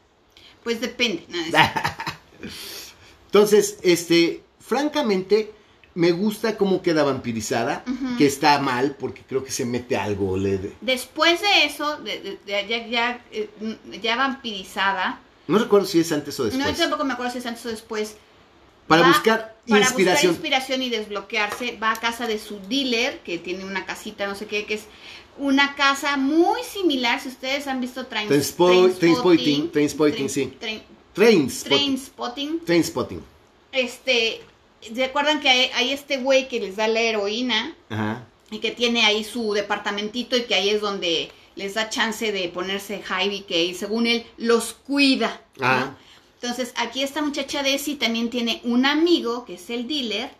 Pues 0.64 0.80
depende. 0.80 1.24
no, 1.28 1.38
es- 1.38 1.54
Entonces, 3.26 3.78
este, 3.82 4.42
francamente, 4.60 5.52
Me 5.94 6.12
gusta 6.12 6.58
cómo 6.58 6.82
queda 6.82 7.04
vampirizada, 7.04 7.82
que 8.18 8.26
está 8.26 8.58
mal 8.58 8.96
porque 8.98 9.22
creo 9.26 9.42
que 9.42 9.50
se 9.50 9.64
mete 9.64 9.96
algo. 9.96 10.36
Le, 10.36 10.72
Después 10.82 11.40
de 11.40 11.64
eso, 11.64 11.96
de- 11.98 12.38
ya, 12.46 12.66
ya, 12.86 13.24
eh, 13.32 13.48
ya 14.02 14.14
vampirizada, 14.16 15.20
no 15.48 15.58
recuerdo 15.58 15.86
si 15.86 16.00
es 16.00 16.12
antes 16.12 16.38
o 16.38 16.42
no, 16.44 16.50
después. 16.50 16.76
yo 16.76 16.82
tampoco 16.82 17.04
me 17.04 17.14
acuerdo 17.14 17.32
si 17.32 17.38
es 17.38 17.46
antes 17.46 17.64
o 17.64 17.70
después, 17.70 18.16
para 18.88 19.02
va- 19.02 19.08
buscar 19.08 19.56
para 19.68 19.80
inspiración. 19.80 20.32
buscar 20.32 20.46
inspiración 20.46 20.82
y 20.82 20.90
desbloquearse, 20.90 21.76
va 21.82 21.92
a 21.92 21.96
casa 21.96 22.26
de 22.26 22.38
su 22.38 22.60
dealer, 22.68 23.20
que 23.20 23.38
tiene 23.38 23.64
una 23.64 23.84
casita, 23.86 24.26
no 24.26 24.34
sé 24.34 24.46
qué, 24.46 24.64
que 24.64 24.74
es 24.74 24.84
una 25.38 25.74
casa 25.74 26.16
muy 26.16 26.62
similar, 26.62 27.20
si 27.20 27.28
ustedes 27.28 27.66
han 27.66 27.80
visto 27.80 28.06
Train, 28.06 28.28
Trainspo- 28.28 28.96
Trainspotting, 28.98 29.70
Trainspotting, 29.70 30.28
sí. 30.30 30.46
Train, 30.60 30.82
Trains. 31.12 31.64
Trainspotting. 31.64 32.60
Trainspotting. 32.64 33.22
Este, 33.72 34.40
¿se 34.80 35.04
acuerdan 35.04 35.40
que 35.40 35.48
hay, 35.48 35.70
hay 35.74 35.90
este 35.92 36.18
güey 36.18 36.48
que 36.48 36.60
les 36.60 36.76
da 36.76 36.88
la 36.88 37.00
heroína 37.00 37.74
Ajá. 37.90 38.24
y 38.50 38.58
que 38.60 38.70
tiene 38.70 39.04
ahí 39.04 39.24
su 39.24 39.52
departamentito 39.52 40.36
y 40.36 40.42
que 40.44 40.54
ahí 40.54 40.70
es 40.70 40.80
donde 40.80 41.30
les 41.56 41.74
da 41.74 41.88
chance 41.90 42.32
de 42.32 42.48
ponerse 42.48 43.02
high 43.02 43.34
y 43.34 43.40
que 43.40 43.74
según 43.74 44.06
él 44.06 44.24
los 44.36 44.74
cuida. 44.74 45.40
¿no? 45.58 45.96
Entonces, 46.40 46.72
aquí 46.76 47.02
esta 47.02 47.22
muchacha 47.22 47.62
Desi 47.62 47.94
también 47.96 48.30
tiene 48.30 48.60
un 48.64 48.86
amigo 48.86 49.44
que 49.44 49.54
es 49.54 49.70
el 49.70 49.88
dealer 49.88 50.30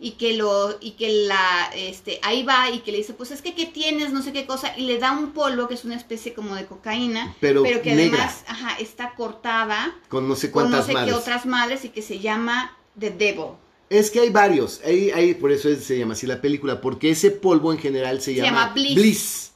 y 0.00 0.12
que 0.12 0.34
lo 0.36 0.76
y 0.80 0.92
que 0.92 1.08
la 1.26 1.70
este 1.74 2.20
ahí 2.22 2.42
va 2.44 2.70
y 2.70 2.80
que 2.80 2.92
le 2.92 2.98
dice, 2.98 3.14
"Pues 3.14 3.30
es 3.32 3.42
que 3.42 3.54
qué 3.54 3.66
tienes, 3.66 4.12
no 4.12 4.22
sé 4.22 4.32
qué 4.32 4.46
cosa" 4.46 4.72
y 4.76 4.82
le 4.82 4.98
da 4.98 5.12
un 5.12 5.32
polvo 5.32 5.66
que 5.68 5.74
es 5.74 5.84
una 5.84 5.96
especie 5.96 6.34
como 6.34 6.54
de 6.54 6.66
cocaína, 6.66 7.34
Pero 7.40 7.62
que 7.64 7.94
negra. 7.94 8.18
además, 8.24 8.44
ajá, 8.46 8.76
está 8.78 9.14
cortada 9.16 9.96
Con 10.08 10.28
no 10.28 10.36
sé 10.36 10.50
con 10.50 10.64
no 10.64 10.68
cuántas 10.70 10.86
sé 10.86 10.92
madres. 10.92 11.14
qué 11.14 11.18
otras 11.20 11.46
madres 11.46 11.84
y 11.84 11.88
que 11.88 12.02
se 12.02 12.18
llama 12.20 12.76
The 12.98 13.10
Devil. 13.10 13.46
Es 13.90 14.10
que 14.10 14.20
hay 14.20 14.28
varios. 14.30 14.80
Hay, 14.84 15.10
hay, 15.10 15.34
por 15.34 15.50
eso 15.50 15.68
es- 15.70 15.82
se 15.84 15.98
llama 15.98 16.12
así 16.12 16.26
la 16.26 16.40
película. 16.42 16.80
Porque 16.80 17.10
ese 17.10 17.30
polvo 17.30 17.72
en 17.72 17.78
general 17.78 18.18
se, 18.20 18.32
Se 18.32 18.34
llama, 18.42 18.66
llama 18.66 18.74
Bliss. 18.74 19.52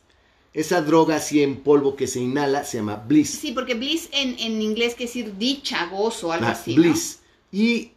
Esa 0.54 0.82
droga 0.82 1.16
así 1.16 1.42
en 1.42 1.62
polvo 1.62 1.96
que 1.96 2.06
se 2.06 2.20
inhala 2.20 2.64
se 2.64 2.76
llama 2.78 2.96
Bliss. 2.96 3.30
Sí, 3.30 3.52
porque 3.52 3.74
bliss 3.74 4.08
en, 4.12 4.38
en 4.38 4.60
inglés 4.60 4.94
quiere 4.94 5.06
decir 5.10 5.38
dicha, 5.38 5.86
gozo, 5.86 6.30
algo 6.32 6.46
Ah, 6.46 6.50
así. 6.50 6.76
¿no? 6.76 6.82
Bliss. 6.82 7.20
Y 7.50 7.92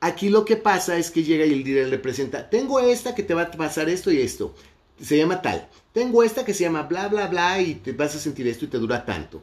aquí 0.00 0.28
lo 0.28 0.44
que 0.44 0.56
pasa 0.56 0.98
es 0.98 1.10
que 1.10 1.22
llega 1.24 1.46
y 1.46 1.52
el 1.52 1.64
dealer 1.64 1.88
le 1.88 1.98
presenta, 1.98 2.50
tengo 2.50 2.80
esta 2.80 3.14
que 3.14 3.22
te 3.22 3.34
va 3.34 3.42
a 3.42 3.50
pasar 3.50 3.88
esto 3.88 4.12
y 4.12 4.20
esto. 4.20 4.54
Se 5.00 5.16
llama 5.16 5.40
tal. 5.42 5.68
Tengo 5.92 6.22
esta 6.22 6.44
que 6.44 6.52
se 6.54 6.64
llama 6.64 6.82
bla, 6.82 7.08
bla, 7.08 7.26
bla 7.28 7.60
y 7.62 7.76
te 7.76 7.92
vas 7.92 8.14
a 8.14 8.18
sentir 8.18 8.46
esto 8.48 8.66
y 8.66 8.68
te 8.68 8.78
dura 8.78 9.04
tanto. 9.06 9.42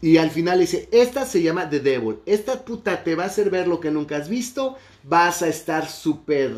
Y 0.00 0.16
al 0.16 0.32
final 0.32 0.58
dice, 0.58 0.88
esta 0.90 1.24
se 1.24 1.42
llama 1.42 1.70
The 1.70 1.78
Devil. 1.78 2.16
Esta 2.26 2.64
puta 2.64 3.04
te 3.04 3.14
va 3.14 3.22
a 3.24 3.26
hacer 3.28 3.50
ver 3.50 3.68
lo 3.68 3.78
que 3.78 3.92
nunca 3.92 4.16
has 4.16 4.28
visto. 4.28 4.76
Vas 5.04 5.42
a 5.42 5.48
estar 5.48 5.88
súper 5.88 6.52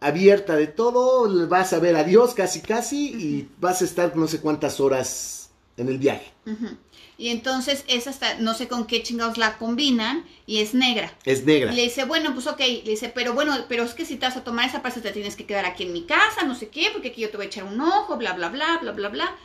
abierta 0.00 0.56
de 0.56 0.66
todo. 0.66 1.48
Vas 1.48 1.72
a 1.72 1.78
ver 1.78 1.96
a 1.96 2.04
Dios 2.04 2.34
casi 2.34 2.60
casi 2.60 3.08
y 3.08 3.48
vas 3.58 3.82
a 3.82 3.84
estar 3.84 4.16
no 4.16 4.26
sé 4.26 4.40
cuántas 4.40 4.80
horas 4.80 5.50
en 5.76 5.88
el 5.88 5.98
viaje. 5.98 6.32
Y 7.16 7.28
entonces 7.28 7.84
esa 7.86 8.08
está, 8.08 8.34
no 8.38 8.54
sé 8.54 8.66
con 8.66 8.86
qué 8.86 9.02
chingados 9.02 9.36
la 9.36 9.58
combinan 9.58 10.24
y 10.46 10.60
es 10.60 10.72
negra. 10.72 11.12
Es 11.24 11.44
negra. 11.44 11.70
Y 11.70 11.76
le 11.76 11.82
dice, 11.82 12.04
bueno, 12.04 12.32
pues 12.32 12.46
ok, 12.46 12.60
le 12.60 12.82
dice, 12.90 13.12
pero 13.14 13.34
bueno, 13.34 13.54
pero 13.68 13.84
es 13.84 13.92
que 13.92 14.06
si 14.06 14.16
te 14.16 14.26
vas 14.26 14.38
a 14.38 14.44
tomar 14.44 14.66
esa 14.66 14.80
pasta 14.80 15.02
te 15.02 15.12
tienes 15.12 15.36
que 15.36 15.44
quedar 15.44 15.66
aquí 15.66 15.82
en 15.82 15.92
mi 15.92 16.04
casa, 16.04 16.44
no 16.46 16.54
sé 16.54 16.68
qué, 16.68 16.88
porque 16.92 17.08
aquí 17.08 17.20
yo 17.20 17.30
te 17.30 17.36
voy 17.36 17.44
a 17.44 17.48
echar 17.48 17.64
un 17.64 17.80
ojo, 17.80 18.16
bla, 18.16 18.32
bla, 18.32 18.48
bla, 18.48 18.78
bla, 18.80 18.92
bla, 18.92 19.08
bla. 19.10 19.36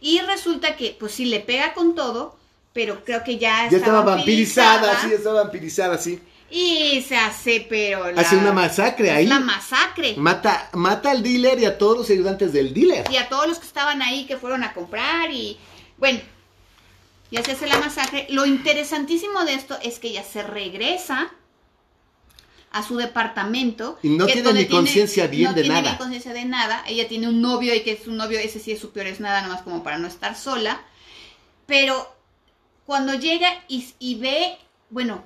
Y 0.00 0.18
resulta 0.20 0.76
que, 0.76 0.96
pues 0.98 1.12
sí, 1.12 1.26
le 1.26 1.40
pega 1.40 1.72
con 1.72 1.94
todo, 1.94 2.36
pero 2.72 3.04
creo 3.04 3.22
que 3.22 3.38
ya, 3.38 3.58
Ya 3.70 3.76
está 3.76 3.76
estaba 3.76 4.02
vampirizada, 4.02 5.00
sí, 5.00 5.10
ya 5.10 5.16
estaba 5.16 5.42
vampirizada, 5.42 5.98
sí. 5.98 6.18
Y 6.50 7.00
se 7.02 7.16
hace, 7.16 7.64
pero 7.68 8.10
la- 8.10 8.20
Hace 8.22 8.36
una 8.36 8.52
masacre 8.52 9.10
ahí. 9.10 9.26
la 9.26 9.38
masacre. 9.40 10.14
Mata, 10.16 10.68
mata 10.72 11.12
al 11.12 11.22
dealer 11.22 11.60
y 11.60 11.64
a 11.64 11.78
todos 11.78 11.96
los 11.98 12.10
ayudantes 12.10 12.52
del 12.52 12.74
dealer. 12.74 13.04
y 13.10 13.16
a 13.16 13.28
todos 13.28 13.46
los 13.46 13.58
que 13.58 13.66
estaban 13.66 14.02
ahí 14.02 14.26
que 14.26 14.36
fueron 14.36 14.64
a 14.64 14.72
comprar 14.74 15.30
y 15.30 15.58
bueno, 15.98 16.20
ya 17.30 17.42
se 17.44 17.52
hace 17.52 17.66
la 17.68 17.78
masacre. 17.78 18.26
Lo 18.30 18.46
interesantísimo 18.46 19.44
de 19.44 19.54
esto 19.54 19.78
es 19.82 19.98
que 20.00 20.08
ella 20.08 20.24
se 20.24 20.42
regresa 20.42 21.30
a 22.72 22.82
su 22.82 22.96
departamento. 22.96 23.98
Y 24.02 24.08
no 24.10 24.26
que 24.26 24.32
tiene 24.34 24.52
ni 24.52 24.66
conciencia 24.66 25.26
bien 25.28 25.50
no 25.50 25.52
de 25.54 25.62
tiene 25.62 25.80
nada. 25.82 25.92
ni 25.92 25.98
conciencia 25.98 26.32
de 26.32 26.44
nada. 26.44 26.82
Ella 26.88 27.06
tiene 27.08 27.28
un 27.28 27.40
novio 27.40 27.74
y 27.74 27.82
que 27.82 27.92
es 27.92 28.06
un 28.08 28.16
novio, 28.16 28.38
ese 28.40 28.58
sí 28.58 28.72
es 28.72 28.80
su 28.80 28.90
peor 28.90 29.06
es 29.06 29.20
nada, 29.20 29.42
nomás 29.42 29.62
como 29.62 29.82
para 29.84 29.98
no 29.98 30.08
estar 30.08 30.36
sola. 30.36 30.80
Pero 31.66 32.12
cuando 32.86 33.14
llega 33.14 33.48
y, 33.68 33.92
y 34.00 34.16
ve, 34.16 34.56
bueno, 34.88 35.22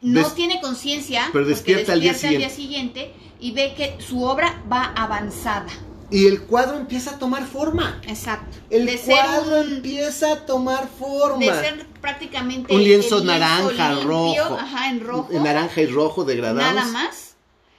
no 0.00 0.20
Des- 0.22 0.34
tiene 0.34 0.60
conciencia, 0.60 1.28
pero 1.32 1.44
despierta 1.46 1.92
al 1.92 2.00
día 2.00 2.14
siguiente 2.14 3.12
y 3.40 3.52
ve 3.52 3.74
que 3.76 3.96
su 4.02 4.22
obra 4.22 4.62
va 4.70 4.92
avanzada. 4.96 5.66
Y 6.10 6.26
el 6.26 6.42
cuadro 6.42 6.78
empieza 6.78 7.10
a 7.16 7.18
tomar 7.18 7.44
forma. 7.46 8.00
Exacto. 8.06 8.56
El 8.70 8.86
de 8.86 8.98
cuadro 8.98 9.60
un- 9.60 9.72
empieza 9.74 10.32
a 10.32 10.46
tomar 10.46 10.88
forma. 10.98 11.44
de 11.44 11.52
ser 11.60 11.86
prácticamente 12.00 12.74
Un 12.74 12.82
lienzo 12.82 13.18
el 13.18 13.26
naranja, 13.26 13.92
limpio, 13.92 14.44
rojo. 14.44 14.54
ajá, 14.56 14.88
en 14.90 15.00
rojo, 15.00 15.28
En 15.32 15.42
naranja 15.42 15.82
y 15.82 15.86
rojo 15.86 16.24
degradados. 16.24 16.74
nada 16.74 16.90
más, 16.90 17.34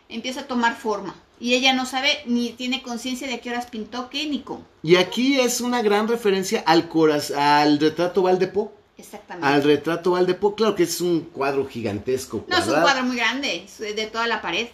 empieza 0.10 0.42
a 0.42 0.44
tomar 0.48 0.76
forma. 0.78 1.16
Y 1.40 1.54
ella 1.56 1.74
no 1.74 1.86
sabe 1.88 2.10
ni 2.26 2.50
tiene 2.52 2.84
conciencia 2.84 3.26
de 3.26 3.36
a 3.36 3.42
qué 3.42 3.50
horas 3.50 3.66
pintó 3.68 4.10
qué 4.10 4.28
ni 4.28 4.42
cómo. 4.42 4.64
Y 4.84 4.98
aquí 4.98 5.40
es 5.40 5.62
una 5.62 5.82
gran 5.82 6.08
referencia 6.08 6.62
al 6.68 6.88
coraz 6.90 7.32
al 7.32 7.80
retrato 7.80 8.22
Valdepo. 8.22 8.74
Exactamente. 9.00 9.48
Al 9.48 9.64
retrato 9.64 10.12
Valdepo, 10.12 10.56
claro 10.56 10.76
que 10.76 10.84
es 10.84 11.00
un 11.00 11.22
cuadro 11.22 11.66
gigantesco. 11.66 12.46
no, 12.48 12.58
es 12.58 12.68
un 12.68 12.82
cuadro 12.82 13.04
muy 13.04 13.16
grande, 13.16 13.64
es 13.64 13.80
de 13.80 14.08
toda 14.08 14.28
la 14.28 14.42
pared. 14.42 14.68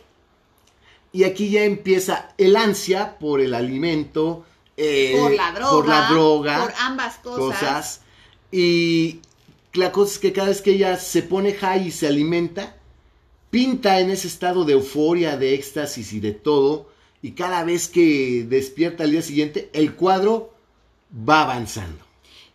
Y 1.11 1.23
aquí 1.23 1.49
ya 1.49 1.63
empieza 1.63 2.34
el 2.38 2.55
ansia 2.55 3.17
por 3.19 3.39
el 3.39 3.53
alimento, 3.53 4.45
eh, 4.76 5.15
por 5.19 5.32
la 5.32 5.51
droga. 5.51 5.71
por 5.71 5.88
la 5.88 6.09
droga, 6.09 6.61
por 6.63 6.73
ambas 6.80 7.17
cosas. 7.19 7.59
cosas. 7.59 8.01
Y 8.51 9.21
la 9.73 9.91
cosa 9.91 10.13
es 10.13 10.19
que 10.19 10.34
cada 10.34 10.47
vez 10.49 10.61
que 10.61 10.71
ella 10.71 10.97
se 10.97 11.21
pone 11.21 11.53
high 11.53 11.88
y 11.88 11.91
se 11.91 12.07
alimenta, 12.07 12.76
pinta 13.49 13.99
en 13.99 14.09
ese 14.09 14.28
estado 14.28 14.65
de 14.65 14.73
euforia, 14.73 15.38
de 15.38 15.53
éxtasis 15.53 16.13
y 16.13 16.19
de 16.19 16.32
todo. 16.32 16.89
Y 17.21 17.32
cada 17.32 17.63
vez 17.63 17.88
que 17.88 18.45
despierta 18.47 19.03
al 19.03 19.11
día 19.11 19.21
siguiente, 19.21 19.69
el 19.73 19.93
cuadro 19.95 20.53
va 21.11 21.43
avanzando. 21.43 22.05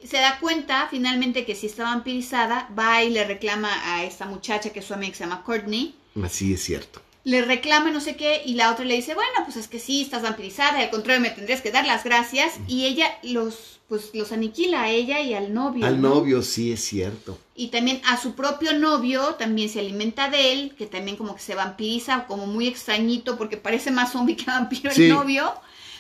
Se 0.05 0.17
da 0.17 0.39
cuenta 0.41 0.89
finalmente 0.91 1.45
que 1.45 1.55
si 1.55 1.67
está 1.67 1.85
vampirizada, 1.85 2.69
va 2.79 3.03
y 3.03 3.11
le 3.11 3.25
reclama 3.25 3.71
a 3.95 4.05
esta 4.05 4.27
muchacha 4.27 4.71
que 4.71 4.81
es 4.81 4.87
su 4.87 4.95
amiga 4.95 5.13
que 5.13 5.19
se 5.19 5.25
llama 5.25 5.43
Courtney. 5.45 5.95
Así 6.25 6.53
es 6.55 6.63
cierto. 6.65 7.01
le 7.23 7.43
reclama 7.43 7.91
no 7.91 8.01
sé 8.01 8.17
qué 8.17 8.43
y 8.47 8.55
la 8.55 8.73
otra 8.73 8.85
le 8.87 8.95
dice, 8.97 9.15
bueno, 9.15 9.31
pues 9.45 9.57
es 9.57 9.69
que 9.69 9.79
sí, 9.79 10.01
estás 10.03 10.23
vampirizada 10.23 10.79
al 10.81 10.89
contrario 10.91 11.21
me 11.21 11.29
tendrías 11.31 11.61
que 11.61 11.71
dar 11.71 11.85
las 11.87 12.03
gracias 12.03 12.55
y 12.67 12.87
ella 12.87 13.07
los, 13.23 13.79
pues 13.89 14.11
los 14.15 14.33
aniquila 14.33 14.83
a 14.85 14.89
ella 14.91 15.21
y 15.21 15.35
al 15.35 15.53
novio. 15.53 15.85
Al 15.87 16.01
¿no? 16.01 16.15
novio, 16.15 16.41
sí 16.43 16.73
es 16.73 16.83
cierto. 16.83 17.39
Y 17.55 17.69
también 17.69 18.01
a 18.07 18.17
su 18.17 18.35
propio 18.35 18.73
novio 18.73 19.35
también 19.35 19.69
se 19.69 19.81
alimenta 19.81 20.31
de 20.31 20.53
él, 20.55 20.75
que 20.79 20.87
también 20.87 21.19
como 21.19 21.35
que 21.35 21.43
se 21.43 21.55
vampiriza, 21.55 22.25
como 22.27 22.47
muy 22.47 22.67
extrañito 22.67 23.37
porque 23.37 23.59
parece 23.59 23.91
más 23.91 24.13
zombie 24.13 24.35
que 24.37 24.47
vampiro 24.47 24.91
Sí. 24.91 25.03
el 25.05 25.11
novio, 25.11 25.53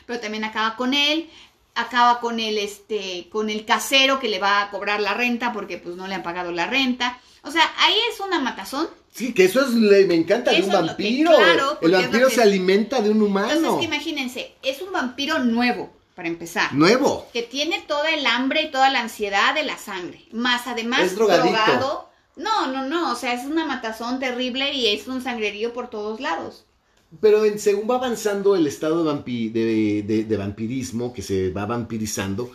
pero 0.06 0.20
también 0.20 0.44
acaba 0.44 0.74
con 0.74 0.94
él. 0.94 1.28
Acaba 1.74 2.20
con 2.20 2.40
el 2.40 2.58
este 2.58 3.28
con 3.30 3.48
el 3.50 3.64
casero 3.64 4.18
que 4.20 4.28
le 4.28 4.38
va 4.38 4.62
a 4.62 4.70
cobrar 4.70 5.00
la 5.00 5.14
renta 5.14 5.52
porque 5.52 5.78
pues 5.78 5.96
no 5.96 6.06
le 6.06 6.14
han 6.16 6.22
pagado 6.22 6.50
la 6.52 6.66
renta. 6.66 7.18
O 7.42 7.50
sea, 7.50 7.62
ahí 7.78 7.94
es 8.12 8.20
una 8.20 8.38
matazón 8.40 8.88
Sí, 9.12 9.32
que 9.32 9.44
eso 9.44 9.60
es, 9.62 9.70
le- 9.70 10.06
me 10.06 10.14
encanta 10.14 10.50
de 10.52 10.62
un 10.62 10.70
que- 10.70 10.76
vampiro. 10.76 11.34
claro, 11.36 11.78
el 11.82 11.90
vampiro 11.92 12.28
que- 12.28 12.34
se 12.34 12.42
alimenta 12.42 13.00
de 13.00 13.10
un 13.10 13.16
Entonces, 13.24 13.58
humano. 13.58 13.78
que 13.78 13.84
imagínense, 13.86 14.52
es 14.62 14.80
un 14.82 14.92
vampiro 14.92 15.38
nuevo, 15.40 15.90
para 16.14 16.28
empezar. 16.28 16.72
Nuevo. 16.74 17.26
Que 17.32 17.42
tiene 17.42 17.80
toda 17.88 18.10
el 18.10 18.24
hambre 18.26 18.62
y 18.62 18.70
toda 18.70 18.90
la 18.90 19.00
ansiedad 19.00 19.54
de 19.54 19.64
la 19.64 19.78
sangre. 19.78 20.24
Más 20.32 20.66
además, 20.66 21.00
Es 21.02 21.14
drogadicto. 21.16 21.50
drogado. 21.50 22.10
No, 22.36 22.68
no, 22.68 22.84
no. 22.86 23.10
O 23.12 23.16
sea, 23.16 23.32
es 23.34 23.46
una 23.46 23.64
matazón 23.64 24.20
terrible 24.20 24.72
y 24.74 24.88
es 24.94 25.08
un 25.08 25.22
sangrerío 25.22 25.72
por 25.72 25.90
todos 25.90 26.20
lados. 26.20 26.64
Pero 27.20 27.44
en, 27.44 27.58
según 27.58 27.90
va 27.90 27.96
avanzando 27.96 28.54
el 28.54 28.66
estado 28.66 29.02
de, 29.02 29.10
vampi- 29.10 29.50
de- 29.52 30.02
de- 30.06 30.24
de 30.24 30.36
vampirismo, 30.36 31.12
que 31.12 31.22
se 31.22 31.50
va 31.50 31.66
vampirizando, 31.66 32.50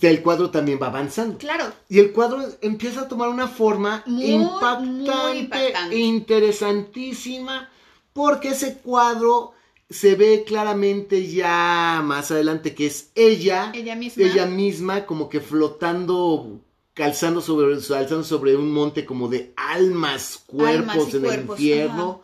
el 0.00 0.22
cuadro 0.22 0.50
también 0.50 0.78
va 0.80 0.86
avanzando. 0.86 1.38
Claro. 1.38 1.64
Y 1.88 1.98
el 1.98 2.12
cuadro 2.12 2.38
empieza 2.60 3.02
a 3.02 3.08
tomar 3.08 3.28
una 3.28 3.48
forma 3.48 4.04
Muy, 4.06 4.26
impactante, 4.26 5.10
muy 5.10 5.38
impactante. 5.38 5.96
interesantísima, 5.98 7.68
porque 8.12 8.50
ese 8.50 8.78
cuadro 8.78 9.52
se 9.88 10.14
ve 10.14 10.44
claramente 10.46 11.26
ya 11.26 12.00
más 12.04 12.30
adelante 12.30 12.74
que 12.74 12.86
es 12.86 13.10
ella, 13.16 13.72
Ella 13.74 13.96
misma. 13.96 14.22
ella 14.22 14.46
misma 14.46 15.06
como 15.06 15.28
que 15.28 15.40
flotando, 15.40 16.60
calzando 16.94 17.40
sobre, 17.40 17.74
alzando 17.74 18.22
sobre 18.22 18.54
un 18.56 18.70
monte 18.72 19.04
como 19.04 19.26
de 19.28 19.52
almas, 19.56 20.42
cuerpos 20.46 20.90
Almas 20.94 21.14
en 21.14 21.20
cuerpos, 21.22 21.58
el 21.58 21.64
infierno. 21.64 22.22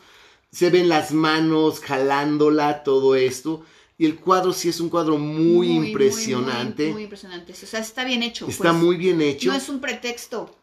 Se 0.50 0.70
ven 0.70 0.88
las 0.88 1.12
manos 1.12 1.80
jalándola, 1.80 2.82
todo 2.82 3.14
esto. 3.14 3.64
Y 3.98 4.04
el 4.04 4.16
cuadro 4.16 4.52
sí 4.52 4.68
es 4.68 4.80
un 4.80 4.90
cuadro 4.90 5.16
muy, 5.16 5.68
impresionante. 5.70 6.84
Muy, 6.84 6.92
muy 6.92 7.02
impresionante. 7.04 7.52
O 7.52 7.56
sea, 7.56 7.80
está 7.80 8.04
bien 8.04 8.22
hecho. 8.22 8.46
Está 8.46 8.72
pues. 8.72 8.82
muy 8.82 8.96
bien 8.96 9.22
hecho. 9.22 9.50
No 9.50 9.56
es 9.56 9.68
un 9.68 9.80
pretexto. 9.80 10.54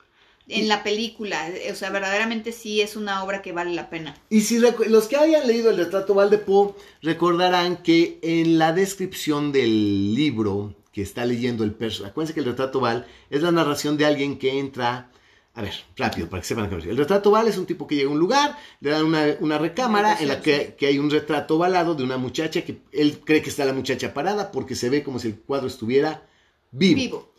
en 0.47 0.67
la 0.67 0.83
película. 0.83 1.49
O 1.71 1.75
sea, 1.75 1.89
verdaderamente 1.89 2.51
sí 2.51 2.81
es 2.81 2.95
una 2.95 3.23
obra 3.23 3.41
que 3.41 3.51
vale 3.51 3.73
la 3.73 3.89
pena. 3.89 4.15
Y 4.29 4.41
si 4.41 4.59
los 4.59 5.07
que 5.07 5.15
hayan 5.15 5.47
leído 5.47 5.71
el 5.71 5.77
retrato 5.77 6.13
Val 6.13 6.29
de 6.29 6.37
Poe 6.37 6.73
recordarán 7.01 7.77
que 7.81 8.19
en 8.21 8.59
la 8.59 8.71
descripción 8.71 9.51
del 9.51 10.13
libro 10.13 10.75
que 10.91 11.01
está 11.01 11.25
leyendo 11.25 11.63
el 11.63 11.73
personaje, 11.73 12.11
acuérdense 12.11 12.35
que 12.35 12.41
el 12.41 12.45
retrato 12.45 12.79
Val 12.79 13.07
es 13.31 13.41
la 13.41 13.51
narración 13.51 13.97
de 13.97 14.05
alguien 14.05 14.37
que 14.37 14.59
entra 14.59 15.09
a 15.55 15.61
ver, 15.61 15.73
rápido, 15.95 16.27
para 16.27 16.41
que 16.41 16.47
sepan 16.47 16.71
El 16.71 16.97
retrato 16.97 17.29
Val 17.29 17.47
es 17.47 17.59
un 17.59 17.67
tipo 17.67 17.85
que 17.85 17.95
llega 17.95 18.09
a 18.09 18.11
un 18.11 18.17
lugar, 18.17 18.57
le 18.79 18.89
dan 18.89 19.05
una, 19.05 19.57
recámara 19.59 20.17
en 20.19 20.27
la 20.27 20.41
que, 20.41 20.75
hay 20.81 20.97
un 20.97 21.11
retrato 21.11 21.57
ovalado 21.57 21.93
de 21.93 22.03
una 22.03 22.17
muchacha 22.17 22.63
que 22.63 22.81
él 22.91 23.19
cree 23.23 23.43
que 23.43 23.51
está 23.51 23.63
la 23.63 23.73
muchacha 23.73 24.15
parada 24.15 24.51
porque 24.51 24.73
se 24.73 24.89
ve 24.89 25.03
como 25.03 25.19
si 25.19 25.27
el 25.27 25.35
cuadro 25.35 25.67
estuviera 25.67 26.27
vivo. 26.71 27.33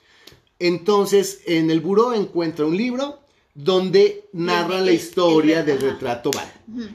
Entonces, 0.61 1.41
en 1.47 1.73
el 1.73 1.81
buró 1.81 2.15
encuentra 2.15 2.65
un 2.65 2.77
libro 2.77 3.19
donde 3.53 4.29
narra 4.33 4.81
la 4.81 4.93
historia 4.93 5.65
del 5.65 5.81
retrato 5.81 6.31
Val. 6.31 6.53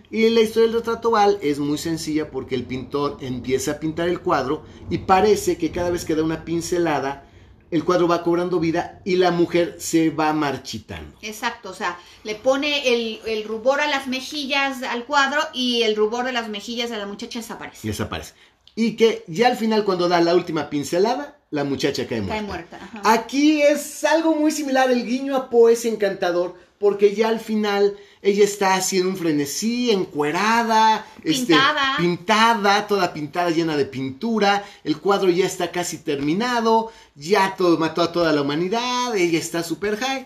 Y 0.09 0.29
la 0.29 0.39
historia 0.39 0.67
del 0.69 0.77
retrato 0.77 1.11
Val 1.11 1.37
es 1.41 1.59
muy 1.59 1.77
sencilla 1.77 2.31
porque 2.31 2.55
el 2.55 2.63
pintor 2.63 3.17
empieza 3.19 3.71
a 3.71 3.79
pintar 3.79 4.07
el 4.07 4.21
cuadro 4.21 4.63
y 4.89 4.99
parece 4.99 5.57
que 5.57 5.71
cada 5.71 5.89
vez 5.89 6.05
que 6.05 6.15
da 6.15 6.23
una 6.23 6.45
pincelada, 6.45 7.28
el 7.71 7.83
cuadro 7.83 8.07
va 8.07 8.23
cobrando 8.23 8.59
vida 8.59 9.01
y 9.05 9.15
la 9.15 9.31
mujer 9.31 9.75
se 9.79 10.09
va 10.09 10.33
marchitando. 10.33 11.17
Exacto, 11.21 11.69
o 11.69 11.73
sea, 11.73 11.97
le 12.23 12.35
pone 12.35 12.87
el, 12.87 13.43
rubor 13.45 13.81
a 13.81 13.87
las 13.87 14.07
mejillas 14.07 14.83
al 14.83 15.05
cuadro 15.05 15.41
y 15.53 15.83
el 15.83 15.95
rubor 15.95 16.25
de 16.25 16.31
las 16.31 16.49
mejillas 16.49 16.89
de 16.89 16.97
la 16.97 17.05
muchacha 17.05 17.39
desaparece. 17.39 17.87
Desaparece. 17.87 18.33
Y 18.75 18.95
que 18.95 19.23
ya 19.27 19.47
al 19.47 19.57
final 19.57 19.83
cuando 19.83 20.07
da 20.07 20.21
la 20.21 20.35
última 20.35 20.69
pincelada, 20.69 21.37
la 21.51 21.63
muchacha 21.63 22.07
cae 22.07 22.21
muerta. 22.21 22.35
Cae 22.35 22.47
muerta. 22.47 22.79
Aquí 23.03 23.61
es 23.61 24.03
algo 24.03 24.35
muy 24.35 24.51
similar, 24.51 24.91
el 24.91 25.05
guiño 25.05 25.35
a 25.35 25.49
Poe 25.49 25.73
es 25.73 25.85
encantador 25.85 26.55
porque 26.79 27.13
ya 27.13 27.27
al 27.27 27.41
final 27.41 27.97
ella 28.21 28.43
está 28.43 28.75
haciendo 28.75 29.09
un 29.09 29.17
frenesí, 29.17 29.91
encuerada, 29.91 31.05
este, 31.23 31.47
pintada. 31.47 31.97
pintada, 31.97 32.87
toda 32.87 33.13
pintada, 33.13 33.49
llena 33.49 33.75
de 33.75 33.85
pintura, 33.85 34.63
el 34.83 34.97
cuadro 34.97 35.29
ya 35.29 35.45
está 35.45 35.71
casi 35.71 35.99
terminado, 35.99 36.91
ya 37.15 37.55
todo, 37.57 37.77
mató 37.77 38.01
a 38.01 38.11
toda 38.11 38.31
la 38.31 38.41
humanidad, 38.41 39.15
ella 39.15 39.37
está 39.37 39.61
super 39.61 39.97
high, 39.97 40.25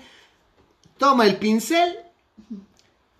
toma 0.97 1.25
el 1.25 1.37
pincel, 1.37 1.97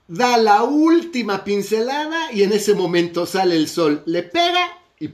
da 0.08 0.38
la 0.38 0.64
última 0.64 1.44
pincelada 1.44 2.32
y 2.32 2.44
en 2.44 2.54
ese 2.54 2.76
momento 2.76 3.26
sale 3.26 3.56
el 3.56 3.68
sol, 3.68 4.04
le 4.06 4.22
pega 4.22 4.78
y 5.00 5.10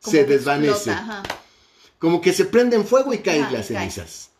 se 0.00 0.24
desvanece. 0.24 0.94
Como 1.98 2.20
que 2.20 2.32
se 2.32 2.46
prende 2.46 2.76
en 2.76 2.86
fuego 2.86 3.12
y 3.12 3.18
caen 3.18 3.52
las 3.52 3.66
cenizas. 3.66 4.30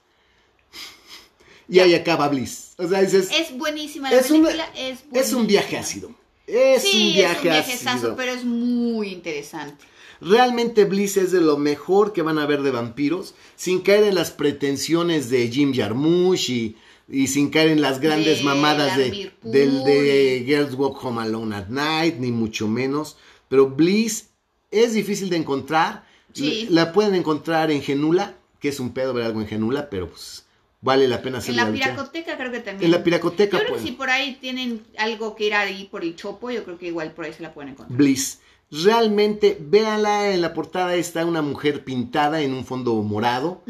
Y 1.68 1.80
ahí 1.80 1.94
acaba 1.94 2.28
Bliss. 2.28 2.74
O 2.78 2.86
sea, 2.86 3.00
es 3.00 3.28
buenísima 3.56 4.10
la 4.10 4.22
película, 4.22 4.70
es, 5.12 5.32
un 5.32 5.46
viaje 5.46 5.76
ácido. 5.76 6.10
Es 6.46 6.84
un 6.84 7.12
viaje 7.12 7.58
es 7.58 7.82
un 7.82 7.88
ácido. 7.88 8.16
pero 8.16 8.32
es 8.32 8.44
muy 8.44 9.08
interesante. 9.08 9.84
Realmente 10.20 10.84
Bliss 10.84 11.16
es 11.16 11.32
de 11.32 11.40
lo 11.40 11.58
mejor 11.58 12.12
que 12.12 12.22
van 12.22 12.38
a 12.38 12.46
ver 12.46 12.62
de 12.62 12.70
vampiros, 12.70 13.34
sin 13.56 13.80
caer 13.80 14.04
en 14.04 14.14
las 14.14 14.30
pretensiones 14.30 15.28
de 15.28 15.48
Jim 15.48 15.74
Jarmusch 15.74 16.48
y, 16.50 16.76
sin 17.26 17.50
caer 17.50 17.68
en 17.68 17.80
las 17.80 18.00
grandes 18.00 18.42
mamadas 18.42 18.96
de, 18.96 19.32
del 19.42 19.84
de 19.84 20.44
Girls 20.46 20.74
Walk 20.74 21.04
Home 21.04 21.22
Alone 21.22 21.54
at 21.54 21.68
Night, 21.68 22.16
ni 22.18 22.32
mucho 22.32 22.68
menos. 22.68 23.16
Pero 23.48 23.68
Bliss 23.68 24.28
es 24.70 24.94
difícil 24.94 25.28
de 25.30 25.36
encontrar. 25.36 26.06
La 26.68 26.92
pueden 26.92 27.14
encontrar 27.14 27.70
en 27.70 27.82
Genula, 27.82 28.36
que 28.60 28.68
es 28.68 28.78
un 28.78 28.92
pedo 28.92 29.14
ver 29.14 29.24
algo 29.24 29.40
en 29.40 29.46
Genula, 29.46 29.88
pero 29.88 30.10
pues 30.10 30.45
vale 30.86 31.08
la 31.08 31.20
pena 31.20 31.38
hacer 31.38 31.50
En 31.50 31.56
la, 31.56 31.72
piracoteca 31.72 32.36
creo 32.36 32.52
que 32.52 32.60
también. 32.60 32.84
En 32.84 32.90
la 32.92 33.02
piracoteca. 33.02 33.58
Yo 33.58 33.64
creo 33.64 33.76
que 33.76 33.82
si 33.82 33.92
por 33.92 34.08
ahí 34.08 34.38
tienen 34.40 34.84
algo 34.98 35.34
que 35.34 35.48
ir 35.48 35.54
ahí 35.54 35.88
por 35.90 36.04
el 36.04 36.14
chopo, 36.14 36.52
yo 36.52 36.62
creo 36.62 36.78
que 36.78 36.86
igual 36.86 37.10
por 37.10 37.24
ahí 37.24 37.32
se 37.32 37.42
la 37.42 37.52
pueden 37.52 37.72
encontrar. 37.72 37.98
Bliss. 37.98 38.38
Realmente, 38.70 39.58
véanla, 39.60 40.32
en 40.32 40.40
la 40.40 40.54
portada 40.54 40.94
está 40.94 41.24
una 41.24 41.42
mujer 41.42 41.84
pintada 41.84 42.40
en 42.40 42.54
un 42.54 42.64
fondo 42.64 42.94
morado. 43.02 43.62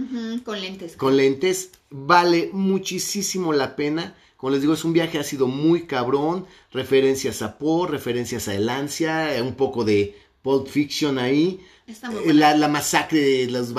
con 0.44 0.60
lentes. 0.60 0.96
Con 0.96 1.16
lentes. 1.16 1.70
Vale 1.88 2.50
muchísimo 2.52 3.54
la 3.54 3.76
pena. 3.76 4.14
Como 4.36 4.52
les 4.52 4.60
digo, 4.60 4.74
es 4.74 4.84
un 4.84 4.92
viaje, 4.92 5.18
ha 5.18 5.24
sido 5.24 5.46
muy 5.46 5.86
cabrón. 5.86 6.46
Referencias 6.70 7.40
a 7.40 7.56
Poe, 7.56 7.88
referencias 7.88 8.46
a 8.48 8.54
El 8.54 8.68
Ansia, 8.68 9.30
un 9.42 9.54
poco 9.54 9.84
de 9.84 10.14
Pulp 10.42 10.66
Fiction 10.66 11.18
ahí. 11.18 11.60
Está 11.86 12.10
muy 12.10 12.32
la, 12.32 12.56
la, 12.56 12.68
masacre 12.68 13.46
los 13.46 13.72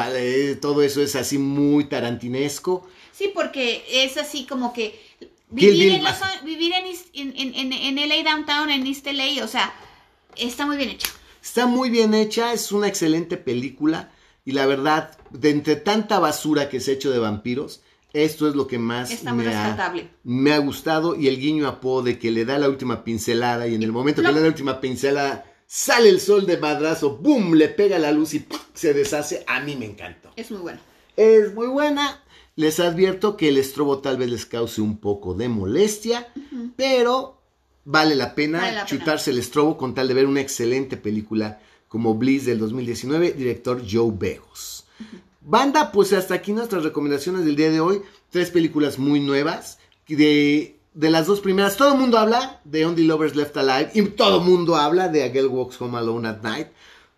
todo 0.62 0.82
eso 0.82 1.02
es 1.02 1.16
así 1.16 1.38
muy 1.38 1.86
tarantinesco. 1.86 2.88
Sí, 3.12 3.32
porque 3.34 3.84
es 3.90 4.18
así 4.18 4.46
como 4.46 4.72
que 4.72 5.00
vivir, 5.50 5.92
en, 5.94 6.46
vivir 6.46 6.72
en, 7.14 7.34
en, 7.36 7.74
en, 7.74 8.10
LA 8.10 8.24
Downtown, 8.32 8.70
en 8.70 8.88
East 8.88 9.06
LA, 9.08 9.44
o 9.44 9.48
sea, 9.48 9.74
está 10.36 10.66
muy 10.66 10.78
bien 10.78 10.92
hecha. 10.92 11.08
Está 11.42 11.66
muy 11.66 11.90
bien 11.90 12.14
hecha, 12.14 12.54
es 12.54 12.72
una 12.72 12.88
excelente 12.88 13.38
película 13.38 14.12
y 14.46 14.54
la 14.54 14.66
verdad, 14.66 15.18
de 15.32 15.50
entre 15.50 15.76
tanta 15.76 16.20
basura 16.20 16.70
que 16.70 16.80
se 16.80 16.92
ha 16.92 16.94
hecho 16.94 17.12
de 17.12 17.20
vampiros, 17.20 17.82
esto 18.14 18.48
es 18.48 18.56
lo 18.56 18.68
que 18.68 18.80
más 18.80 19.24
me, 19.24 19.54
ha, 19.54 19.94
me, 20.24 20.54
ha, 20.54 20.58
gustado 20.60 21.16
y 21.16 21.28
el 21.28 21.40
guiño 21.40 21.68
a 21.68 21.82
Poe 21.82 22.04
de 22.04 22.18
que 22.18 22.32
le 22.32 22.46
da 22.46 22.58
la 22.58 22.70
última 22.70 23.04
pincelada 23.04 23.68
y 23.68 23.76
en 23.76 23.84
el 23.84 23.92
momento 23.92 24.22
que 24.22 24.30
le 24.30 24.36
da 24.36 24.42
la 24.42 24.48
última 24.48 24.80
pincelada 24.80 25.46
sale 25.68 26.10
el 26.10 26.20
sol 26.20 26.48
de 26.48 26.58
madrazo, 26.58 27.18
¡boom! 27.18 27.54
Le 27.54 27.68
pega 27.68 28.00
la 28.00 28.12
luz 28.12 28.34
y 28.34 28.48
se 28.74 28.94
deshace. 28.94 29.44
A 29.46 29.60
mí 29.60 29.76
me 29.76 29.86
encantó. 29.86 30.32
Es 30.36 30.50
muy 30.50 30.62
buena. 30.62 30.80
Es 31.16 31.54
muy 31.54 31.68
buena. 31.68 32.24
Les 32.56 32.80
advierto 32.80 33.38
que 33.38 33.50
el 33.50 33.58
estrobo 33.58 34.00
tal 34.00 34.18
vez 34.18 34.32
les 34.32 34.46
cause 34.48 34.82
un 34.82 34.98
poco 34.98 35.36
de 35.36 35.48
molestia, 35.48 36.34
pero 36.76 37.40
vale 37.86 38.16
la 38.16 38.34
pena 38.34 38.84
chutarse 38.86 39.30
el 39.30 39.38
estrobo 39.38 39.78
con 39.78 39.94
tal 39.94 40.08
de 40.08 40.16
ver 40.16 40.26
una 40.26 40.42
excelente 40.42 40.98
película 40.98 41.60
como 41.88 42.16
Bliss 42.16 42.46
del 42.46 42.58
2019, 42.58 43.34
director 43.34 43.84
Joe 43.88 44.12
Begos. 44.12 44.86
Banda, 45.42 45.92
pues 45.92 46.14
hasta 46.14 46.34
aquí 46.34 46.52
nuestras 46.52 46.84
recomendaciones 46.84 47.46
del 47.46 47.56
día 47.56 47.72
de 47.72 47.80
hoy. 47.80 48.02
Tres 48.32 48.50
películas 48.50 48.98
muy 48.98 49.20
nuevas. 49.20 49.78
De, 50.08 50.77
de 50.98 51.12
las 51.12 51.28
dos 51.28 51.42
primeras, 51.42 51.78
todo 51.78 51.94
el 51.94 52.00
mundo 52.00 52.18
habla 52.18 52.60
de 52.64 52.86
Only 52.86 53.04
Lovers 53.04 53.36
Left 53.36 53.56
Alive 53.56 53.92
y 53.94 54.02
todo 54.02 54.40
el 54.40 54.46
mundo 54.46 54.76
habla 54.76 55.08
de 55.10 55.24
A 55.24 55.30
Girl 55.30 55.48
Walks 55.48 55.80
Home 55.80 55.98
Alone 55.98 56.28
at 56.28 56.42
Night 56.42 56.68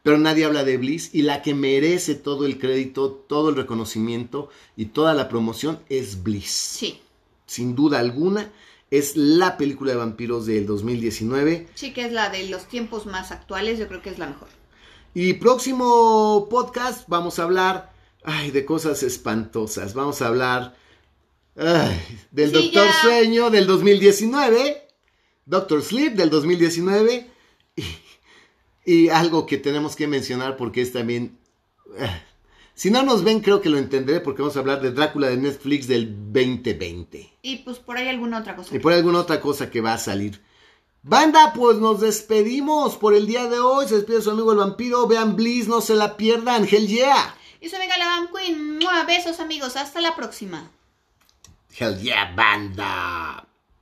pero 0.04 0.18
nadie 0.18 0.46
habla 0.46 0.64
de 0.64 0.78
Bliss 0.78 1.10
y 1.14 1.24
la 1.24 1.42
que 1.42 1.54
merece 1.54 2.16
todo 2.16 2.46
el 2.46 2.58
crédito, 2.58 3.12
todo 3.12 3.50
el 3.50 3.56
reconocimiento 3.56 4.50
y 4.76 4.88
toda 4.88 5.14
la 5.14 5.28
promoción 5.28 5.80
es 5.90 6.24
Bliss. 6.24 6.50
Sí. 6.50 7.00
Sin 7.46 7.76
duda 7.76 8.00
alguna, 8.00 8.52
es 8.92 9.18
la 9.18 9.58
película 9.58 9.92
de 9.92 9.98
vampiros 9.98 10.46
del 10.46 10.66
2019. 10.66 11.68
Sí, 11.76 11.94
que 11.94 12.06
es 12.06 12.12
la 12.12 12.30
de 12.30 12.48
los 12.48 12.66
tiempos 12.66 13.06
más 13.06 13.32
actuales, 13.32 13.78
yo 13.78 13.88
creo 13.88 14.02
que 14.02 14.10
es 14.10 14.20
la 14.20 14.28
mejor. 14.28 14.48
Y 15.14 15.34
próximo 15.34 16.48
podcast 16.50 17.08
vamos 17.08 17.40
a 17.40 17.44
hablar 17.44 17.92
ay, 18.24 18.52
de 18.52 18.66
cosas 18.66 19.04
espantosas. 19.04 19.94
Vamos 19.94 20.22
a 20.22 20.28
hablar 20.28 20.76
del 21.56 22.52
Doctor 22.52 22.88
Sueño 23.02 23.50
del 23.50 23.68
2019, 23.68 24.88
Doctor 25.46 25.82
Sleep 25.82 26.14
del 26.14 26.30
2019 26.30 27.28
y 27.76 27.84
y 28.90 29.10
algo 29.10 29.46
que 29.46 29.60
tenemos 29.60 29.96
que 29.96 30.08
mencionar 30.08 30.58
porque 30.58 30.82
es 30.82 30.92
también... 30.92 31.38
Eh, 31.96 32.24
si 32.74 32.90
no 32.90 33.04
nos 33.04 33.24
ven, 33.24 33.42
creo 33.42 33.62
que 33.62 33.70
lo 33.70 33.78
entenderé 33.78 34.20
porque 34.20 34.42
vamos 34.42 34.56
a 34.56 34.62
hablar 34.62 34.82
de 34.82 34.92
Drácula 34.92 35.28
de 35.28 35.38
Netflix 35.38 35.88
del 35.88 36.32
2020. 36.34 37.38
Y 37.44 37.58
pues 37.58 37.78
por 37.78 37.98
ahí 37.98 38.08
alguna 38.08 38.40
otra 38.40 38.56
cosa. 38.56 38.76
Y 38.76 38.80
por 38.80 38.92
ahí 38.92 38.98
alguna 38.98 39.20
otra 39.20 39.42
cosa 39.42 39.70
que 39.70 39.82
va 39.82 39.94
a 39.94 40.00
salir. 40.00 40.42
Banda, 41.04 41.54
pues 41.54 41.78
nos 41.78 42.02
despedimos 42.02 42.98
por 42.98 43.14
el 43.14 43.28
día 43.28 43.48
de 43.48 43.60
hoy. 43.60 43.88
Se 43.88 43.98
despide 43.98 44.24
su 44.24 44.32
amigo 44.32 44.54
el 44.54 44.58
vampiro. 44.58 45.06
Vean 45.06 45.36
Bliss, 45.36 45.68
no 45.68 45.82
se 45.82 45.94
la 45.94 46.18
pierdan. 46.18 46.68
Hell 46.68 46.88
yeah. 46.88 47.36
Y 47.62 47.70
su 47.70 47.76
amiga 47.76 47.96
la 47.96 48.08
Van 48.08 48.30
Queen. 48.34 48.80
Besos 49.06 49.40
amigos, 49.40 49.76
hasta 49.76 50.02
la 50.02 50.16
próxima. 50.16 50.72
Hell 51.78 51.98
yeah, 51.98 52.36
banda. 52.36 53.49